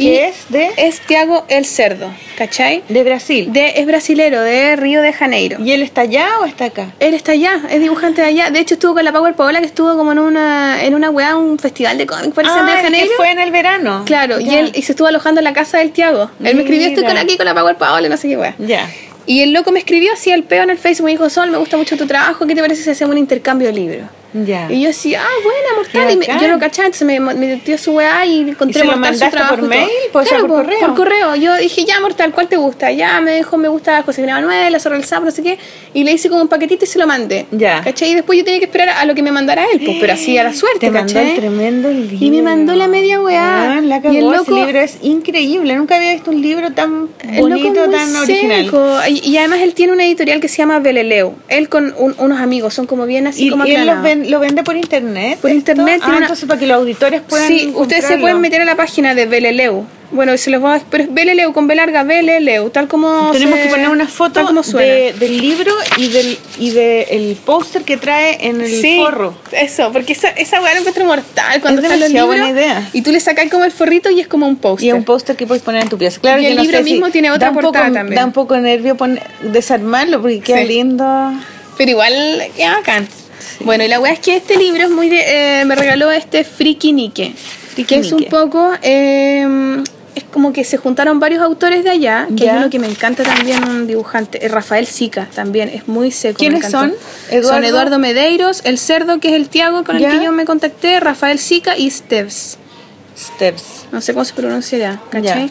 [0.00, 0.70] ¿Qué es de?
[0.76, 2.82] Es Tiago el Cerdo, ¿cachai?
[2.88, 3.52] De Brasil.
[3.52, 5.58] De, es brasilero, de Río de Janeiro.
[5.62, 6.92] ¿Y él está allá o está acá?
[7.00, 8.50] Él está allá, es dibujante de allá.
[8.50, 11.36] De hecho, estuvo con la Power Paola, que estuvo como en una, en una weá,
[11.36, 13.12] un festival de cómics, parece, en Ah, Río de que Janeiro.
[13.16, 14.02] fue en el verano.
[14.06, 16.30] Claro, y él y se estuvo alojando en la casa del Tiago.
[16.42, 18.54] Él me escribió, estoy con aquí con la Power Paola, no sé qué weá.
[18.58, 18.88] Ya.
[19.26, 21.58] Y el loco me escribió así al peo en el Facebook, me dijo, Sol, me
[21.58, 24.08] gusta mucho tu trabajo, ¿qué te parece si hacemos un intercambio de libros?
[24.32, 24.70] Ya.
[24.70, 26.10] Y yo así, ah, buena, mortal.
[26.12, 28.84] Y me- yo no cachaba, entonces me, me dio su weá y encontré ¿Y se
[28.84, 29.88] lo mortal su mandaste trabajo por mail?
[30.12, 30.86] Pues, o sea, Claro, por por, correo.
[30.86, 31.34] por correo.
[31.36, 32.92] Yo dije, ya, mortal, ¿cuál te gusta?
[32.92, 35.58] Ya me dijo, me gusta Josefina Manuel, La Zorra del Sapo, no sé qué.
[35.94, 37.46] Y le hice como un paquetito y se lo mandé.
[37.50, 37.80] Ya.
[37.82, 38.10] ¿Cachai?
[38.10, 40.38] Y después yo tenía que esperar a lo que me mandara él, pues, pero así
[40.38, 41.30] a la suerte, Te mandó ¿cachai?
[41.30, 42.16] el tremendo libro.
[42.20, 43.78] Y me mandó la media weá.
[43.78, 44.14] Ah, la cagó.
[44.14, 45.74] Y el Ese loco- libro es increíble.
[45.74, 48.64] Nunca había visto un libro tan bonito, tan original.
[48.64, 48.98] seco.
[49.08, 51.34] Y, y además él tiene una editorial que se llama Beleleu.
[51.48, 54.19] Él con un- unos amigos, son como bien así Y, como y él lo, aplanados.
[54.20, 55.38] Ven- lo vende por internet.
[55.40, 55.58] Por esto?
[55.72, 57.48] internet, Ah, una- entonces para que los auditores puedan.
[57.48, 58.20] Sí, ustedes se comprarlo.
[58.20, 59.84] pueden meter a la página de Beleleu.
[60.12, 60.80] Bueno, se los voy a...
[60.90, 64.44] Pero es Beleleu, con B larga, Beleleu, tal como Tenemos se- que poner una foto
[64.44, 68.96] como de- del libro y del y de el póster que trae en el sí,
[68.98, 69.34] forro.
[69.52, 72.88] eso, porque esa, esa weá la encuentro mortal cuando Es demasiado buena idea.
[72.92, 74.86] y tú le sacas como el forrito y es como un póster.
[74.86, 76.20] Y es un póster que puedes poner en tu pieza.
[76.20, 78.16] Claro Y que el no libro sé si- mismo tiene otra portada poco, también.
[78.16, 80.66] Da un poco nervio poner- desarmarlo porque queda Sí.
[80.66, 81.32] lindo.
[81.78, 83.06] Pero igual, qué bacán.
[83.60, 86.44] Bueno, y la weá es que este libro es muy de, eh, me regaló este
[86.44, 87.34] Friki Nike.
[87.86, 88.70] Que es un poco.
[88.82, 89.82] eh,
[90.14, 92.26] es como que se juntaron varios autores de allá.
[92.36, 92.52] Que Ya.
[92.52, 94.44] hay uno que me encanta también, un dibujante.
[94.44, 96.38] eh, Rafael Sica también, es muy seco.
[96.38, 96.92] ¿Quiénes son?
[97.30, 97.48] Eduardo.
[97.48, 100.98] Son Eduardo Medeiros, el cerdo, que es el Tiago con el que yo me contacté,
[101.00, 102.58] Rafael Sica y Steves.
[103.20, 103.86] Steps.
[103.92, 105.50] No sé cómo se pronunciará, ¿cachai?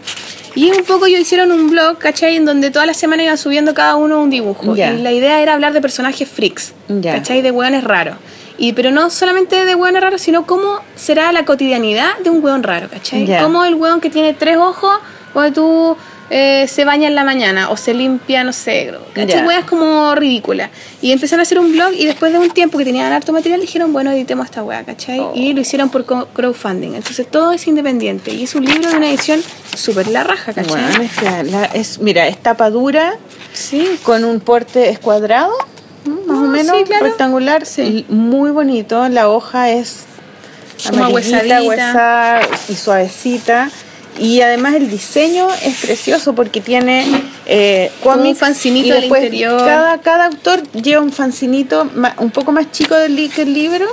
[0.56, 2.36] Y un poco ellos hicieron un blog, ¿cachai?
[2.36, 4.76] En donde todas las semanas iban subiendo cada uno un dibujo.
[4.76, 7.14] Y la idea era hablar de personajes freaks, Ya.
[7.14, 7.42] ¿cachai?
[7.42, 8.16] De hueones raros.
[8.58, 12.64] Y, pero no solamente de hueones raros, sino cómo será la cotidianidad de un hueón
[12.64, 13.26] raro, ¿cachai?
[13.40, 14.98] Cómo el hueón que tiene tres ojos,
[15.34, 15.96] o tú
[16.30, 19.46] eh, se baña en la mañana, o se limpia, no sé, ¿cachai?
[19.46, 20.70] Hueas como ridículas.
[21.02, 23.62] Y empezaron a hacer un blog y después de un tiempo que tenían harto material
[23.62, 25.20] dijeron, bueno, editemos esta hueá, ¿cachai?
[25.20, 25.32] Oh.
[25.34, 26.94] Y lo hicieron por crowdfunding.
[26.96, 28.32] Entonces todo es independiente.
[28.32, 29.42] Y es un libro de una edición
[29.76, 30.68] súper la raja, ¿cachai?
[30.84, 33.14] Bueno, es la- la- es, mira, es tapa dura
[33.54, 34.00] Sí.
[34.04, 35.52] con un porte escuadrado,
[36.06, 36.16] ¿no?
[36.28, 37.06] más o Ah, menos sí, claro.
[37.06, 38.06] rectangular, Sí.
[38.10, 39.08] muy bonito.
[39.10, 40.04] La hoja es
[40.88, 41.62] amarillita, ahuesadita.
[41.64, 43.70] huesada y suavecita.
[44.20, 47.06] Y además el diseño es precioso porque tiene
[47.46, 49.60] eh, un fancinito y interior.
[49.60, 53.86] Cada, cada autor lleva un fancinito un poco más chico del que el libro,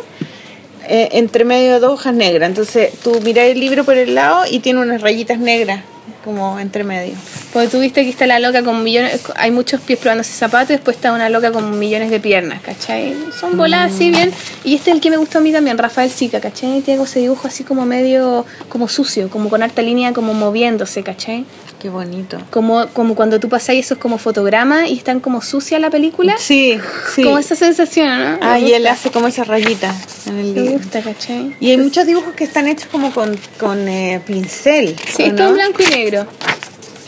[0.89, 2.49] eh, entre medio de dos hojas negras.
[2.49, 5.83] Entonces tú miras el libro por el lado y tiene unas rayitas negras
[6.27, 7.15] como entre medio.
[7.53, 10.73] Porque tú viste que está la loca con millones, hay muchos pies probándose zapatos y
[10.73, 13.15] después está una loca con millones de piernas, ¿cachai?
[13.39, 14.33] Son voladas así bien.
[14.65, 16.81] Y este es el que me gustó a mí también, Rafael Sica, ¿cachai?
[16.81, 21.45] Tiene ese dibujo así como medio, como sucio, como con harta línea como moviéndose, ¿cachai?
[21.87, 22.37] Qué bonito.
[22.51, 26.35] Como, como cuando tú pasás esos como fotogramas y están como sucia la película.
[26.37, 26.81] Sí,
[27.15, 27.23] sí.
[27.23, 28.39] Como esa sensación, ¿no?
[28.43, 31.55] Ah, y él hace como esas rayitas en el Me gusta, ¿cachai?
[31.61, 34.97] Y hay muchos dibujos que están hechos como con, con eh, pincel.
[35.15, 35.49] Sí, ¿o es todo no?
[35.51, 36.27] en blanco y negro.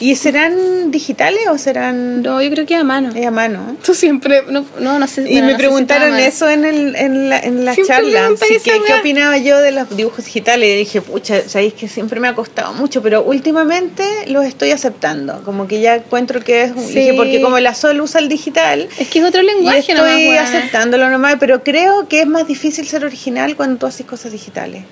[0.00, 3.10] ¿Y serán digitales o serán No, yo creo que a mano.
[3.14, 3.76] eh, a mano?
[3.84, 5.22] Tú siempre, no, no, no sé.
[5.22, 8.28] Y bueno, me no sé si preguntaron eso en, el, en la, en la charla.
[8.36, 10.68] sí, que, ¿Qué opinaba yo de los dibujos digitales?
[10.70, 15.42] Y dije, pucha, sabéis que siempre me ha costado mucho, pero últimamente los estoy aceptando.
[15.44, 16.86] Como que ya encuentro que es un.
[16.86, 16.94] Sí.
[16.94, 18.88] Dije, porque como la Sol usa el digital.
[18.98, 22.86] Es que es otro lenguaje estoy nomás, aceptándolo nomás, pero creo que es más difícil
[22.86, 24.84] ser original cuando tú haces cosas digitales.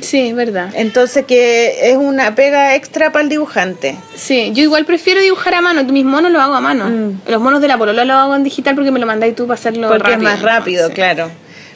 [0.00, 0.70] Sí, verdad.
[0.74, 3.96] Entonces que es una pega extra para el dibujante.
[4.14, 5.82] Sí, yo igual prefiero dibujar a mano.
[5.84, 6.88] Mis monos los hago a mano.
[6.88, 7.20] Mm.
[7.30, 9.58] Los monos de la polola los hago en digital porque me lo mandáis tú para
[9.58, 10.28] hacerlo Porque rápido.
[10.30, 10.94] es más rápido, Sí.
[10.94, 11.30] claro.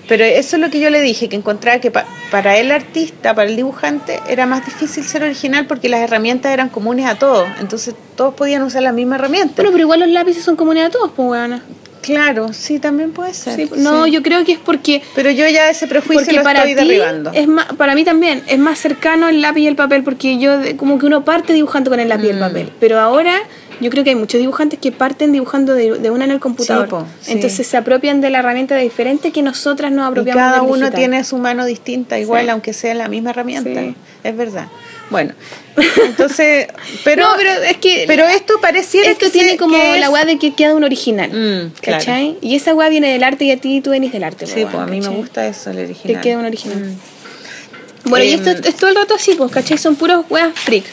[0.09, 3.32] Pero eso es lo que yo le dije, que encontraba que pa- para el artista,
[3.32, 7.47] para el dibujante, era más difícil ser original porque las herramientas eran comunes a todos.
[7.60, 9.55] Entonces todos podían usar la misma herramienta.
[9.56, 11.62] Bueno, pero igual los lápices son comunes a todos, pues, weona.
[12.02, 13.56] Claro, sí, también puede ser.
[13.56, 14.10] Sí, no, sí.
[14.12, 16.81] yo creo que es porque Pero yo ya ese prejuicio porque lo para estoy ti
[16.89, 17.31] derribando.
[17.32, 20.59] es más, para mí también es más cercano el lápiz y el papel porque yo
[20.77, 22.40] como que uno parte dibujando con el lápiz y el Mm.
[22.40, 23.35] papel pero ahora
[23.81, 26.89] yo creo que hay muchos dibujantes que parten dibujando de, de una en el computador
[26.89, 27.32] po, sí.
[27.32, 30.74] entonces se apropian de la herramienta diferente que nosotras nos Y apropiamos cada del uno
[30.77, 30.94] digital.
[30.98, 32.51] tiene su mano distinta, igual, Sí.
[32.51, 33.81] aunque sea la misma herramienta.
[34.23, 34.69] Es verdad.
[35.11, 35.32] Bueno,
[36.05, 36.69] entonces,
[37.05, 40.09] pero, no pero es que pero esto pareciera esto que tiene se- como que la
[40.11, 41.98] weá de que queda un original Mm, claro.
[41.98, 42.36] ¿cachai?
[42.40, 44.74] y esa weá viene del arte y a ti tú venís del arte Sí, pues
[44.77, 46.16] a mí me gusta eso, el original.
[46.16, 46.97] que queda un original Mm.
[48.11, 49.77] Bueno, y Em, esto es todo el rato así, pues, ¿cachai?
[49.77, 50.85] Son puros weas freak.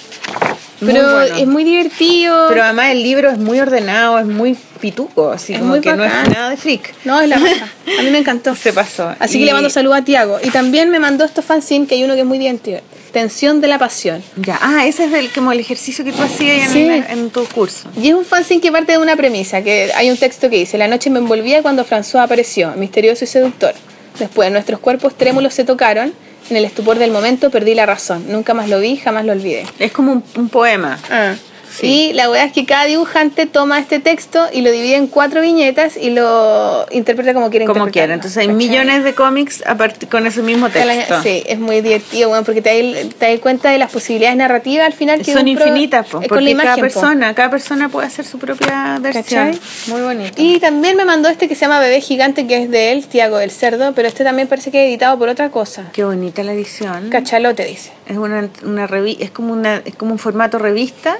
[0.80, 1.36] Pero bueno.
[1.36, 2.46] es muy divertido.
[2.50, 6.04] Pero además el libro es muy ordenado, es muy pituco, así Es como que no
[6.04, 6.94] es nada de freak.
[7.04, 7.38] No, es la.
[7.38, 8.54] A mí me encantó.
[8.56, 9.12] Se pasó.
[9.20, 10.38] Así Y- que le mando saludos a Tiago.
[10.44, 12.82] Y también me mandó estos fanzines, que hay uno que es muy divertido.
[13.12, 14.22] Tensión de la pasión.
[14.36, 17.90] Ya, ah, ese es el, como el ejercicio que tú hacías en, en tu curso.
[18.00, 20.78] Y es un fanzine que parte de una premisa, que hay un texto que dice,
[20.78, 23.74] la noche me envolvía cuando François apareció, misterioso y seductor.
[24.20, 26.14] Después nuestros cuerpos trémulos se tocaron,
[26.50, 28.26] en el estupor del momento perdí la razón.
[28.28, 29.66] Nunca más lo vi, jamás lo olvidé.
[29.80, 31.00] Es como un, un poema.
[31.10, 31.36] Ah.
[31.80, 31.88] Sí.
[32.10, 35.42] Y la verdad es que cada dibujante toma este texto y lo divide en cuatro
[35.42, 38.14] viñetas y lo interpreta como quiere Como quiera.
[38.14, 38.58] Entonces hay ¿cachai?
[38.58, 39.78] millones de cómics a
[40.10, 41.22] con ese mismo texto.
[41.22, 45.22] Sí, es muy divertido, bueno, porque te das, cuenta de las posibilidades narrativas al final
[45.22, 46.82] que Son infinitas, po, porque con la imagen, cada po.
[46.82, 49.24] persona, cada persona puede hacer su propia versión.
[49.52, 49.60] ¿Cachai?
[49.88, 50.34] Muy bonito.
[50.38, 53.38] Y también me mandó este que se llama Bebé Gigante, que es de él, Tiago
[53.38, 55.86] del Cerdo, pero este también parece que es editado por otra cosa.
[55.94, 57.10] Qué bonita la edición.
[57.10, 57.92] Cachalote dice.
[58.08, 61.18] Es una, una revi- es como una, es como un formato revista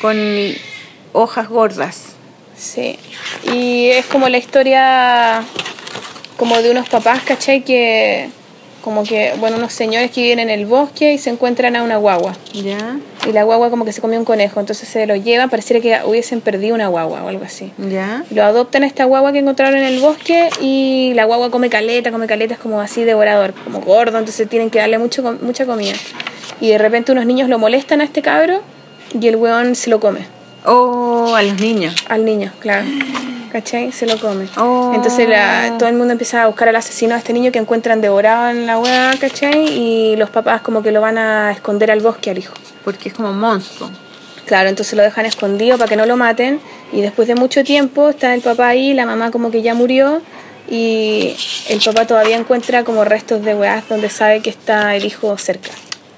[0.00, 0.16] con
[1.12, 2.14] hojas gordas.
[2.56, 2.98] Sí.
[3.52, 5.42] Y es como la historia
[6.36, 7.62] como de unos papás, ¿cachai?
[7.62, 8.30] Que
[8.82, 11.98] como que, bueno, unos señores que viven en el bosque y se encuentran a una
[11.98, 12.34] guagua.
[12.54, 12.98] ¿Ya?
[13.28, 15.98] Y la guagua como que se comió un conejo, entonces se lo llevan, pareciera que
[16.06, 17.72] hubiesen perdido una guagua o algo así.
[17.76, 18.24] ¿Ya?
[18.30, 22.10] Lo adoptan a esta guagua que encontraron en el bosque y la guagua come caleta,
[22.10, 25.94] come caleta, es como así devorador, como gordo, entonces tienen que darle mucho, mucha comida.
[26.60, 28.62] Y de repente unos niños lo molestan a este cabro
[29.18, 30.26] y el weón se lo come.
[30.66, 31.94] O a los niños.
[32.08, 32.86] Al niño, claro.
[33.52, 33.90] ¿Cachai?
[33.90, 34.46] Se lo come.
[34.58, 34.92] Oh.
[34.94, 38.00] Entonces la- todo el mundo empieza a buscar al asesino de este niño que encuentran
[38.00, 39.66] devorado en la hueá, ¿cachai?
[39.76, 42.54] Y los papás como que lo van a esconder al bosque al hijo.
[42.84, 43.90] Porque es como un monstruo.
[44.46, 46.60] Claro, entonces lo dejan escondido para que no lo maten.
[46.92, 50.22] Y después de mucho tiempo está el papá ahí, la mamá como que ya murió.
[50.68, 51.34] Y
[51.68, 55.70] el papá todavía encuentra como restos de weás donde sabe que está el hijo cerca.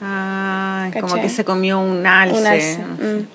[0.02, 2.38] Ah, como que se comió un alce.
[2.40, 2.78] Un alce.
[2.78, 3.26] Mm.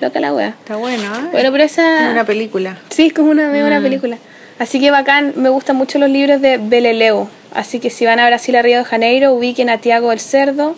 [0.00, 0.48] Loca la weá.
[0.50, 1.28] Está bueno, ¿eh?
[1.32, 2.06] Bueno, pero esa...
[2.06, 2.78] Es una película.
[2.90, 3.66] Sí, es como una, Mm.
[3.66, 4.18] una película.
[4.58, 7.28] Así que bacán, me gustan mucho los libros de Beleleu.
[7.54, 10.76] Así que si van a Brasil, a Río de Janeiro, ubiquen a Tiago el Cerdo,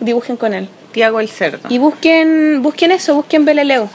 [0.00, 0.68] dibujen con él.
[0.92, 1.68] Tiago el cerdo.
[1.70, 3.88] Y busquen, busquen eso, busquen Beleleu.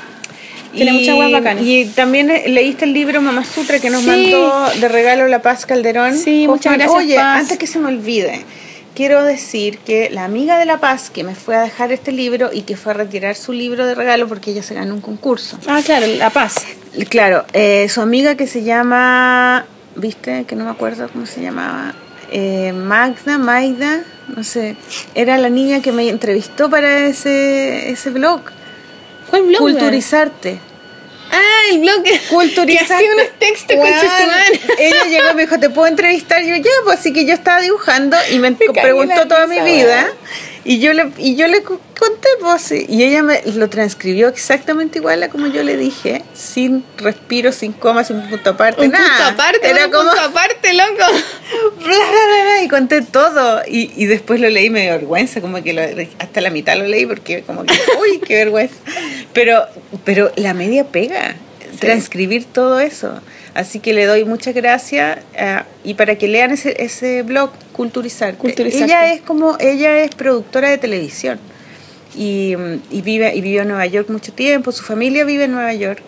[0.73, 1.63] Tiene muchas guas bacanas.
[1.63, 4.07] Y también eh, leíste el libro Mamá Sutra que nos Sí.
[4.07, 6.17] mandó de regalo La Paz Calderón.
[6.17, 7.41] Sí, muchas gracias, Oye, Paz.
[7.41, 8.43] antes que se me olvide,
[8.95, 12.49] quiero decir que la amiga de La Paz que me fue a dejar este libro
[12.51, 15.57] y que fue a retirar su libro de regalo porque ella se ganó un concurso.
[15.67, 16.65] Ah, claro, La Paz.
[17.09, 21.93] Claro, eh, su amiga que se llama, viste, que no me acuerdo cómo se llamaba,
[22.31, 24.03] eh, Magda, Maida,
[24.35, 24.75] no sé,
[25.15, 28.41] era la niña que me entrevistó para ese, ese blog,
[29.29, 29.59] ¿Cuál blog?
[29.59, 30.59] Culturizarte.
[31.31, 33.99] Ah, el blog que hacía unos textos con Weón,
[34.79, 36.41] Ella llegó y me dijo, ¿te puedo entrevistar?
[36.41, 39.59] Y yo, ya, pues así que yo estaba dibujando y me, cagué preguntó toda mi
[39.59, 40.07] vida.
[40.71, 45.23] Y yo le, y yo le conté, pues, y ella me lo transcribió exactamente igual
[45.23, 49.07] a como yo le dije, sin respiro, sin coma, sin punto aparte, Un nada.
[49.07, 50.93] punto aparte, Era un como, punto aparte, loco.
[51.79, 53.61] bla, bla, bla, bla, y conté todo.
[53.67, 55.81] Y, y después lo leí, me dio vergüenza, como que lo-
[56.19, 58.75] hasta la mitad lo leí porque como que, uy, qué vergüenza.
[59.33, 59.63] Pero,
[60.05, 61.35] pero la media pega,
[61.79, 63.19] transcribir todo eso.
[63.59, 67.51] Así que le doy muchas gracias eh, y para que lean ese, ese blog.
[68.37, 68.85] Culturizarte.
[68.85, 71.39] Ella es como, ella es productora de televisión.
[72.15, 75.51] y, mm, y vive y vivió en Nueva York mucho tiempo, su familia vive en
[75.51, 76.01] Nueva York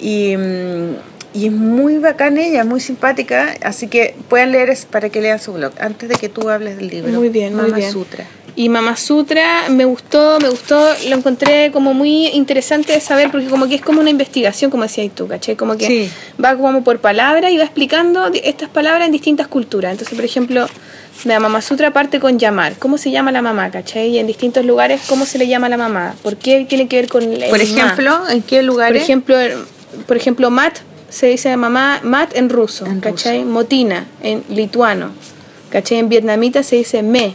[0.00, 0.96] y, mm,
[1.34, 5.40] y es muy bacán ella, muy simpática, así que pueden leer es para que lean
[5.40, 7.12] su blog antes de que tú hables del libro.
[7.12, 7.90] Muy bien, muy bien.
[7.90, 8.24] Sutra.
[8.56, 13.48] Y Mama Sutra me gustó, me gustó, lo encontré como muy interesante de saber, porque
[13.48, 15.56] como que es como una investigación, como decías tú, ¿cachai?
[15.56, 16.10] Como que Sí.
[16.42, 19.90] va como por palabra y va explicando estas palabras en distintas culturas.
[19.90, 20.68] Entonces, por ejemplo,
[21.24, 22.74] la Mama Sutra parte con llamar.
[22.78, 24.10] ¿Cómo se llama la mamá, cachai?
[24.10, 26.14] Y en distintos lugares, ¿cómo se le llama a la mamá?
[26.22, 27.64] ¿Por qué tiene que ver con Por ma?
[27.64, 29.02] ejemplo, ¿en qué Por lugares?
[29.02, 29.64] ejemplo, el-
[30.06, 30.78] por ejemplo, mat
[31.08, 33.44] se dice mamá, mat en ruso, En ¿cachai?
[33.44, 35.10] Motina en lituano,
[35.70, 35.98] ¿cachai?
[35.98, 37.34] En vietnamita se dice me.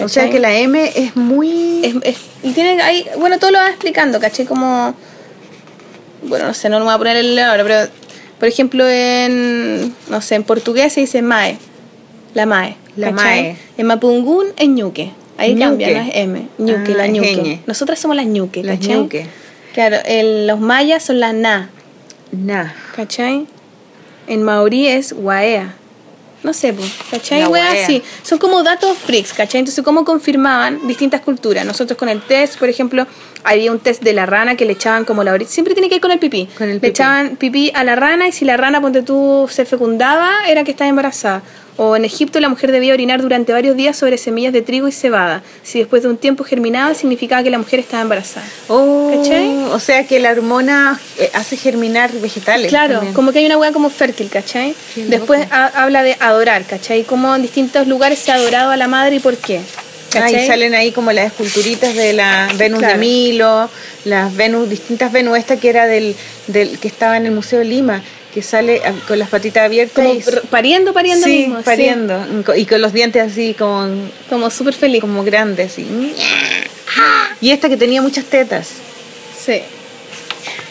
[0.00, 1.80] O sea que la M es muy...
[1.84, 4.44] Es- es- y tiene ahí, bueno, todo lo va explicando, ¿cachai?
[4.46, 4.94] Como,
[6.22, 7.90] bueno, no sé, no lo voy a poner el ahora, pero,
[8.38, 11.58] por ejemplo, en, no sé, en portugués se dice mae,
[12.34, 13.42] la mae, La ¿cachai?
[13.42, 13.56] mae.
[13.78, 15.64] En mapungún es ñuque, ahí Ñuque.
[15.64, 17.60] cambia, no es M, ñuque, Ah, la ñuque.
[17.66, 18.96] Nosotras somos las ñuque, Las ¿cachai?
[18.96, 19.26] ñuque.
[19.74, 21.70] Claro, el- los mayas son las na,
[22.32, 22.74] Na.
[22.94, 23.46] ¿cachai?
[24.26, 25.74] En maorí es guaea.
[26.46, 27.40] No sé, pues, ¿cachai?
[27.40, 27.82] La guaea.
[27.82, 28.00] así.
[28.22, 29.58] Son como datos freaks, ¿cachai?
[29.58, 31.66] Entonces, ¿cómo confirmaban distintas culturas?
[31.66, 33.04] Nosotros con el test, por ejemplo,
[33.42, 35.50] había un test de la rana que le echaban como la orilla.
[35.50, 36.46] Siempre tiene que ir con el pipí.
[36.56, 36.86] Con el Le pipí.
[36.90, 40.70] echaban pipí a la rana y si la rana, ponte tú, se fecundaba, era que
[40.70, 41.42] estaba embarazada.
[41.78, 44.92] O en Egipto la mujer debía orinar durante varios días sobre semillas de trigo y
[44.92, 45.42] cebada.
[45.62, 48.46] Si después de un tiempo germinaba, significaba que la mujer estaba embarazada.
[48.68, 49.56] Oh, ¿Cachai?
[49.72, 52.68] O sea que la hormona eh, hace germinar vegetales.
[52.70, 53.12] Claro, también.
[53.14, 54.74] como que hay una hueá como fértil, ¿cachai?
[54.94, 57.04] Qué Después ha- habla de adorar, ¿cachai?
[57.04, 59.60] Como en distintos lugares se ha adorado a la madre y por qué.
[60.18, 62.94] Ah, y salen ahí como las esculturitas de la Venus Claro.
[62.94, 63.68] de Milo,
[64.06, 66.16] las Venus, distintas Venus, esta que era del,
[66.46, 68.02] del que estaba en el Museo de Lima,
[68.36, 71.56] que sale ah, con las patitas abiertas Como y pariendo, pariendo sí, mismo.
[71.60, 71.64] sí.
[71.64, 73.88] pariendo, y con los dientes así como,
[74.28, 75.00] Como súper feliz.
[75.00, 75.86] como grandes, así.
[77.40, 78.68] Y esta que tenía muchas tetas.
[79.42, 79.62] Sí.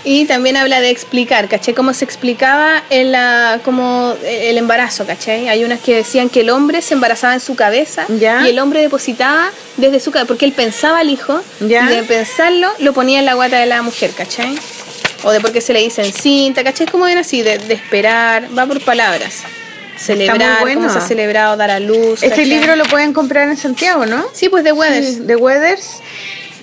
[0.04, 1.74] Y también habla de explicar, ¿cachai?
[1.74, 5.50] Cómo se explicaba el, la, como el embarazo, ¿cachai?
[5.50, 8.46] Hay unas que decían que el hombre se embarazaba en su cabeza Ya.
[8.46, 11.92] y el hombre depositaba desde su cabeza, porque él pensaba al hijo Ya.
[11.92, 14.56] y de pensarlo lo ponía en la guata de la mujer, ¿cachai?
[15.24, 16.88] O de por qué se le dicen cinta, ¿cachai?
[16.88, 19.44] Como ven así, de, de esperar, va por palabras.
[19.98, 20.82] Celebrar, bueno.
[20.82, 22.22] cómo se ha celebrado, dar a luz.
[22.22, 22.46] Este ¿cachai?
[22.46, 24.26] libro lo pueden comprar en Santiago, ¿no?
[24.34, 25.08] Sí, pues de Weathers.
[25.08, 25.90] Sí, de Weathers.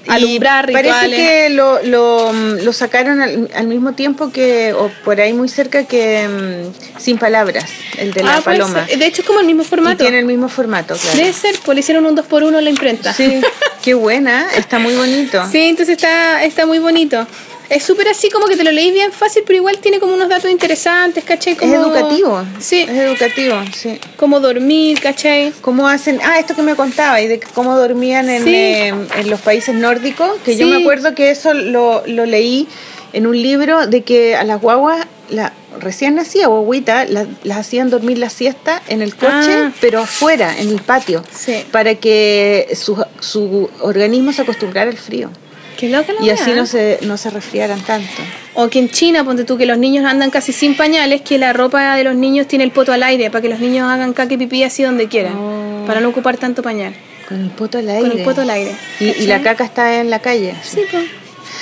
[0.05, 1.17] Y Alumbrar Parece rituales.
[1.19, 5.85] que lo, lo, lo sacaron al, al mismo tiempo que, o por ahí muy cerca
[5.85, 8.85] que mm, Sin Palabras, el de la Ah, paloma.
[8.85, 9.99] De hecho, es como el mismo Y formato.
[9.99, 11.17] tiene el mismo formato, claro.
[11.17, 13.13] Debe ser, pues le hicieron un 2x1 en la imprenta.
[13.13, 13.41] Sí,
[13.83, 15.41] qué buena, está muy bonito.
[15.53, 17.25] Sí, entonces está, está muy bonito.
[17.73, 20.29] Es súper así como que te lo leís bien fácil, pero igual tiene como unos
[20.29, 21.55] datos interesantes, ¿cachai?
[21.55, 22.45] Es Como, educativo.
[22.61, 23.99] Sí, Es educativo, sí.
[24.17, 25.53] como dormir, ¿cachai?
[25.63, 26.21] ¿Cómo hacen?
[26.23, 28.55] Ah, esto que me contaba y de cómo dormían en, Sí.
[28.55, 32.69] eh, en los países nórdicos, que yo me acuerdo que eso lo, lo leí
[33.15, 37.89] en un libro de que a las guaguas, la recién nacida guaguita, la- las hacían
[37.89, 39.73] dormir la siesta en el coche, Ah.
[39.81, 41.65] pero afuera, en el patio, Sí.
[41.73, 45.31] para que su, su organismo se acostumbrara al frío.
[45.77, 46.57] Qué loca la Y así weá.
[46.57, 48.09] no se, no se resfriaran tanto.
[48.55, 51.53] O que en China, ponte tú, que los niños andan casi sin pañales, que la
[51.53, 54.35] ropa de los niños tiene el poto al aire, para que los niños hagan caca
[54.35, 55.85] y pipí así donde quieran, Oh.
[55.87, 56.95] para no ocupar tanto pañal.
[57.29, 58.09] Con el poto al aire.
[58.09, 58.75] Con el poto al aire.
[59.01, 60.55] Y, y la caca está en la calle.
[60.63, 61.05] Sí, pues.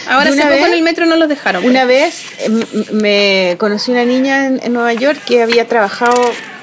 [0.08, 1.64] Ahora una poco vez- en el metro no los dejaron.
[1.64, 6.14] Una vez eh, m- me conocí una niña en, en Nueva York que había trabajado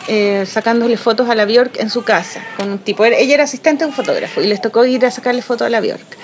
[0.08, 3.06] eh, sacándole fotos a la Bjork en su casa con un tipo.
[3.06, 5.80] Ella era asistente de un fotógrafo y les tocó ir a sacarle fotos a la
[5.82, 6.18] Bjork.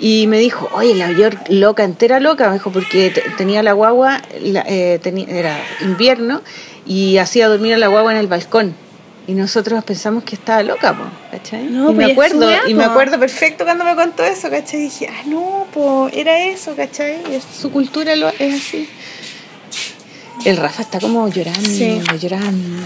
[0.00, 3.72] Y me dijo, oye, la Bjork loca, entera loca, me dijo, porque te- tenía la
[3.72, 6.40] guagua, la- eh, era invierno,
[6.86, 8.74] y hacía dormir a la guagua en el balcón.
[9.26, 11.64] Y nosotros pensamos que estaba loca, po, ¿cachai?
[11.64, 14.80] No, y pues me ya acuerdo, y me acuerdo perfecto cuando me contó eso, ¿cachai?
[14.80, 17.16] Y dije, ah, no, po, era eso, ¿cachai?
[17.32, 18.88] Es- su cultura lo, es así.
[20.44, 22.00] El Rafa está como llorando, Sí.
[22.20, 22.82] llorando.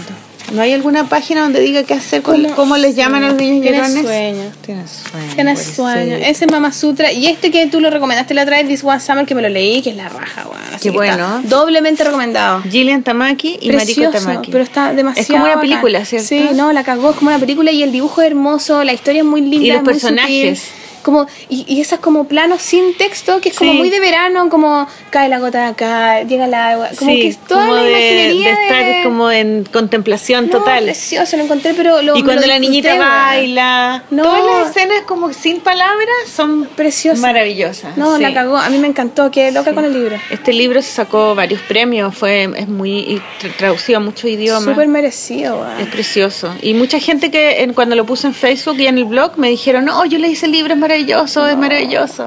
[0.51, 2.21] ¿No hay alguna página donde diga qué hacer?
[2.21, 2.55] con- ¿Cómo?
[2.55, 4.03] ¿Cómo, les llaman a los niños Tienes llorones?
[4.05, 4.51] sueño.
[4.65, 5.33] Tienes sueño.
[5.35, 6.15] Tienes sueño.
[6.17, 7.11] Ese es Mama Sutra.
[7.11, 9.49] Y este que tú lo recomendaste la otra vez, This One Summer, que me lo
[9.49, 10.61] leí, que es la raja, weón.
[10.73, 11.41] Así Qué bueno.
[11.45, 12.61] Doblemente recomendado.
[12.63, 14.51] Gillian Tamaki y Mariko Precioso, Tamaki.
[14.51, 15.21] pero está demasiado.
[15.21, 15.61] Es como una bacán.
[15.69, 16.27] película, ¿cierto?
[16.27, 19.19] Sí, no, la cagó, es como una película y el dibujo es hermoso, la historia
[19.21, 19.65] es muy linda.
[19.65, 20.59] Y los personajes.
[20.59, 20.82] sutil.
[21.03, 23.77] Como, y, y esas como planos sin texto, que es como Sí.
[23.77, 27.27] muy de verano, como cae la gota de acá, llega el agua, como Sí, que
[27.27, 30.83] es toda como la de, imaginería de estar como en contemplación No, total.
[30.85, 34.23] precioso, lo encontré, pero lo y cuando lo la niñita baila, No.
[34.23, 37.19] todas las escenas como sin palabras son Preciosas.
[37.19, 37.97] maravillosas.
[37.97, 38.21] No, sí.
[38.21, 40.17] la cagó, a mí me encantó, quedé loca con el libro.
[40.29, 43.21] Este libro se sacó varios premios, fue es muy
[43.57, 44.63] traducido a muchos idiomas.
[44.63, 45.65] Súper merecido.
[45.79, 46.53] Es precioso.
[46.61, 49.49] Y mucha gente que en- cuando lo puse en Facebook y en el blog me
[49.49, 52.25] dijeron, no, yo leí ese libro, es maravilloso, es maravilloso.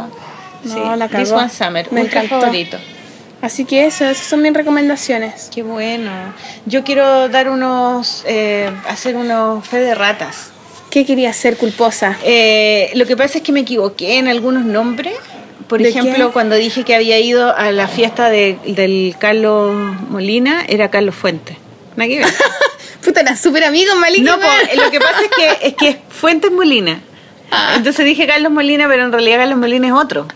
[0.65, 1.31] No, la This.
[1.31, 2.41] One Summer, Me ultra encantó.
[2.47, 2.77] favorito.
[3.43, 5.51] Así que eso, esas son mis recomendaciones.
[5.55, 6.11] Qué bueno.
[6.65, 10.51] Yo quiero dar unos, eh, hacer unos fe de ratas.
[10.91, 12.17] ¿Qué quería ser culposa?
[12.25, 15.15] Eh, lo que pasa es que me equivoqué en algunos nombres.
[15.69, 16.33] Por ¿De ejemplo, qué?
[16.33, 19.75] cuando dije que había ido a la fiesta de- del Carlos
[20.09, 21.57] Molina, era Carlos Fuentes.
[21.97, 22.27] Nada que ver.
[23.05, 24.23] Puta, era súper amigo, Maliki.
[24.23, 27.01] No, po, lo que pasa es que es que es Fuentes Molina.
[27.51, 27.75] Ah.
[27.77, 30.27] Entonces dije Carlos Molina, pero en realidad Carlos Molina es otro.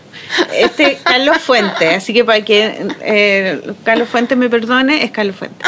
[0.55, 5.67] Este Carlos Fuentes, así que para que eh, Carlos Fuentes me perdone, es Carlos Fuentes.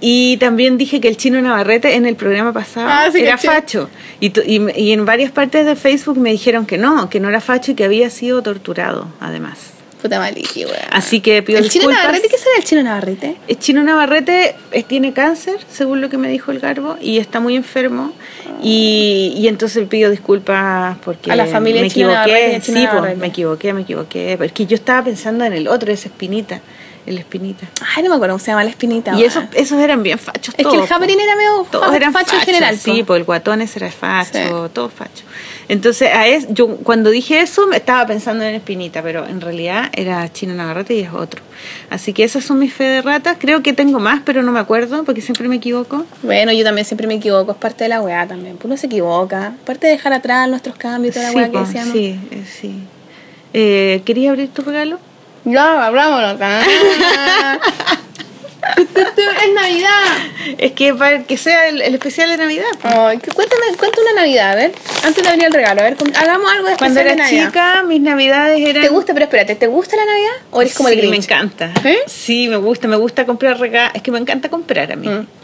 [0.00, 3.90] Y también dije que el chino Navarrete en el programa pasado Ah, sí, era facho.
[4.20, 7.40] Y, y, y en varias partes de Facebook me dijeron que no, que no era
[7.40, 9.77] facho y que había sido torturado, además.
[10.00, 10.76] Puta Maliki, weón.
[10.92, 12.02] Así que pido ¿El chino disculpas.
[12.04, 12.28] Navarrete?
[12.28, 13.36] ¿Qué será el chino Navarrete?
[13.48, 17.40] El chino Navarrete eh, tiene cáncer, según lo que me dijo el Garbo, y está
[17.40, 18.12] muy enfermo.
[18.62, 22.56] Y, y entonces pido disculpas porque A la familia me Chino Navarrete equivoqué.
[22.56, 23.20] al chino Sí, pues, Navarrete.
[23.20, 24.34] me equivoqué, me equivoqué.
[24.38, 26.60] Porque yo estaba pensando en el otro, ese Espinita.
[27.08, 27.66] El Espinita.
[27.96, 29.14] Ay, no me acuerdo cómo se llama la espinita.
[29.18, 30.54] Y esos, esos eran bien fachos.
[30.58, 33.18] Es todos, que el Javerín era medio Todos eran facho en fachos, general, Sí, pues
[33.20, 34.40] el guatón ese era facho, Sí.
[34.74, 35.24] todo facho.
[35.68, 39.90] Entonces, a es, yo cuando dije eso, me estaba pensando en Espinita, pero en realidad
[39.94, 41.42] era Chino Navarrete y es otro.
[41.90, 43.36] Así que esas son mis fe de ratas.
[43.38, 46.04] Creo que tengo más, pero no me acuerdo porque siempre me equivoco.
[46.22, 48.56] Bueno, yo también siempre me equivoco, es parte de la weá también.
[48.56, 49.54] Pues uno se equivoca.
[49.64, 51.92] Parte de dejar atrás nuestros cambios, toda la Sí, weá que decíamos.
[51.92, 52.74] sí, eh, sí.
[53.54, 54.98] Eh, ¿Querías abrir tu regalo?
[55.50, 56.38] Ya, abrámonos.
[58.76, 59.88] es Navidad.
[60.58, 62.64] Es que para que sea el, el especial de Navidad.
[62.82, 64.72] Ay, que- cuéntame, cuéntame una Navidad, a ver.
[65.04, 67.46] Antes de abrir el regalo, a ver, hagamos algo de Cuando era de Navidad.
[67.46, 68.82] chica, mis Navidades eran...
[68.82, 69.14] ¿Te gusta?
[69.14, 70.32] Pero espérate, ¿te gusta la Navidad?
[70.50, 71.10] ¿O eres como sí, el Grinch?
[71.12, 71.70] me encanta.
[71.84, 71.98] ¿Eh?
[72.06, 73.92] Sí, me gusta, me gusta comprar regalos.
[73.94, 75.08] Es que me encanta comprar a mí.
[75.08, 75.26] Mm.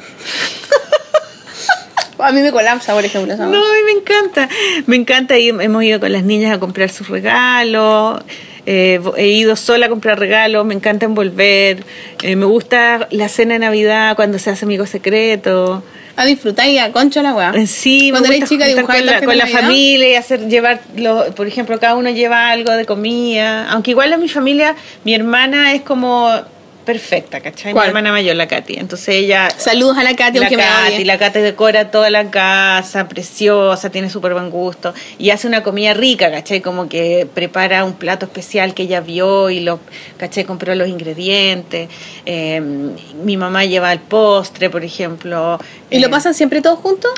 [2.17, 3.35] A mí me colapsa, por ejemplo.
[3.35, 4.49] esa No, a mí me encanta.
[4.87, 5.37] Me encanta.
[5.37, 8.23] ir- hemos ido con las niñas a comprar sus regalos.
[8.67, 10.65] Eh, he ido sola a comprar regalos.
[10.65, 11.85] Me encanta envolver.
[12.23, 15.83] eh, me gusta la cena de Navidad cuando se hace amigo secreto.
[16.17, 17.53] A disfrutar y a concho la weá.
[17.57, 20.81] Eh, Sí, Cuando me eres gusta chica con la, con la familia y hacer llevar,
[20.97, 23.69] lo- por ejemplo, cada uno lleva algo de comida.
[23.71, 26.31] Aunque igual en mi familia, mi hermana es como
[26.85, 27.73] perfecta, ¿cachai?
[27.73, 27.87] ¿Cuál?
[27.87, 28.75] Mi hermana mayor, la Katy.
[28.75, 31.05] Entonces ella Saludos a la Katy, la aunque me Katy, odie.
[31.05, 35.95] la Katy decora toda la casa, preciosa, tiene súper buen gusto y hace una comida
[35.95, 36.61] rica, ¿cachai?
[36.61, 39.81] Como que prepara un plato especial que ella vio y lo,
[40.19, 40.45] ¿cachai?
[40.45, 41.89] Compró los ingredientes.
[42.27, 42.61] Eh,
[43.23, 45.59] mi mamá lleva el postre, por ejemplo.
[45.91, 47.11] ¿Y lo Eh, pasan siempre todos juntos?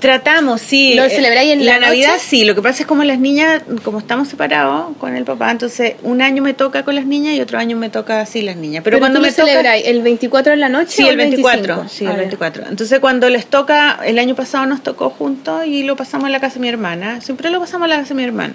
[0.00, 0.94] Tratamos, sí.
[0.94, 2.08] ¿Lo Eh, celebráis en la Navidad?
[2.14, 2.20] noche?
[2.22, 5.94] Sí, lo que pasa es como las niñas, como estamos separados con el papá, entonces
[6.02, 8.82] un año me toca con las niñas y otro año me toca así las niñas.
[8.84, 9.46] Pero, cuando tú me lo toca...
[9.48, 9.86] celebráis?
[9.86, 11.88] ¿El 24 en la noche Sí, o el 24, 25?
[11.88, 12.20] sí, Ah, el ya.
[12.20, 12.64] 24.
[12.68, 16.40] Entonces cuando les toca, el año pasado nos tocó juntos y lo pasamos en la
[16.40, 18.54] casa de mi hermana, siempre lo pasamos en la casa de mi hermana.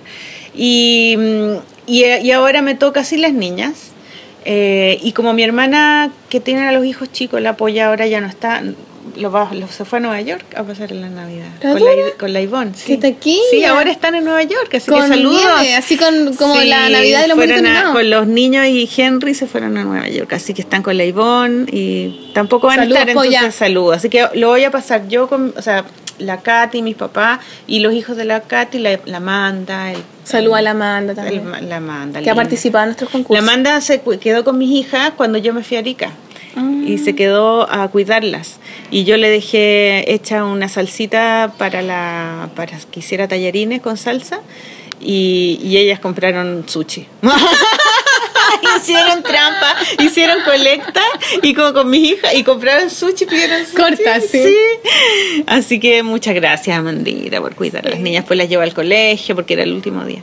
[0.56, 1.53] Y, mm,
[1.88, 3.91] y, y ahora me toca así las niñas.
[4.45, 8.22] Eh, y como mi hermana que tiene a los hijos chicos la apoya ahora ya
[8.22, 8.61] no está,
[9.18, 11.48] lo va, lo- se fue a Nueva York a pasar la Navidad.
[11.62, 12.72] ¿La Con la, con la Ivonne.
[12.76, 13.00] Sí.
[13.52, 15.42] Sí, ahora están en Nueva York, así Con que saludos.
[15.62, 17.92] nieve, así con- como la Navidad de los fueron a-.
[17.94, 21.06] Con los niños y Henry se fueron a Nueva York, así que están con la
[21.06, 23.98] Ivonne y tampoco van Saludos, a estar, entonces saludos.
[23.98, 25.86] Así que lo voy a pasar yo con, o sea,
[26.20, 30.58] la Katy, mis papás y los hijos de la Katy, la, la Amanda, el, Saludos
[30.58, 31.44] a la Amanda también.
[31.60, 32.22] el- la Amanda.
[32.22, 33.44] que ha participado en nuestros concursos.
[33.46, 36.12] La Amanda se quedó con mis hijas cuando yo me fui a Arica.
[36.86, 38.60] Y se quedó a cuidarlas.
[38.91, 44.41] Y yo le dejé hecha una salsita para la para que hiciera tallarines con salsa.
[45.02, 47.07] Y, y ellas compraron sushi.
[48.77, 51.02] hicieron trampa, hicieron colecta
[51.41, 53.76] y como con mis hijas y compraron sushi, pidieron sushi.
[53.76, 54.56] Corta, sí.
[55.48, 58.26] Así que muchas gracias, Amandita, por cuidar a las niñas.
[58.27, 60.22] Pues las llevo al colegio porque era el último día.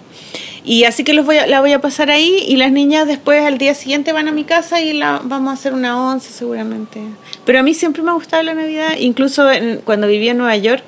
[0.66, 3.40] Y así que los voy a, la voy a pasar ahí y las niñas después
[3.44, 7.00] al día siguiente van a mi casa y la, vamos a hacer una once seguramente.
[7.44, 10.56] Pero a mí siempre me ha gustado la Navidad, incluso en- cuando vivía en Nueva
[10.56, 10.82] York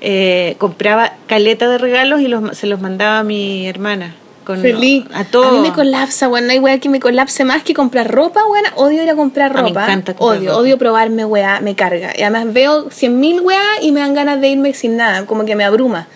[0.00, 4.14] eh, compraba caleta de regalos y los, se los mandaba a mi hermana.
[4.44, 5.04] Con, Feliz.
[5.14, 5.46] A todos.
[5.48, 6.46] A mí me colapsa, weón.
[6.46, 8.64] No hay weá que me colapse más que comprar ropa, weón.
[8.76, 9.62] Odio ir a comprar ropa.
[9.64, 10.60] me encanta comprar Odio, ropa.
[10.60, 11.60] odio probarme, weá.
[11.60, 12.12] Me carga.
[12.16, 15.24] Y además veo 100.000 weá y me dan ganas de irme sin nada.
[15.24, 16.06] Como que me abruma.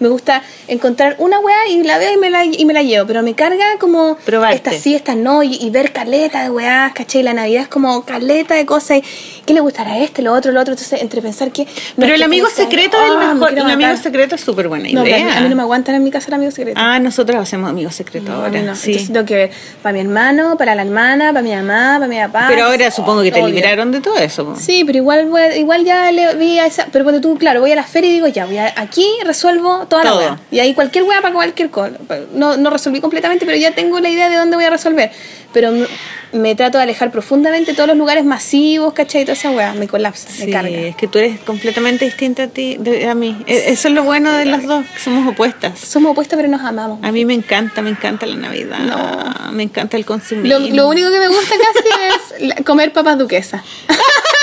[0.00, 3.06] Me gusta encontrar una weá y la veo y me la, y me la llevo.
[3.06, 4.56] Pero me carga como Probarte.
[4.56, 5.42] esta sí, esta no.
[5.42, 7.22] Y, y ver caleta de weá, ¿cachai?
[7.22, 8.98] La Navidad es como caleta de cosas.
[8.98, 9.04] Y,
[9.46, 10.72] ¿qué le gustará a este, lo otro, lo otro?
[10.74, 11.64] Entonces, entre pensar que...
[11.64, 13.52] no Pero el amigo pensar, secreto "Ah, es el me mejor.
[13.52, 14.02] El amigo matar".
[14.02, 15.38] secreto es súper buena No, mí- idea.
[15.38, 16.78] a mí no me aguantan en mi casa el amigo secreto.
[16.82, 18.62] Ah, nosotros hacemos amigos secretos No, ahora.
[18.62, 18.74] no.
[18.76, 18.90] sí.
[18.92, 19.50] Entonces tengo que ver
[19.82, 22.46] para mi hermano, para la hermana, para mi mamá, para mi papá.
[22.48, 23.54] Pero ahora supongo que te Obvio.
[23.54, 24.44] liberaron de todo eso.
[24.44, 24.56] po.
[24.58, 26.86] Sí, pero igual voy- igual ya le vi a esa.
[26.90, 29.83] Pero cuando tú, claro, voy a la feria y digo, ya, voy a, aquí resuelvo
[29.86, 30.20] toda Todo.
[30.20, 30.40] la weá.
[30.50, 31.92] Y ahí cualquier weá para cualquier cosa.
[32.34, 35.10] No, no resolví completamente, pero ya tengo la idea de dónde voy a resolver.
[35.52, 35.86] Pero me,
[36.32, 39.22] me trato de alejar profundamente de todos los lugares masivos, ¿cachai?
[39.24, 39.72] Toda esa weá.
[39.74, 40.68] Me colapsa, me Sí, carga.
[40.76, 43.36] es que tú eres completamente distinta a ti, de- a mí.
[43.46, 45.78] E- Eso es lo bueno de las dos, que somos opuestas.
[45.78, 46.98] Somos opuestas, pero nos amamos.
[47.02, 48.78] A mí me encanta, me encanta la Navidad.
[48.80, 49.52] No.
[49.52, 50.58] Me encanta el consumismo.
[50.58, 53.62] Lo, lo único que me gusta casi es comer papas duquesas.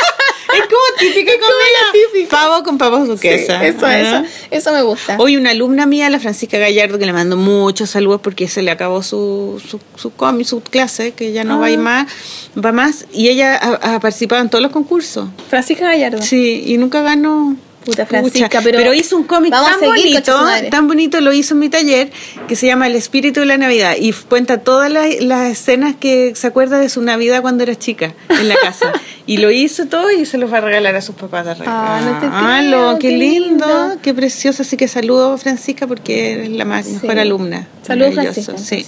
[0.54, 2.28] Es como típica comida.
[2.30, 3.60] Pavo con papas duquesa.
[3.60, 5.16] Sí, eso, eso, eso me gusta.
[5.20, 8.72] Hoy una alumna mía, la Francisca Gallardo, que le mando muchos saludos porque se le
[8.72, 11.82] acabó su, su, su, comi- su clase, que ya no va a ir Ah.
[11.82, 12.08] más,
[12.64, 15.28] va más, y ella ha, ha participado en todos los concursos.
[15.50, 16.22] Francisca Gallardo.
[16.22, 17.56] Sí, y nunca ganó.
[17.84, 20.40] Puta, Pucha, Francisca, pero- hizo un cómic tan bonito,
[20.70, 22.12] tan bonito lo hizo en mi taller,
[22.48, 26.34] que se llama El espíritu de la Navidad y cuenta todas las, las escenas que
[26.36, 28.92] se acuerda de su Navidad cuando era chica en la casa.
[29.26, 31.72] y lo hizo todo y se los va a regalar a sus papás de regalo.
[31.76, 33.98] Ah, no te lo, creo, qué qué lindo, lindo.
[34.02, 34.62] qué precioso.
[34.62, 37.68] Así que saludo Francisca porque eres la más, mejor alumna.
[37.82, 38.86] Saludos, Francisca, Sí.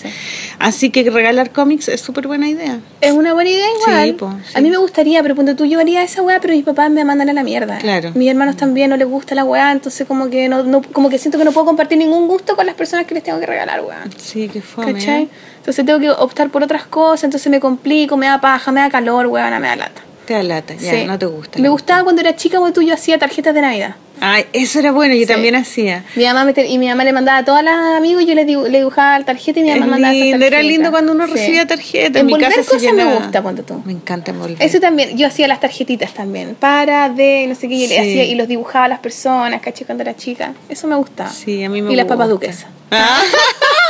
[0.59, 2.79] Así que regalar cómics es súper buena idea.
[3.01, 4.07] Es una buena idea igual.
[4.07, 4.35] Sí, po.
[4.53, 7.03] A mí me gustaría, pero cuando tú yo haría esa weá, pero mis papás me
[7.05, 7.79] mandan a la mierda.
[7.79, 8.11] Claro.
[8.13, 11.17] Mis hermanos también no les gusta la weá, entonces como que no, no- como que
[11.17, 13.81] siento que no puedo compartir ningún gusto con las personas que les tengo que regalar
[13.81, 14.03] weá.
[14.17, 14.93] Sí, qué fome.
[14.93, 15.23] ¿Cachai?
[15.23, 15.29] ¿eh?
[15.57, 18.89] Entonces tengo que optar por otras cosas, entonces me complico, me da paja, me da
[18.89, 20.01] calor, weá, me da lata.
[20.25, 21.05] Te da lata, ya, Sí.
[21.05, 21.59] no te gusta.
[21.59, 23.95] Me gustaba cuando era chica, cuando tú yo hacía tarjetas de Navidad.
[24.21, 26.05] Ay, eso era bueno, yo también hacía.
[26.15, 28.35] Mi mamá me te- y mi mamá le mandaba a todas las amigos y yo
[28.35, 30.65] le, le dibujaba la tarjeta y mi mamá Es mandaba lindo, era tarjetas.
[30.65, 31.33] lindo cuando uno Sí.
[31.33, 32.19] recibía tarjeta.
[32.19, 33.15] En mi casa se cosas me llenaba.
[33.15, 33.81] gusta, ponte tú.
[33.83, 34.55] Me encanta envolver.
[34.61, 38.23] Eso también, yo hacía las tarjetitas también, para, de, no sé qué, y, le hacía,
[38.23, 40.53] y los dibujaba a las personas, caché, cuando era chica.
[40.69, 41.29] Eso me gustaba.
[41.29, 42.67] Sí, a mí me Y las papas duquesas.
[42.91, 43.19] Ah.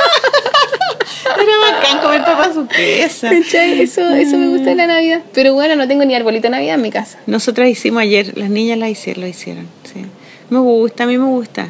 [1.24, 3.32] era bacán comer papas duquesas.
[3.32, 5.20] Eso, eso me gusta de la Navidad.
[5.32, 7.18] Pero bueno, no tengo ni arbolito de Navidad en mi casa.
[7.26, 10.04] Nosotras hicimos ayer, las niñas la hicieron, lo hicieron, sí.
[10.50, 11.68] Me gusta, a mí me gusta.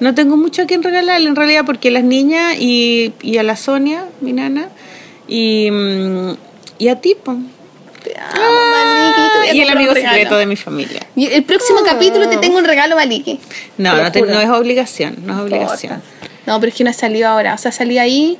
[0.00, 3.56] No tengo mucho a quien regalarle en realidad porque las niñas y, y a la
[3.56, 4.68] Sonia, mi nana,
[5.28, 6.30] y, mm,
[6.78, 7.16] y a ti.
[7.24, 11.00] Te amo, Maliki, te voy a y el amigo secreto de mi familia.
[11.16, 13.40] Y el próximo capítulo te tengo un regalo, Maliki.
[13.78, 16.02] No, no, te- no es obligación, no es obligación.
[16.46, 17.54] No, pero es que no he salido ahora.
[17.54, 18.38] O sea, salí ahí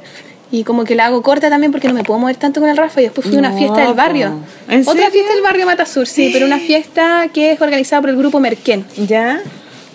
[0.50, 2.76] y como que la hago corta también porque no me puedo mover tanto con el
[2.76, 3.00] Rafa.
[3.00, 4.32] Y después fui a una fiesta del barrio.
[4.68, 5.10] ¿En Otra serio?
[5.10, 8.84] fiesta del barrio Matasur, sí, pero una fiesta que es organizada por el grupo Merquén.
[8.96, 9.40] ¿Ya?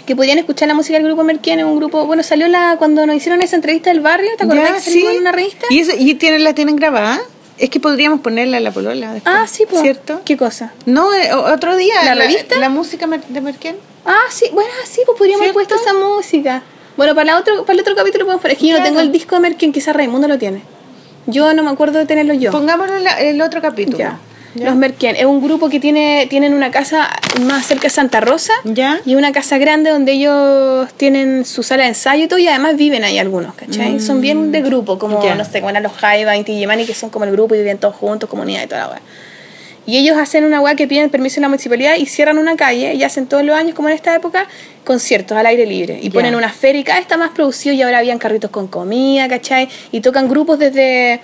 [0.06, 2.06] Que podían escuchar la música del grupo Merquén en un grupo.
[2.06, 4.32] Bueno, salió la cuando nos hicieron esa entrevista del barrio.
[4.38, 5.16] ¿Te acordás que salimos sí.
[5.16, 5.68] en una revista?
[5.70, 7.22] ¿Y, eso, y tienen, la tienen grabada?
[7.58, 9.36] Es que podríamos ponerla en la polola después.
[9.38, 9.84] Ah, sí, pues.
[9.84, 10.22] ¿Cierto?
[10.26, 10.74] ¿Qué cosa?
[10.86, 11.94] No, eh, otro día.
[12.04, 12.58] ¿La revista?
[12.58, 13.78] La, música de Merquén.
[14.06, 16.64] Ah, sí, bueno, sí, pues podríamos haber puesto esa música.
[17.02, 18.54] Bueno, para, la otro, para el otro capítulo podemos poner.
[18.58, 20.62] Es que yo no tengo el disco de Merquén, quizás Raimundo lo tiene.
[21.26, 22.52] Yo no me acuerdo de tenerlo yo.
[22.52, 23.98] Pongámoslo en la- en el otro capítulo.
[23.98, 24.20] Ya.
[24.54, 27.10] Los Merquén es un grupo que tiene tienen una casa
[27.42, 29.00] más cerca de Santa Rosa Ya.
[29.04, 32.76] y una casa grande donde ellos tienen su sala de ensayo y todo y además
[32.78, 34.00] viven ahí algunos, ¿cachai?
[34.00, 35.24] Son bien de grupo, como.
[35.24, 35.34] Ya.
[35.34, 37.80] no sé, como eran los Jaiba, y Yemani, que son como el grupo y viven
[37.80, 39.02] todos juntos, comunidad y toda la weá.
[39.88, 42.94] Y ellos hacen una weá que piden permiso en la municipalidad y cierran una calle
[42.94, 44.46] y hacen todos los años, como en esta época,
[44.84, 46.00] conciertos al aire libre.
[46.02, 48.68] Y ponen una feria y cada vez está más producido y ahora habían carritos con
[48.68, 49.68] comida, ¿cachai?
[49.92, 51.20] Y tocan grupos desde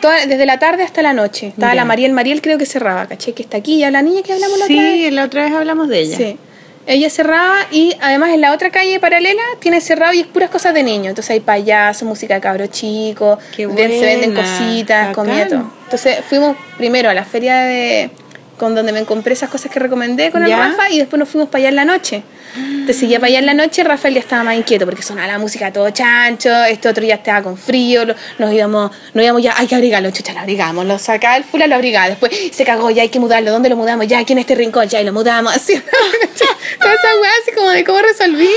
[0.00, 1.48] toda- desde la tarde hasta la noche.
[1.48, 3.34] Estaba la Mariel Mariel creo que cerraba, ¿cachai?
[3.34, 4.92] Que está aquí, ya la niña que hablamos la otra vez.
[4.94, 6.16] Sí, la otra vez hablamos de ella.
[6.16, 6.36] Sí.
[6.84, 10.74] Ella cerraba y además en la otra calle paralela tiene cerrado y es puras cosas
[10.74, 11.08] de niños.
[11.10, 15.81] Entonces hay payasos, música de cabro chico, Qué ven- se venden cositas, comida, todo.
[15.92, 18.10] Entonces fuimos primero a la feria de
[18.56, 20.54] con donde me compré esas cosas que recomendé con ¿Ya?
[20.54, 22.22] el Rafa y después nos fuimos para allá en la noche.
[22.56, 25.38] Entonces ya para allá en la noche Rafael ya estaba más inquieto porque sonaba la
[25.38, 28.04] música todo chancho, este otro ya estaba con frío,
[28.38, 31.66] nos íbamos, nos íbamos ya, hay que abrigarlo, chucha, lo abrigamos, lo sacaba el fula,
[31.66, 34.06] lo abrigaba, después se cagó, ya hay que mudarlo, ¿dónde lo mudamos?
[34.06, 35.74] Ya aquí en este rincón, ya y lo mudamos, así,
[36.80, 38.50] toda esa weá así como de cómo resolví,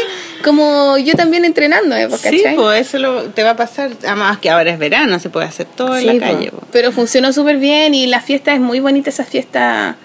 [0.46, 2.08] como yo también entrenando, ¿eh?
[2.12, 2.56] Sí, ¿cachai?
[2.56, 3.92] pues eso lo, te va a pasar.
[4.06, 6.34] Además que ahora es verano, se puede hacer todo Sí, en la po.
[6.34, 6.52] calle.
[6.52, 6.60] po.
[6.72, 9.98] Pero funcionó súper bien y la fiesta es muy bonita, esa fiesta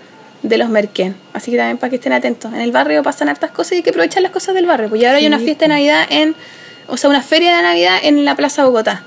[0.43, 1.15] de los Merquén.
[1.35, 2.53] Así que también para que estén atentos.
[2.53, 4.89] En el barrio pasan hartas cosas y hay que aprovechar las cosas del barrio.
[4.89, 6.35] Pues y ahora hay una fiesta de Navidad en,
[6.89, 9.05] o sea, una feria de Navidad en la Plaza Bogotá.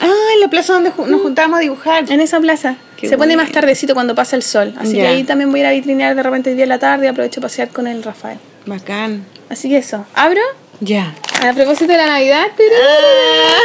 [0.00, 2.10] Ah, en la plaza donde ju- nos juntábamos a dibujar.
[2.10, 2.76] En esa plaza.
[2.96, 3.42] Qué Se pone bueno.
[3.44, 4.72] más tardecito cuando pasa el sol.
[4.78, 6.78] Así que ahí también voy a ir a vitrinear de repente el día de la
[6.78, 8.38] tarde y aprovecho a pasear con el Rafael.
[8.66, 9.24] Bacán.
[9.48, 10.04] Así que eso.
[10.14, 10.40] ¿Abro?
[10.80, 11.14] Ya.
[11.46, 12.46] A propósito de la Navidad.
[12.58, 13.58] Ah.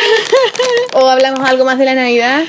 [0.94, 2.44] ¿O hablamos algo más de la Navidad?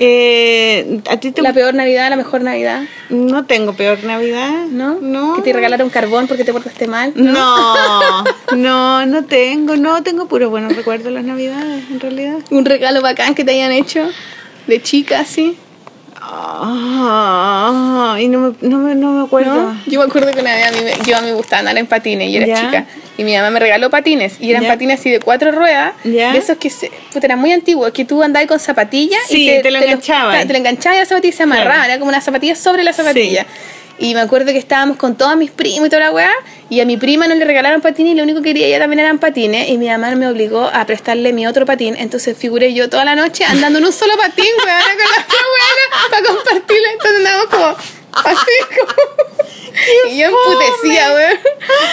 [0.00, 4.66] Eh, ¿A ti te La peor Navidad, la mejor Navidad, No tengo peor Navidad.
[4.70, 4.98] ¿no?
[5.00, 5.34] No.
[5.36, 7.12] Que te regalaron carbón porque te portaste mal.
[7.16, 8.24] No,
[8.56, 12.38] no, no tengo, no tengo puro buenos recuerdos de las navidades, en realidad.
[12.50, 14.08] Un regalo bacán que te hayan hecho
[14.68, 15.58] de chica, así.
[16.30, 19.54] Ah, y no me, no me, no me acuerdo.
[19.54, 19.80] ¿No?
[19.86, 21.86] Yo me acuerdo que una vez a mí, yo a mí me gustaba andar en
[21.86, 22.56] patines y era Ya.
[22.56, 22.86] chica.
[23.16, 24.36] Y mi mamá me regaló patines.
[24.40, 24.68] Y eran Ya.
[24.68, 25.92] patines así de cuatro ruedas.
[26.04, 26.32] Ya.
[26.32, 27.90] De esos que se, puta, eran muy antiguos.
[27.92, 30.46] Que tú andabas con zapatillas Sí, y te lo enganchabas.
[30.46, 31.70] Te, lo enganchabas y la zapatilla se amarraba.
[31.74, 31.84] Claro.
[31.90, 33.46] Era como una zapatilla sobre la zapatilla.
[33.98, 36.32] Y me acuerdo que estábamos con todos mis primos y toda la weá.
[36.70, 39.00] Y a mi prima no le regalaron patines y lo único que quería ella también
[39.00, 39.68] eran patines.
[39.68, 41.96] Y mi mamá me obligó a prestarle mi otro patín.
[41.98, 45.38] Entonces figuré yo toda la noche andando en un solo patín, weá, con la otra
[45.54, 46.92] weá, para compartirle.
[46.92, 48.92] Entonces andábamos como así, como.
[50.10, 51.38] Y yo emputecía, weón.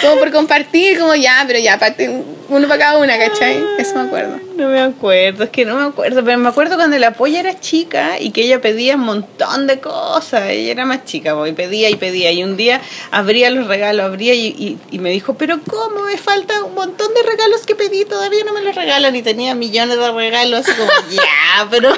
[0.01, 3.63] Como por compartir, como ya, pero ya, patín, uno para cada una, ¿cachai?
[3.77, 4.39] Eso me acuerdo.
[4.55, 7.59] No me acuerdo, es que no me acuerdo, pero me acuerdo cuando la polla era
[7.59, 11.89] chica y que ella pedía un montón de cosas, ella era más chica, y pedía
[11.89, 12.81] y pedía, y un día
[13.11, 16.03] abría los regalos, abría y, y- y me dijo, pero ¿cómo?
[16.03, 19.53] Me falta un montón de regalos que pedí, todavía no me los regalan, y tenía
[19.55, 21.93] millones de regalos, como, ya, pero...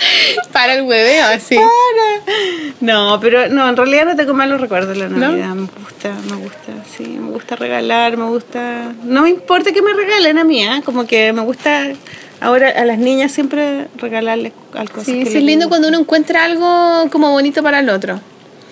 [0.52, 1.56] Para el hueveo, así.
[1.56, 2.34] Para.
[2.80, 5.54] No, pero no, en realidad no tengo malos recuerdos de la Navidad.
[5.54, 8.92] Me gusta, me gusta, sí, me gusta regalar, me gusta.
[9.04, 10.82] No me importa que me regalen a mí, ¿ah?
[10.84, 11.92] como que me gusta
[12.40, 15.04] ahora a las niñas siempre regalarles algo.
[15.04, 18.14] Sí, sí, es lindo cuando uno encuentra algo como bonito para el otro.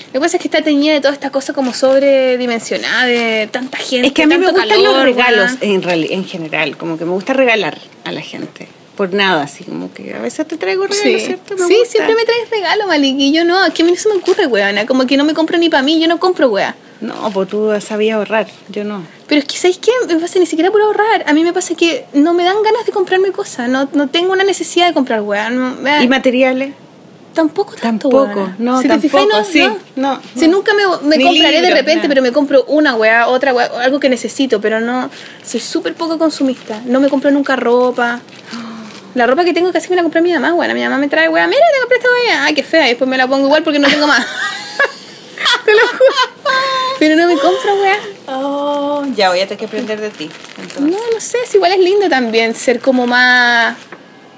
[0.09, 3.77] Lo que pasa es que está teñida de toda esta cosa como sobredimensionada, de tanta
[3.77, 4.07] gente.
[4.07, 7.11] Es que a mí me gustan calor, los regalos en, en general, como que me
[7.11, 8.69] gusta regalar a la gente.
[8.99, 11.55] Por nada, así como que a veces te traigo regalos, Sí, ¿cierto?
[11.57, 11.89] Me sí gusta.
[11.93, 14.47] siempre me traes regalo, Malik, y yo no, que a mí no se me ocurre,
[14.49, 16.75] weona, como que no me compro ni para mí, yo no compro, wea.
[17.01, 19.03] No, pues tú sabías ahorrar, yo no.
[19.29, 19.93] Pero es que, ¿sabéis qué?
[20.09, 21.23] Me pasa ni siquiera por ahorrar.
[21.29, 23.69] A mí me pasa que no me dan ganas de comprarme cosas.
[23.69, 25.49] No, no tengo una necesidad de comprar, weá.
[25.49, 26.75] No, me- ¿Y materiales?
[27.35, 30.57] tampoco tanto, Tampoco, no, Si te tampoco, fijáis, sí, no, Si no.
[30.57, 34.61] nunca me, compraré de repente, pero me compro una weá, otra weá, algo que necesito,
[34.61, 35.09] pero no.
[35.47, 36.83] Soy súper poco consumista.
[36.85, 38.21] No me compro nunca ropa.
[39.19, 40.73] La ropa que tengo casi me la compré mi mamá, weá.
[40.73, 42.45] Mi mamá me trae weá, mira, te compré esta weá.
[42.45, 42.87] Ay, qué fea.
[42.87, 44.25] Y después me la pongo igual porque no tengo más.
[45.65, 46.55] te lo juro.
[47.01, 47.99] Pero no me compro weá.
[48.29, 50.31] Oh, ya voy a tener que aprender de ti.
[50.57, 50.81] entonces.
[50.83, 53.77] No, no sé, es igual es lindo también ser como más,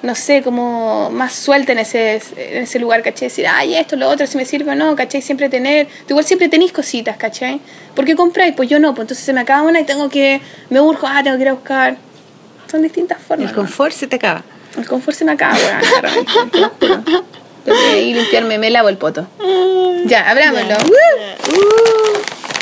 [0.00, 3.28] no sé, como más suelta en ese, en ese lugar, ¿cachai?
[3.28, 5.20] Decir, ay, esto, lo otro, si me sirve o no, ¿cachai?
[5.20, 7.60] Siempre tener, tú igual siempre tenéis cositas, ¿cachai?
[7.94, 8.54] ¿Por qué compráis?
[8.56, 10.40] Pues yo no, pues entonces se me acaba una y tengo que,
[10.70, 11.98] me urjo, ah, tengo que ir a buscar.
[12.70, 13.50] Son distintas formas.
[13.50, 13.60] El ¿no?
[13.60, 14.42] confort se te acaba.
[14.76, 17.24] El confort se me acaba, weón, realmente, te lo juro.
[17.64, 19.26] Tengo que ir a limpiarme, me lavo el poto.
[20.06, 20.76] Ya, abrámoslo.
[20.86, 22.18] Uh,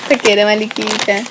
[0.08, 1.22] te quiero, maliquita.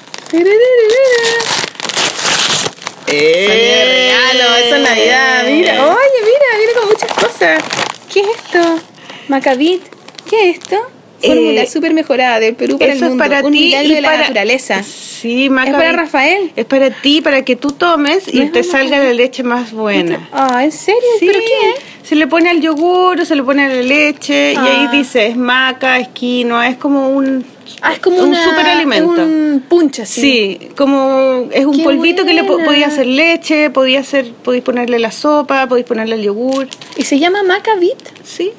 [3.08, 4.14] Eh.
[4.34, 5.44] Regalo, eso es Navidad.
[5.46, 7.64] Mira, oye, mira, viene con muchas cosas.
[8.12, 8.80] ¿Qué es esto?
[9.28, 9.84] Macavit.
[10.30, 10.78] ¿Qué es esto?
[11.22, 13.24] Fórmula Eh, súper mejorada del Perú para Eso el mundo.
[13.24, 14.84] es para Un ti y de la naturaleza.
[14.84, 16.52] Sí, Maca, ¿Es para Rafael?
[16.56, 20.30] Es para ti, para que tú tomes y No te salga la leche más buena.
[20.32, 21.02] Ah, ¿en serio?
[21.20, 21.82] Sí, ¿Pero qué?
[22.08, 24.92] Se le pone al yogur, se le pone a la leche y ahí Ah.
[24.94, 27.44] dice es maca, es quinoa, es como un
[27.82, 29.22] Ah, es como un una, superalimento.
[29.24, 30.22] un punch así.
[30.22, 35.00] Sí, como es un Qué polvito que le podía hacer leche, podía hacer, podéis ponerle
[35.00, 36.68] la sopa, podéis ponerle el yogur.
[36.96, 37.98] ¿Y se llama Macavit?
[38.24, 38.52] Sí,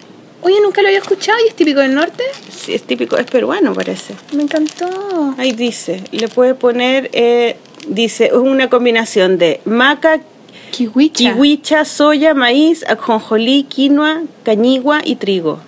[0.42, 2.22] Oye, nunca lo había escuchado y es típico del norte.
[2.50, 4.14] sí, es típico, es peruano parece.
[4.32, 5.34] Me encantó.
[5.38, 7.56] Ahí dice, le puede poner, eh,
[7.88, 10.20] dice, es una combinación de maca,
[10.70, 11.32] Kiwicha.
[11.32, 15.58] kiwicha, soya, maíz, ajonjolí, quinoa, cañigua y trigo.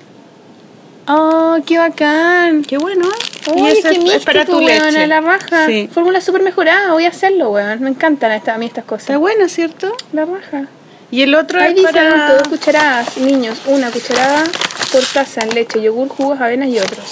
[1.08, 2.62] Oh, qué bacán.
[2.62, 3.50] Qué bueno, ¿eh?
[3.56, 5.02] Uy, eso qué es- es para tu weón, leche.
[5.02, 5.66] a la raja.
[5.66, 5.88] Sí.
[5.92, 7.80] Fórmula súper mejorada, voy a hacerlo, weón.
[7.82, 9.02] Me encantan esta- a mí estas cosas.
[9.08, 9.92] Está bueno, ¿cierto?
[10.12, 10.66] La raja.
[11.10, 12.34] Y el otro Ahí es dice para...
[12.34, 14.44] dos cucharadas, niños, una cucharada
[14.92, 17.04] por taza, leche, yogur, jugos, avenas y otros.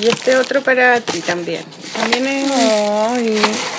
[0.00, 1.62] Y este otro para ti también.
[1.96, 2.50] También es...
[2.52, 3.36] Ay,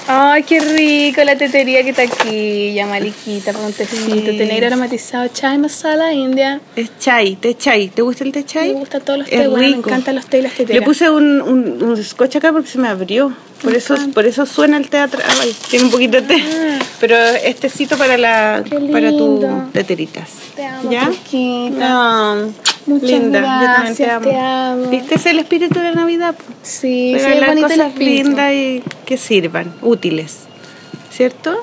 [0.07, 4.37] ay, qué rico la tetería que está aquí, ya maliquita, con tecito, Sí.
[4.37, 6.61] tener aromatizado, chai masala india.
[6.75, 7.89] Es chai, té chai.
[7.89, 8.73] ¿Te gusta el té chai?
[8.73, 10.79] Me gustan todos los té, weón, me encantan los té y las teteras.
[10.79, 13.33] Le puse un, un, un scotch acá porque se me abrió.
[13.61, 15.25] Por eso, por eso suena el té atrás.
[15.41, 16.35] Ay, tiene un poquito de té.
[16.43, 16.79] Ah.
[16.99, 19.69] Pero este cito para la para tu lindo.
[19.73, 20.29] teteritas.
[20.55, 21.09] Te amo, ¿Ya?
[21.71, 22.53] No,
[22.85, 23.39] Muchas linda.
[23.39, 24.29] Yo también te amo.
[24.29, 24.89] te amo.
[24.89, 25.15] ¿Viste?
[25.15, 26.35] Es el espíritu de la Navidad.
[26.61, 30.37] Sí, Regalar cosas lindas y que sirvan, útiles.
[31.11, 31.55] ¿Cierto?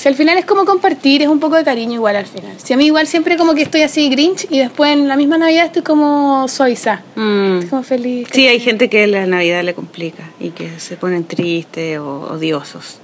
[0.00, 2.52] Si al final es como compartir, es un poco de cariño igual al final.
[2.56, 5.36] Si a mí igual siempre como que estoy así grinch y después en la misma
[5.36, 7.02] Navidad estoy como suaviza.
[7.16, 7.54] Mm.
[7.56, 8.28] Estoy como feliz.
[8.32, 12.96] Sí, hay gente que la Navidad le complica y que se ponen tristes o odiosos.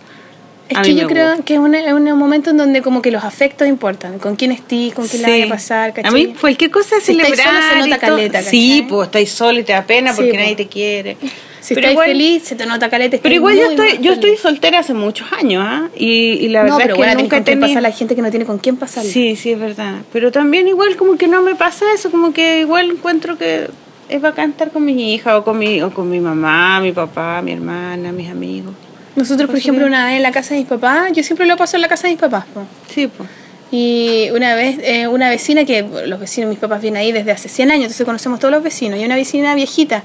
[0.71, 1.45] Es A que yo creo gusta.
[1.45, 4.19] que es un, es un momento en donde como que los afectos importan.
[4.19, 5.33] Con quién estés, con quién la Sí.
[5.35, 6.11] vaya a pasar, ¿cachai?
[6.11, 9.65] A mí cualquier cosa Si estáis sola, se nota caleta, Sí, pues estáis solo y
[9.65, 10.39] te da pena Sí, porque po.
[10.39, 11.19] nadie te quiere.
[11.67, 13.19] Si Pero estás igual- feliz, se te nota caleta.
[13.21, 15.89] Pero igual yo estoy, yo estoy soltera hace muchos años, ¿ah?
[15.97, 16.07] Y,
[16.41, 17.67] y la verdad No, pero es que tenés nunca tenido...
[17.67, 19.03] pasar la gente que no tiene con quién pasar.
[19.05, 19.97] Sí, sí, es verdad.
[20.13, 23.69] Pero también igual como que no me pasa eso, como que igual encuentro que
[24.09, 27.43] es bacán estar con mis hijas o con mi, o con mi mamá, mi papá,
[27.43, 28.73] mi hermana, mis amigos.
[29.17, 31.77] Nosotros, por ejemplo, una vez en la casa de mis papás, yo siempre lo paso
[31.77, 32.45] en la casa de mis papás.
[32.55, 32.63] po.
[32.89, 33.29] Sí, pues.
[33.73, 37.49] Y una vez, eh, una vecina que los vecinos, mis papás vienen ahí desde hace
[37.49, 39.01] 100 años, entonces conocemos todos los vecinos.
[39.01, 40.05] Y una vecina viejita.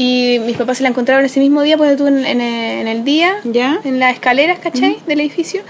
[0.00, 3.02] Y mis papás se la encontraron ese mismo día, pues tú en, en, en el
[3.02, 3.80] día, ¿Ya?
[3.82, 4.98] en las escaleras, ¿cachai?
[5.08, 5.60] Del edificio.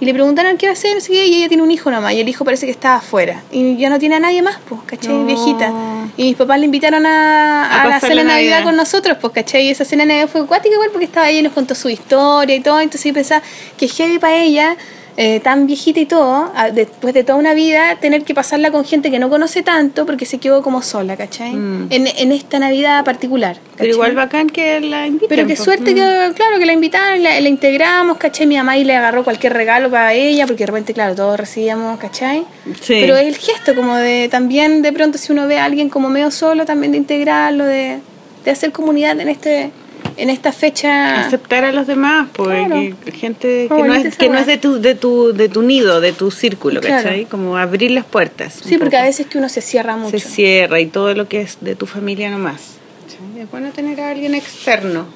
[0.00, 1.88] Y le preguntaron qué va a hacer, no sé qué, y ella tiene un hijo
[1.88, 3.44] nomás, y el hijo parece que estaba afuera.
[3.52, 5.14] Y ya no tiene a nadie más, pues, ¿cachai?
[5.14, 5.24] No.
[5.24, 5.72] Viejita.
[6.16, 8.64] Y mis papás le invitaron a, A a la cena de Navidad Navidad.
[8.64, 9.68] con nosotros, pues, ¿cachai?
[9.68, 11.88] Y esa cena de Navidad fue cuática igual porque estaba ella y nos contó su
[11.88, 12.80] historia y todo.
[12.80, 13.40] Entonces yo pensaba
[13.78, 14.76] que heavy para ella,
[15.18, 19.10] eh, tan viejita y todo, después de toda una vida, tener que pasarla con gente
[19.10, 21.54] que no conoce tanto porque se quedó como sola, ¿cachai?
[21.54, 21.86] Mm.
[21.90, 23.56] En, en esta Navidad particular.
[23.78, 25.28] Pero igual bacán que la inviten.
[25.28, 25.94] Pero qué suerte Mm.
[25.94, 28.46] que, claro, que la invitaron, la, la integramos, ¿cachai?
[28.46, 31.98] Mi mamá ahí le agarró cualquier regalo para ella, porque de repente, claro, todos recibíamos,
[31.98, 32.44] ¿cachai?
[32.82, 32.98] Sí.
[33.00, 36.10] Pero es el gesto como de, también de pronto si uno ve a alguien como
[36.10, 38.00] medio solo, también de integrarlo, de,
[38.44, 39.70] de hacer comunidad en este
[40.16, 41.20] en esta fecha.
[41.26, 42.96] aceptar a los demás porque Claro.
[43.12, 46.12] gente que no es que no es de tu de tu de tu nido de
[46.12, 47.02] tu círculo Claro.
[47.04, 47.24] ¿cachai?
[47.26, 50.18] como abrir las puertas Sí, porque a veces que uno se cierra mucho.
[50.18, 53.40] se cierra y todo lo que es de tu familia nomás ¿cachai?
[53.42, 55.06] es bueno tener a alguien externo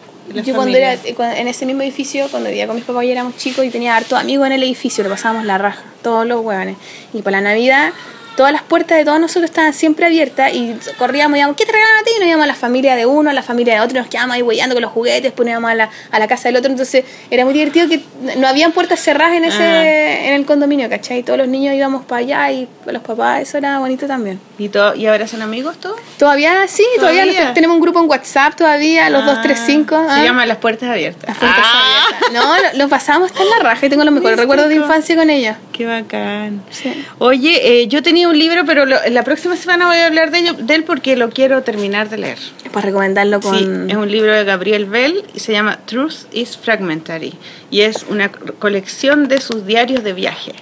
[0.45, 3.37] Yo cuando era cuando- en ese mismo edificio, cuando vivía con mis papás y éramos
[3.37, 6.77] chicos y tenía harto amigos en el edificio, lo pasábamos la raja, todos los hueones.
[7.13, 7.93] Y para la Navidad,
[8.41, 11.73] todas las puertas de todos nosotros estaban siempre abiertas y corríamos y íbamos, ¿qué te
[11.73, 12.11] regalan a ti?
[12.17, 14.09] Y nos íbamos a la familia de uno, a la familia de otro, y nos
[14.09, 16.57] quedábamos ahí huellando con los juguetes, después nos íbamos a la, a la casa del
[16.57, 16.71] otro.
[16.71, 18.01] Entonces era muy divertido que
[18.39, 20.27] no habían puertas cerradas en ese Ah.
[20.29, 21.23] en el condominio, ¿cachai?
[21.23, 24.41] Todos los niños íbamos para allá y los papás, eso era bonito también.
[24.59, 28.55] y todo y ahora son amigos todos Todavía sí, todavía, tenemos un grupo en WhatsApp
[28.57, 30.07] todavía, los Ah, 235.
[30.07, 30.25] se ¿ah?
[30.25, 32.33] llama las puertas abiertas Las puertas Ah, abiertas.
[32.33, 35.15] No, lo, lo pasamos hasta en la raja y tengo los mejores recuerdos de infancia
[35.17, 35.59] con ella.
[35.73, 37.05] qué bacán Sí.
[37.19, 40.39] oye eh, yo tenía un libro pero lo- la próxima semana voy a hablar de,
[40.39, 42.39] ello- de él porque lo quiero terminar de leer
[42.73, 43.59] Para recomendarlo con.
[43.59, 47.35] Sí, es un libro de Gabriel Bell y se llama Truth is Fragmentary
[47.71, 50.53] y es una colección de sus diarios de viaje.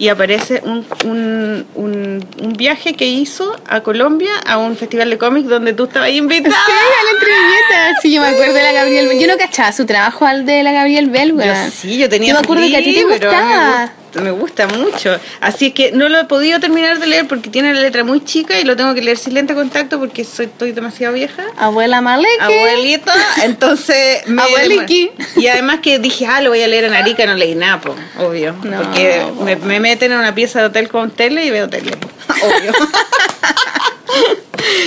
[0.00, 5.18] Y aparece un, un, un, un viaje que hizo a Colombia a un festival de
[5.18, 6.54] cómics donde tú estabas invitada.
[6.54, 8.00] Sí, a la entrevista.
[8.02, 9.18] Sí, yo me acuerdo de la Gabriel Bell.
[9.20, 11.70] Yo no cachaba su trabajo al de la Gabriel Bell, Yo weón.
[11.72, 13.92] sí, yo tenía Yo me acuerdo que a ti te gustaba.
[14.14, 15.18] Me gusta, mucho.
[15.40, 18.24] Así es que no lo he podido terminar de leer porque tiene la letra muy
[18.24, 21.44] chica y lo tengo que leer sin lente contacto porque soy, estoy demasiado vieja.
[21.56, 22.28] Abuela Maleke.
[22.40, 23.14] abuelita,
[23.44, 25.10] entonces me Abueliqui.
[25.36, 27.94] Y además que dije, ah, lo voy a leer en Arica, no leí nada, po,
[28.18, 28.54] obvio.
[28.62, 31.92] No, porque me, me meten en una pieza de hotel con tele y veo tele,
[32.42, 32.72] obvio.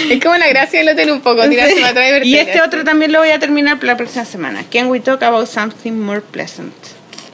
[0.09, 2.83] Es como la gracia del hotel un poco, tirarse para atrás y y este otro
[2.83, 4.63] también lo voy a terminar para la próxima semana.
[4.71, 6.73] Can we talk about something more pleasant?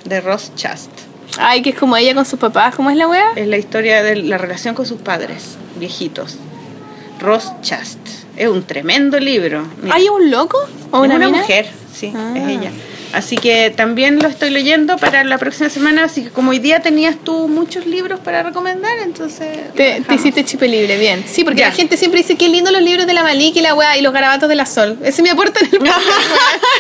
[0.06, 0.90] De Ross Chast.
[1.40, 2.76] Ay, que es como ella con sus papás.
[2.76, 3.32] ¿Cómo es la wea?
[3.36, 6.38] Es la historia de la relación con sus padres, viejitos.
[7.20, 7.98] Ross Chast.
[8.36, 9.66] Es un tremendo libro.
[9.82, 9.96] Mira.
[9.96, 10.58] ¿Hay un loco?
[10.92, 11.38] ¿O es una, una mina?
[11.40, 12.34] mujer, sí, Ah.
[12.36, 12.72] es ella.
[13.14, 16.04] Así que también lo estoy leyendo para la próxima semana.
[16.04, 19.74] Así que como hoy día tenías tú muchos libros para recomendar, entonces.
[19.76, 21.24] Te, hiciste chipe libre, bien.
[21.28, 21.70] Sí, porque Ya.
[21.70, 24.02] la gente siempre dice qué lindo los libros de la Malik y la weá y
[24.02, 24.98] los garabatos de la Sol.
[25.02, 26.02] Ese es mi aporte en el podcast.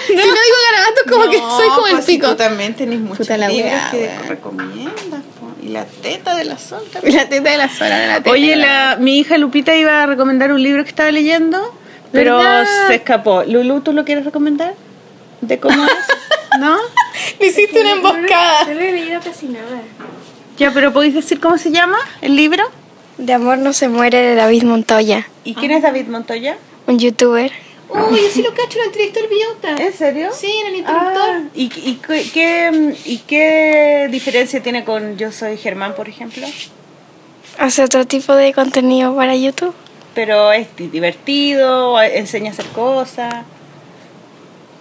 [0.08, 2.28] Si no digo garabatos, como que soy como el pues pico.
[2.30, 4.22] tú también tenés muchos Puta la libros weá, que weá.
[4.28, 5.22] recomiendas.
[5.64, 7.16] la teta de la sol Y también.
[7.16, 10.06] la teta de la Sol, la teta Oye, la- la, mi hija Lupita iba a
[10.06, 11.74] recomendar un libro que estaba leyendo,
[12.12, 12.66] pero ¿Verdad?
[12.88, 13.44] se escapó.
[13.44, 14.74] Lulu, ¿tú lo quieres recomendar?
[15.42, 15.92] ¿De cómo es?
[16.60, 16.76] ¿No?
[17.40, 18.66] Le hiciste una emboscada.
[18.66, 19.82] No lo he leído casi nada.
[20.58, 22.64] Ya, pero ¿podéis decir cómo se llama el libro?
[23.18, 26.58] De amor no se muere de David Montoya, ¿Y quién es David Montoya?
[26.88, 27.52] un youtuber.
[27.90, 29.76] Uy, yo sí lo cacho, lo entrevistó el Villota.
[29.84, 30.30] ¿En serio?
[30.34, 31.30] Sí, en el interruptor.
[31.30, 31.96] Ah, ¿y, y,
[32.34, 36.46] qué- ¿Y qué diferencia tiene con Yo Soy Germán, por ejemplo?
[37.58, 39.74] Hace otro tipo de contenido para YouTube.
[40.14, 43.34] Pero es di- divertido, enseña a hacer cosas,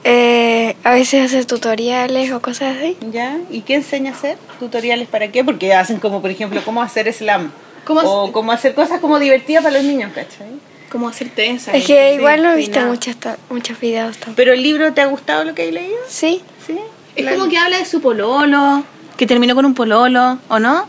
[0.09, 2.97] Eh, a veces hace tutoriales o cosas así.
[3.11, 3.39] ¿ya?
[3.51, 4.39] ¿Y qué enseña a hacer?
[4.61, 5.43] ¿Tutoriales para qué?
[5.43, 7.51] Porque hacen como, por ejemplo, cómo hacer slam.
[7.85, 10.47] ¿Cómo o cómo hacer cosas como divertidas para los niños, ¿cachai?
[10.91, 11.73] Como hacer trenza.
[11.73, 14.37] Es que igual no he visto muchos, ta- muchos videos tampoco.
[14.37, 15.97] ¿Pero el libro te ha gustado lo que hay leído?
[16.09, 16.78] Sí, ¿Sí?
[17.16, 18.85] Es como que habla de su pololo,
[19.16, 20.87] que terminó con un pololo, ¿o no?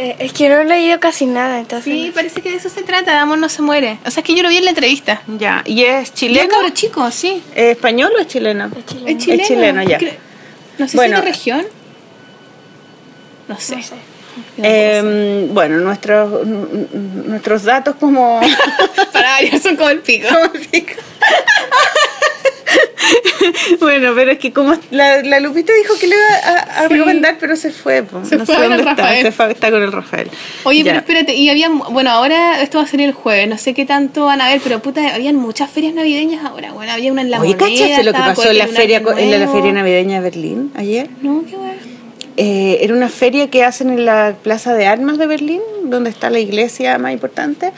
[0.00, 1.92] Eh, es que no he leído casi nada, entonces.
[1.92, 3.98] Sí, parece que de eso se trata, de amor no se muere.
[4.06, 5.22] O sea, es que yo lo vi en la entrevista.
[5.26, 5.62] Ya.
[5.66, 6.54] ¿Y es chileno?
[6.72, 7.42] chico, sí.
[7.52, 8.70] ¿Es español o es chileno?
[8.76, 9.08] Es chileno.
[9.08, 9.44] Es chileno.
[9.44, 9.98] chileno, ya.
[10.78, 11.16] No sé Bueno.
[11.16, 11.66] si de región.
[13.48, 13.78] No sé.
[14.62, 18.40] Eh, bueno, nuestros, nuestros datos como...
[19.12, 20.28] Para variar son como el pico.
[23.80, 27.36] bueno, pero es que como la, la Lupita dijo que le iba a, a recomendar,
[27.40, 28.02] pero se fue.
[28.02, 28.24] po.
[28.24, 29.20] Se no fue sé dónde está.
[29.20, 30.28] Se fue, está con el Rafael.
[30.64, 30.84] Oye, Ya.
[30.92, 33.86] pero espérate, y había, bueno, ahora esto va a salir el jueves, no sé qué
[33.86, 37.30] tanto van a ver, pero puta, habían muchas ferias navideñas ahora, bueno, había una en
[37.30, 40.72] la Oye, ¿cachaste lo que pasó en la, feria, en la feria navideña de Berlín
[40.76, 41.08] ayer?
[41.22, 41.74] No, qué bueno.
[42.36, 46.30] Eh, era una feria que hacen en la Plaza de Armas de Berlín, donde está
[46.30, 47.72] la iglesia más importante.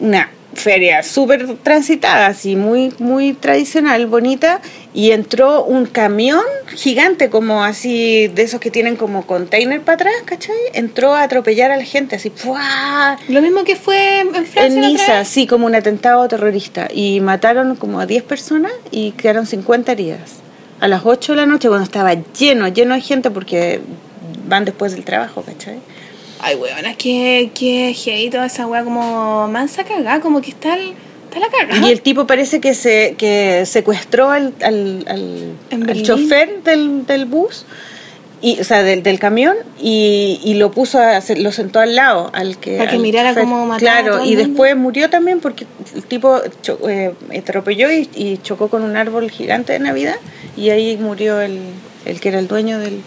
[0.00, 4.60] Una feria súper transitada, así muy, muy tradicional, bonita.
[4.94, 6.42] Y entró un camión
[6.74, 10.56] gigante, como así, de esos que tienen como container para atrás, ¿cachai?
[10.74, 13.16] Entró a atropellar a la gente, así, ¡fuah!
[13.28, 14.66] Lo mismo que fue en Francia.
[14.66, 16.88] En Niza, sí, como un atentado terrorista.
[16.92, 20.42] Y mataron como a 10 personas y quedaron 50 heridas.
[20.80, 23.80] A las 8 de la noche, cuando estaba lleno, lleno de gente, porque
[24.46, 25.78] van después del trabajo, ¿cachai?
[26.42, 30.74] Ay, weón, es que, que heavy toda esa weá como mansa cagada, como que está,
[30.74, 30.92] el-
[31.28, 31.86] está la cagada.
[31.86, 37.64] Y el tipo parece que se que secuestró al, al, al- chofer del, del bus,
[38.40, 42.28] y, o sea, del, del camión, y, y lo puso, a, lo sentó al lado,
[42.34, 42.76] al que...
[42.76, 44.48] Para que mirara cómo mataba a Claro, todo el y mundo.
[44.48, 45.64] después murió también porque
[45.94, 50.16] el tipo cho- eh, atropelló y, y chocó con un árbol gigante de Navidad,
[50.56, 51.60] y ahí murió el,
[52.04, 53.00] el que era el dueño del,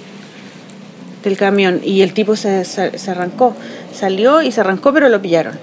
[1.26, 3.56] del camión, y el tipo se, se, se arrancó,
[3.94, 5.58] salió y se arrancó, pero lo pillaron.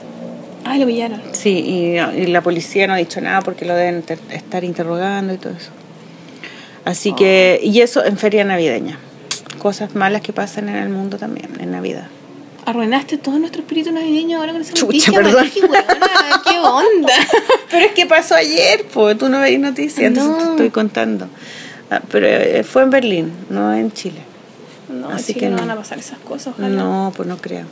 [0.64, 1.20] Ay, lo pillaron.
[1.32, 5.32] Sí, y, y la policía no ha dicho nada porque lo deben ter- estar interrogando
[5.34, 5.70] y todo eso.
[6.84, 8.98] Así que, y eso en feria navideña.
[9.58, 12.06] Cosas malas que pasan en el mundo también, en Navidad.
[12.64, 15.12] Arruinaste todo nuestro espíritu navideño ahora con esa Chucha, noticia.
[15.12, 15.50] perdón.
[15.62, 17.12] Weona, ¿Qué onda?
[17.70, 20.50] Pero es que pasó ayer, pues tú no veis noticias, entonces te No.
[20.52, 21.26] estoy contando.
[21.90, 24.20] Ah, pero eh, fue en Berlín, no en Chile.
[24.92, 25.56] No, Así que no.
[25.56, 26.68] van a pasar esas cosas, ojalá.
[26.68, 27.64] No, pues no creo.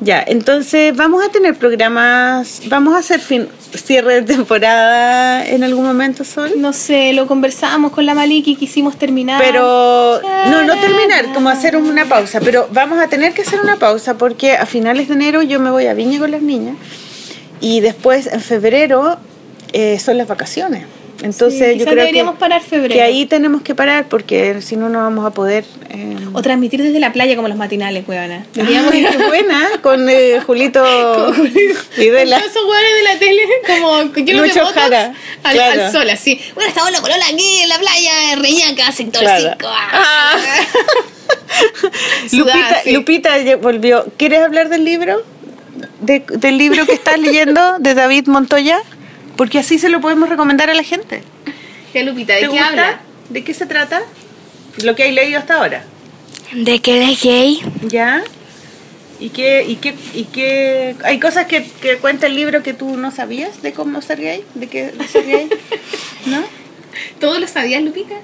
[0.00, 5.84] Ya, entonces vamos a tener programas, vamos a hacer fin, cierre de temporada en algún
[5.84, 6.52] momento, Sol.
[6.56, 9.42] No sé, lo conversamos con la Maliki, quisimos terminar.
[9.42, 10.20] Pero
[10.50, 14.16] no, no terminar, como hacer una pausa, pero vamos a tener que hacer una pausa
[14.16, 16.76] porque a finales de enero yo me voy a Viña con las niñas
[17.60, 19.18] y después en febrero
[19.72, 20.84] eh, son las vacaciones.
[21.22, 22.94] Entonces Sí, yo creo deberíamos que, parar febrero.
[22.94, 25.64] que ahí tenemos que parar porque si no no vamos a poder.
[25.90, 28.46] eh, O transmitir desde la playa como los matinales, weona.
[28.54, 30.84] Deberíamos Ay, qué buena con eh, Julito
[31.96, 32.38] Videla.
[32.38, 35.12] Todos esos hueones de la tele, como lo Lucho de Jara,
[35.42, 35.84] al, claro.
[35.86, 36.40] al sol, así.
[36.54, 39.56] Bueno, estamos la colola aquí en la playa, en Reñaca, sector Claro.
[39.58, 39.68] 5.
[39.92, 40.36] Ah.
[42.32, 42.82] Lupita.
[42.86, 44.06] Lupita volvió.
[44.16, 45.22] ¿Quieres hablar del libro?
[46.00, 48.80] De- del libro que estás leyendo de David Montoya?
[49.38, 51.22] Porque así se lo podemos recomendar a la gente.
[51.94, 52.68] Ya, Lupita, ¿de ¿Te qué gusta?
[52.68, 53.00] habla?
[53.30, 54.02] ¿De qué se trata?
[54.82, 55.84] Lo que hay leído hasta ahora.
[56.52, 57.60] De que él es gay.
[57.86, 58.22] ¿Ya?
[59.20, 60.96] ¿Y qué, y qué, y qué?
[61.04, 64.44] ¿Hay cosas que, que cuenta el libro que tú no sabías de cómo ser gay?
[64.54, 65.48] ¿De qué de ser gay?
[66.26, 66.42] ¿No?
[67.20, 68.16] ¿Todo lo sabías, Lupita?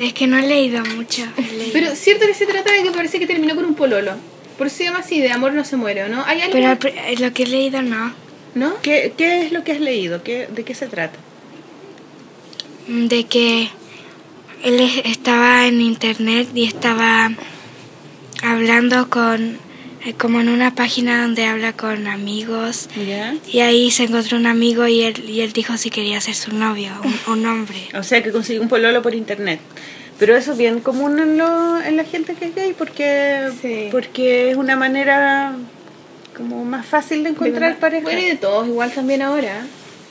[0.00, 1.22] Es que no he leído mucho.
[1.36, 1.72] he leído.
[1.72, 4.12] Pero cierto que se trata de que parece que terminó con un pololo.
[4.58, 6.24] Por eso se llama así, de amor no se muere, ¿o ¿no?
[6.26, 6.52] ¿Hay algo?
[6.52, 8.12] Pero eh, lo que he leído no.
[8.54, 8.74] ¿No?
[8.82, 10.22] ¿Qué, qué es lo que has leído?
[10.24, 11.16] ¿Qué, ¿De qué se trata?
[12.88, 13.68] De que
[14.64, 17.30] él es- estaba en internet y estaba
[18.42, 19.58] hablando con.
[20.04, 22.88] eh, como en una página donde habla con amigos.
[23.52, 26.54] Y ahí se encontró un amigo y él, y él dijo si quería ser su
[26.54, 27.88] novio, un, un hombre.
[27.94, 29.60] O sea, que consiguió un pololo por internet.
[30.18, 33.88] Pero eso es bien común en, lo, en la gente que es gay porque, Sí.
[33.92, 35.54] porque es una manera
[36.36, 38.02] como más fácil de encontrar pareja.
[38.04, 39.64] Bueno, y de todos, igual también ahora.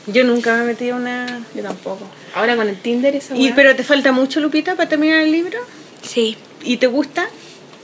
[0.07, 1.41] Yo nunca me metí a una...
[1.53, 2.07] Yo tampoco.
[2.33, 3.51] Ahora con el Tinder esa Y.
[3.51, 5.59] ¿Pero te falta mucho, Lupita, para terminar el libro?
[6.01, 7.27] Sí, ¿Y te gusta?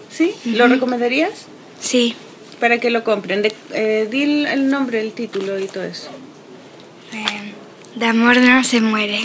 [0.09, 0.33] ¿Sí?
[0.45, 1.31] ¿Lo recomendarías?
[1.79, 2.15] sí.
[2.59, 3.41] Para que lo compren.
[3.41, 6.07] De, eh, di el, el nombre, el título y todo eso.
[7.11, 7.53] Eh,
[7.95, 9.19] de amor no se muere.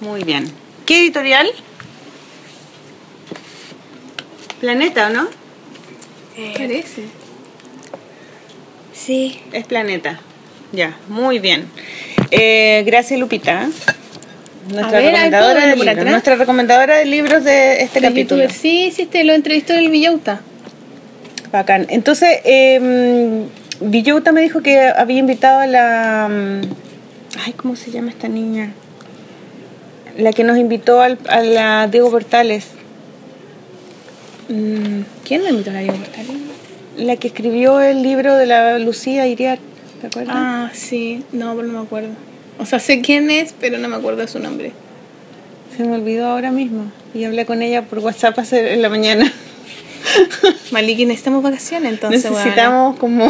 [0.00, 0.48] Muy bien.
[0.86, 1.48] ¿Qué editorial?
[4.64, 5.26] Planeta, ¿o no?
[6.38, 7.02] Eh, Parece.
[8.94, 9.38] sí.
[9.52, 10.18] Es Planeta.
[10.72, 11.66] Ya, muy bien.
[12.30, 13.68] Eh, gracias, Lupita.
[14.70, 16.04] Nuestra ver, recomendadora de libros.
[16.06, 18.40] Nuestra recomendadora de libros de este De capítulo.
[18.44, 18.58] youtuber.
[18.58, 20.40] Sí, sí, te lo entrevistó en el Villauta.
[21.52, 21.84] Bacán.
[21.90, 23.44] Entonces, eh,
[23.80, 26.28] Villota me dijo que había invitado a la.
[26.30, 26.60] mm,
[27.44, 28.72] Ay, ¿cómo se llama esta niña?
[30.16, 32.64] La que nos invitó al, a la Diego Portales.
[34.48, 36.30] Mm, ¿Quién lo invitó a la Diego Portales?
[36.98, 39.58] La que escribió el libro de la Lucía Iriar.
[40.00, 40.34] ¿Te acuerdas?
[40.36, 41.22] Ah, sí.
[41.32, 42.08] No, pero no me acuerdo.
[42.58, 44.72] O sea, sé quién es, pero no me acuerdo de su nombre.
[45.76, 46.84] Se me olvidó ahora mismo.
[47.14, 49.32] y hablé con ella por WhatsApp hace- en la mañana.
[50.72, 52.30] Maliki, necesitamos vacaciones entonces.
[52.30, 53.28] Necesitamos como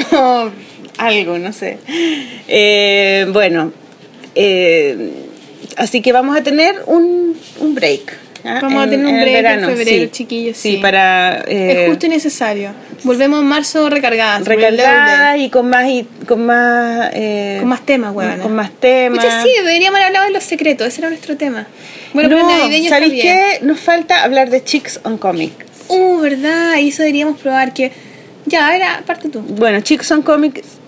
[0.98, 1.78] algo, no sé.
[2.48, 3.72] Eh, bueno,
[4.34, 5.12] eh,
[5.76, 8.18] así que vamos a tener un, un break.
[8.44, 8.58] ¿Ah?
[8.62, 10.10] Vamos a tener un break en febrero, sí.
[10.10, 10.76] chiquillos, Sí, sí.
[10.78, 11.42] para...
[11.46, 12.70] eh, Es justo y necesario.
[13.02, 14.44] Volvemos en marzo recargadas.
[14.46, 15.88] recargadas y con más...
[15.88, 18.42] Y, con más eh, Con más temas, huevona.
[18.42, 19.24] Con más temas.
[19.24, 20.88] Escucha, sí, deberíamos haber hablado de los secretos.
[20.88, 21.66] Ese era nuestro tema.
[22.12, 23.58] Bueno, pero no, navideño está ¿sabéis qué?
[23.62, 25.66] Nos falta hablar de Chicks on Comics.
[25.88, 26.76] Uh, verdad.
[26.78, 27.92] Y eso deberíamos probar que...
[28.46, 29.40] Ya, ahora parte tú.
[29.40, 30.78] Bueno, Chicks on Comics.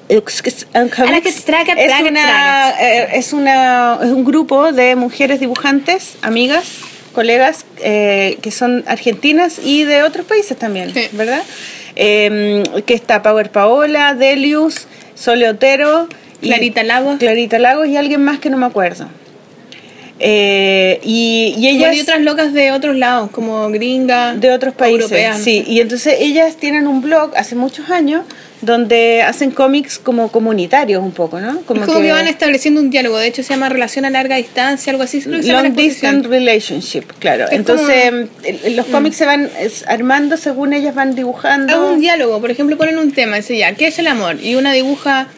[1.78, 6.74] eh, es, una, eh, es, una, es un grupo de mujeres dibujantes, amigas,
[7.16, 11.08] colegas, eh, que son argentinas y de otros países también, Sí.
[11.12, 11.42] ¿verdad?
[11.96, 16.08] Eh, que está Power Paola, Delius, Sole Otero,
[16.42, 17.18] y- Clarita Lagos.
[17.18, 19.08] Clarita Lagos y alguien más que no me acuerdo.
[20.18, 24.34] Eh, y, y ellas hay otras locas de otros lados, como gringa.
[24.34, 25.02] de otros países.
[25.02, 25.70] europeas, no sí, sé.
[25.72, 28.22] y entonces ellas tienen un blog hace muchos años
[28.66, 31.52] donde hacen cómics como comunitarios un poco, ¿no?
[31.60, 33.16] es como que, van estableciendo un diálogo.
[33.18, 35.22] De hecho, se llama relación a larga distancia, algo así.
[35.22, 37.44] Creo que Long distance relationship, claro.
[37.46, 39.48] Es Entonces, como- los cómics se van
[39.86, 41.92] armando según ellas van Es dibujando.
[41.92, 44.36] un diálogo, por ejemplo, ponen un tema, dice ya, ¿qué es el amor?
[44.42, 45.28] Y una dibuja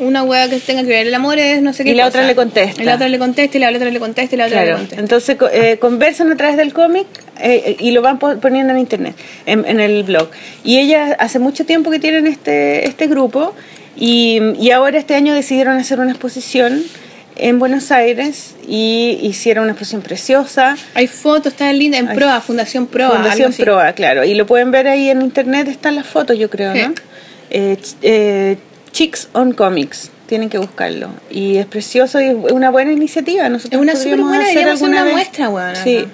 [0.00, 2.18] una hueá que tenga que ver, el amor es no sé qué Y la cosa.
[2.18, 2.82] otra le contesta.
[2.82, 4.76] Y la otra le contesta, y la otra le contesta, y la otra Claro, le
[4.78, 5.00] contesta.
[5.02, 7.06] entonces eh, conversan a través del cómic
[7.40, 9.14] eh, y lo van po- poniendo en internet,
[9.46, 10.28] en, en el blog.
[10.64, 13.54] Y ellas hace mucho tiempo que tienen este, este grupo
[13.96, 16.82] y, y ahora este año decidieron hacer una exposición
[17.36, 20.76] en Buenos Aires y hicieron una exposición preciosa.
[20.94, 23.12] Hay fotos, está linda, en Hay Proa, Fundación Proa.
[23.16, 23.52] Fundación.
[23.54, 24.24] Proa, claro.
[24.24, 26.80] Y lo pueden ver ahí en internet, están las fotos, yo creo, Sí.
[26.82, 26.94] ¿no?
[27.50, 28.56] Eh, ch- eh,
[28.92, 31.08] Chicks on Comics, tienen que buscarlo.
[31.30, 33.48] Y es precioso y es una buena iniciativa.
[33.48, 36.04] Nosotros Es una podríamos superbuena, hacer alguna una muestra, weón, Sí,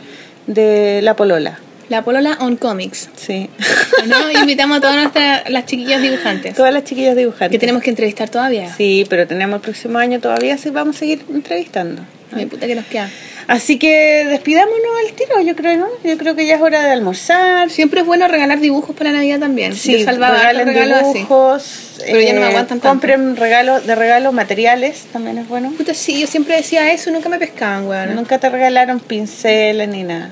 [0.47, 1.59] de La Polola,
[1.89, 3.11] La Polola on Comics.
[3.17, 3.49] sí.
[4.07, 4.41] ¿no?
[4.41, 6.55] Invitamos a todas nuestras las chiquillas dibujantes.
[6.55, 7.51] Todas las chiquillas dibujantes.
[7.51, 8.73] Que tenemos que entrevistar todavía.
[8.75, 12.03] Sí, pero tenemos el próximo año todavía, sí, vamos a seguir entrevistando.
[12.33, 13.09] Ay, puta que nos queda.
[13.49, 15.87] Así que despidámonos al tiro, yo creo, ¿no?
[16.03, 17.71] Yo creo que ya es hora de almorzar.
[17.71, 19.73] Siempre es bueno regalar dibujos para Navidad también.
[19.77, 21.19] Sí, Yo salvaba regalen regalos así.
[21.19, 22.89] dibujos, Pero ya no me aguantan tanto.
[22.89, 25.71] Compren regalos de regalos materiales, también es bueno.
[25.77, 28.17] Puta, sí, yo siempre decía eso nunca me pescaban, weón.
[28.17, 30.31] Nunca te regalaron pinceles ni nada.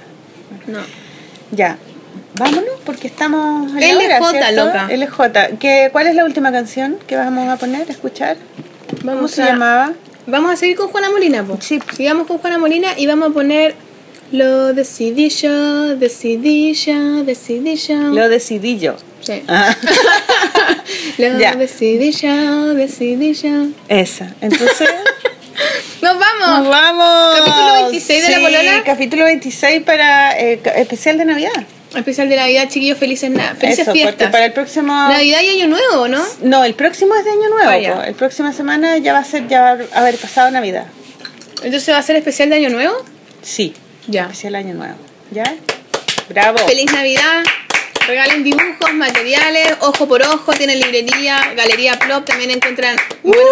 [0.66, 0.80] No.
[1.52, 1.76] Ya,
[2.36, 4.88] vámonos porque estamos a la LJ, loca.
[4.90, 5.56] LJ.
[5.60, 8.36] ¿Qué, ¿Cuál es la última canción que vamos a poner, a escuchar?
[9.02, 9.92] ¿Cómo Vamos se a- llamaba?
[10.26, 11.58] Vamos a seguir con Juana Molina, po.
[11.60, 11.78] Sí.
[11.96, 13.74] Sigamos con Juana Molina y vamos a poner
[14.32, 17.96] lo decidí yo, decidí yo, decidí yo.
[17.96, 18.96] Lo decidí yo.
[19.20, 19.42] Sí.
[19.48, 19.76] Ah,
[21.18, 21.54] Lo Ya.
[21.54, 23.68] decidí yo, decidí yo.
[23.88, 24.34] esa.
[24.40, 24.88] Entonces,
[26.02, 26.60] ¡Nos vamos!
[26.60, 27.38] nos vamos.
[27.38, 28.82] Capítulo 26 de La Polola.
[28.84, 31.64] capítulo 26 para eh, especial de Navidad.
[31.96, 34.30] Especial de Navidad, chiquillos, felices, na- felices Eso, fiestas.
[34.30, 34.92] para el próximo...
[34.92, 36.22] Navidad y Año Nuevo, ¿no?
[36.42, 38.00] No, el próximo es de Año Nuevo.
[38.00, 38.06] Ah.
[38.06, 40.86] El próxima semana ya va a ser, ya va a haber pasado Navidad.
[41.62, 42.94] Entonces va a ser especial de Año Nuevo.
[43.42, 43.74] Sí.
[44.08, 44.22] Ya.
[44.24, 44.96] Especial Año Nuevo.
[45.30, 45.44] ¿Ya?
[46.28, 46.58] Bravo.
[46.66, 47.42] Feliz Navidad.
[48.06, 53.46] Regalen dibujos, materiales, ojo por ojo, tienen librería, Galería Plop, también encuentran buenos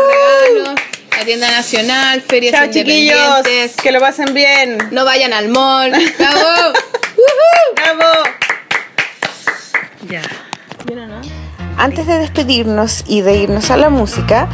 [0.55, 0.81] regalos,
[1.19, 3.16] la tienda nacional, ferias Chao chiquillos.
[3.19, 3.77] independientes.
[3.82, 4.77] Que lo pasen bien.
[4.90, 5.93] No vayan al mall.
[6.19, 6.73] ¡Bravo!
[7.77, 8.23] Bravo.
[10.09, 10.23] Ya.
[11.78, 14.49] Antes de despedirnos y de irnos a la música,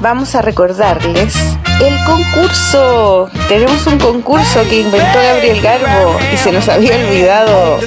[0.00, 1.34] vamos a recordarles
[1.80, 3.28] el concurso.
[3.48, 7.80] Tenemos un concurso que inventó Gabriel Garbo y se nos había olvidado.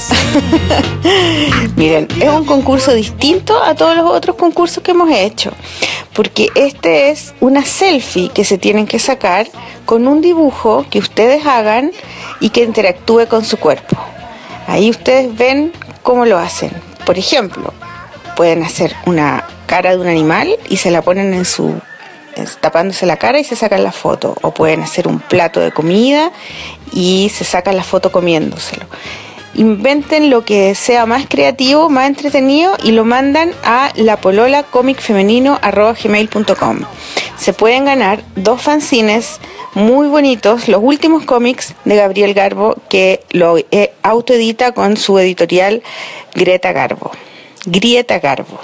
[1.78, 5.52] Miren, es un concurso distinto a todos los otros concursos que hemos hecho,
[6.14, 9.48] porque este es una selfie que se tienen que sacar
[9.86, 11.92] con un dibujo que ustedes hagan
[12.40, 13.98] y que interactúe con su cuerpo.
[14.68, 15.72] Ahí ustedes ven
[16.04, 16.72] cómo lo hacen.
[17.06, 17.74] Por ejemplo,
[18.36, 21.80] pueden hacer una cara de un animal y se la ponen en su
[22.60, 26.32] tapándose la cara y se sacan la foto o pueden hacer un plato de comida
[26.92, 28.86] y se sacan la foto comiéndoselo
[29.54, 36.86] inventen lo que sea más creativo más entretenido y lo mandan a lapololacomicfemenino.com
[37.42, 39.40] se pueden ganar dos fanzines
[39.74, 45.82] muy bonitos, los últimos cómics de Gabriel Garbo, que lo eh, autoedita con su editorial
[46.36, 47.10] Greta Garbo.
[47.66, 48.60] Grieta Garbo.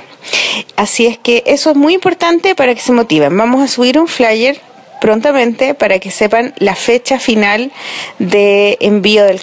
[0.76, 3.36] Así es que eso es muy importante para que se motiven.
[3.36, 4.62] Vamos a subir un flyer
[5.02, 7.72] prontamente para que sepan la fecha final
[8.20, 9.42] de envío del,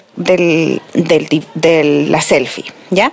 [0.93, 2.65] del- de la selfie.
[2.91, 3.11] ¿ya?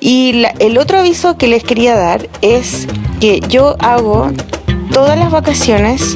[0.00, 2.86] Y la- el otro aviso que les quería dar es
[3.20, 4.30] que yo hago
[4.92, 6.14] todas las vacaciones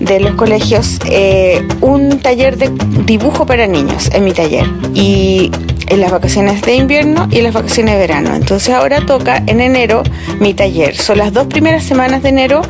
[0.00, 2.70] de los colegios eh, un taller de
[3.04, 4.66] dibujo para niños en mi taller.
[4.94, 5.50] Y
[5.92, 8.34] en las vacaciones de invierno y en las vacaciones de verano.
[8.34, 10.02] Entonces ahora toca en enero
[10.40, 10.96] mi taller.
[10.96, 12.62] Son las dos primeras semanas de enero,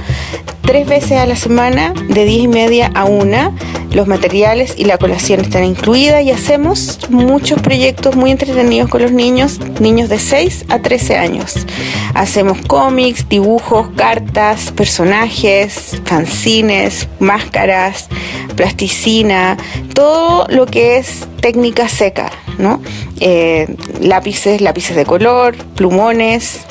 [0.62, 3.52] tres veces a la semana, de 10 y media a una.
[3.92, 9.12] Los materiales y la colación están incluidas y hacemos muchos proyectos muy entretenidos con los
[9.12, 11.66] niños, niños de 6 a 13 años.
[12.14, 18.08] Hacemos cómics, dibujos, cartas, personajes, fanzines, máscaras,
[18.56, 19.58] plasticina,
[19.94, 22.80] todo lo que es técnica seca, ¿no?
[23.24, 26.62] Eh, lápices, lápices de color, plumones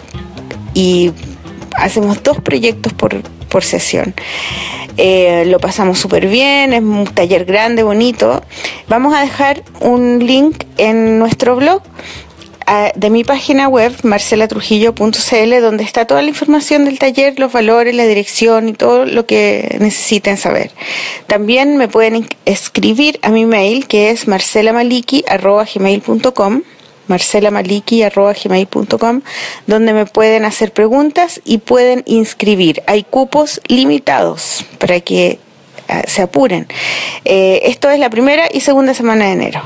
[0.73, 1.13] y
[1.77, 4.13] hacemos dos proyectos por, por sesión.
[4.97, 8.43] Eh, lo pasamos súper bien, es un taller grande, bonito.
[8.89, 11.83] Vamos a dejar un link en nuestro blog
[12.95, 18.05] de mi página web, marcelatrujillo.cl, donde está toda la información del taller, los valores, la
[18.05, 20.69] dirección y todo lo que necesiten saber.
[21.27, 26.61] También me pueden escribir a mi mail, que es marcelamaliki.gmail.com
[27.07, 29.21] marcelamaliki.gmail.com
[29.67, 32.83] donde me pueden hacer preguntas y pueden inscribir.
[32.87, 35.39] Hay cupos limitados para que
[36.07, 36.67] se apuren.
[37.25, 39.61] Eh, esto es la primera y segunda semana de enero.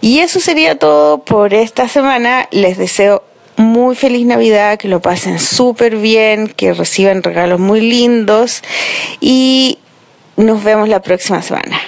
[0.00, 2.48] Y eso sería todo por esta semana.
[2.50, 3.22] Les deseo
[3.56, 8.62] muy feliz Navidad, que lo pasen súper bien, que reciban regalos muy lindos
[9.20, 9.78] y
[10.36, 11.80] nos vemos la próxima semana.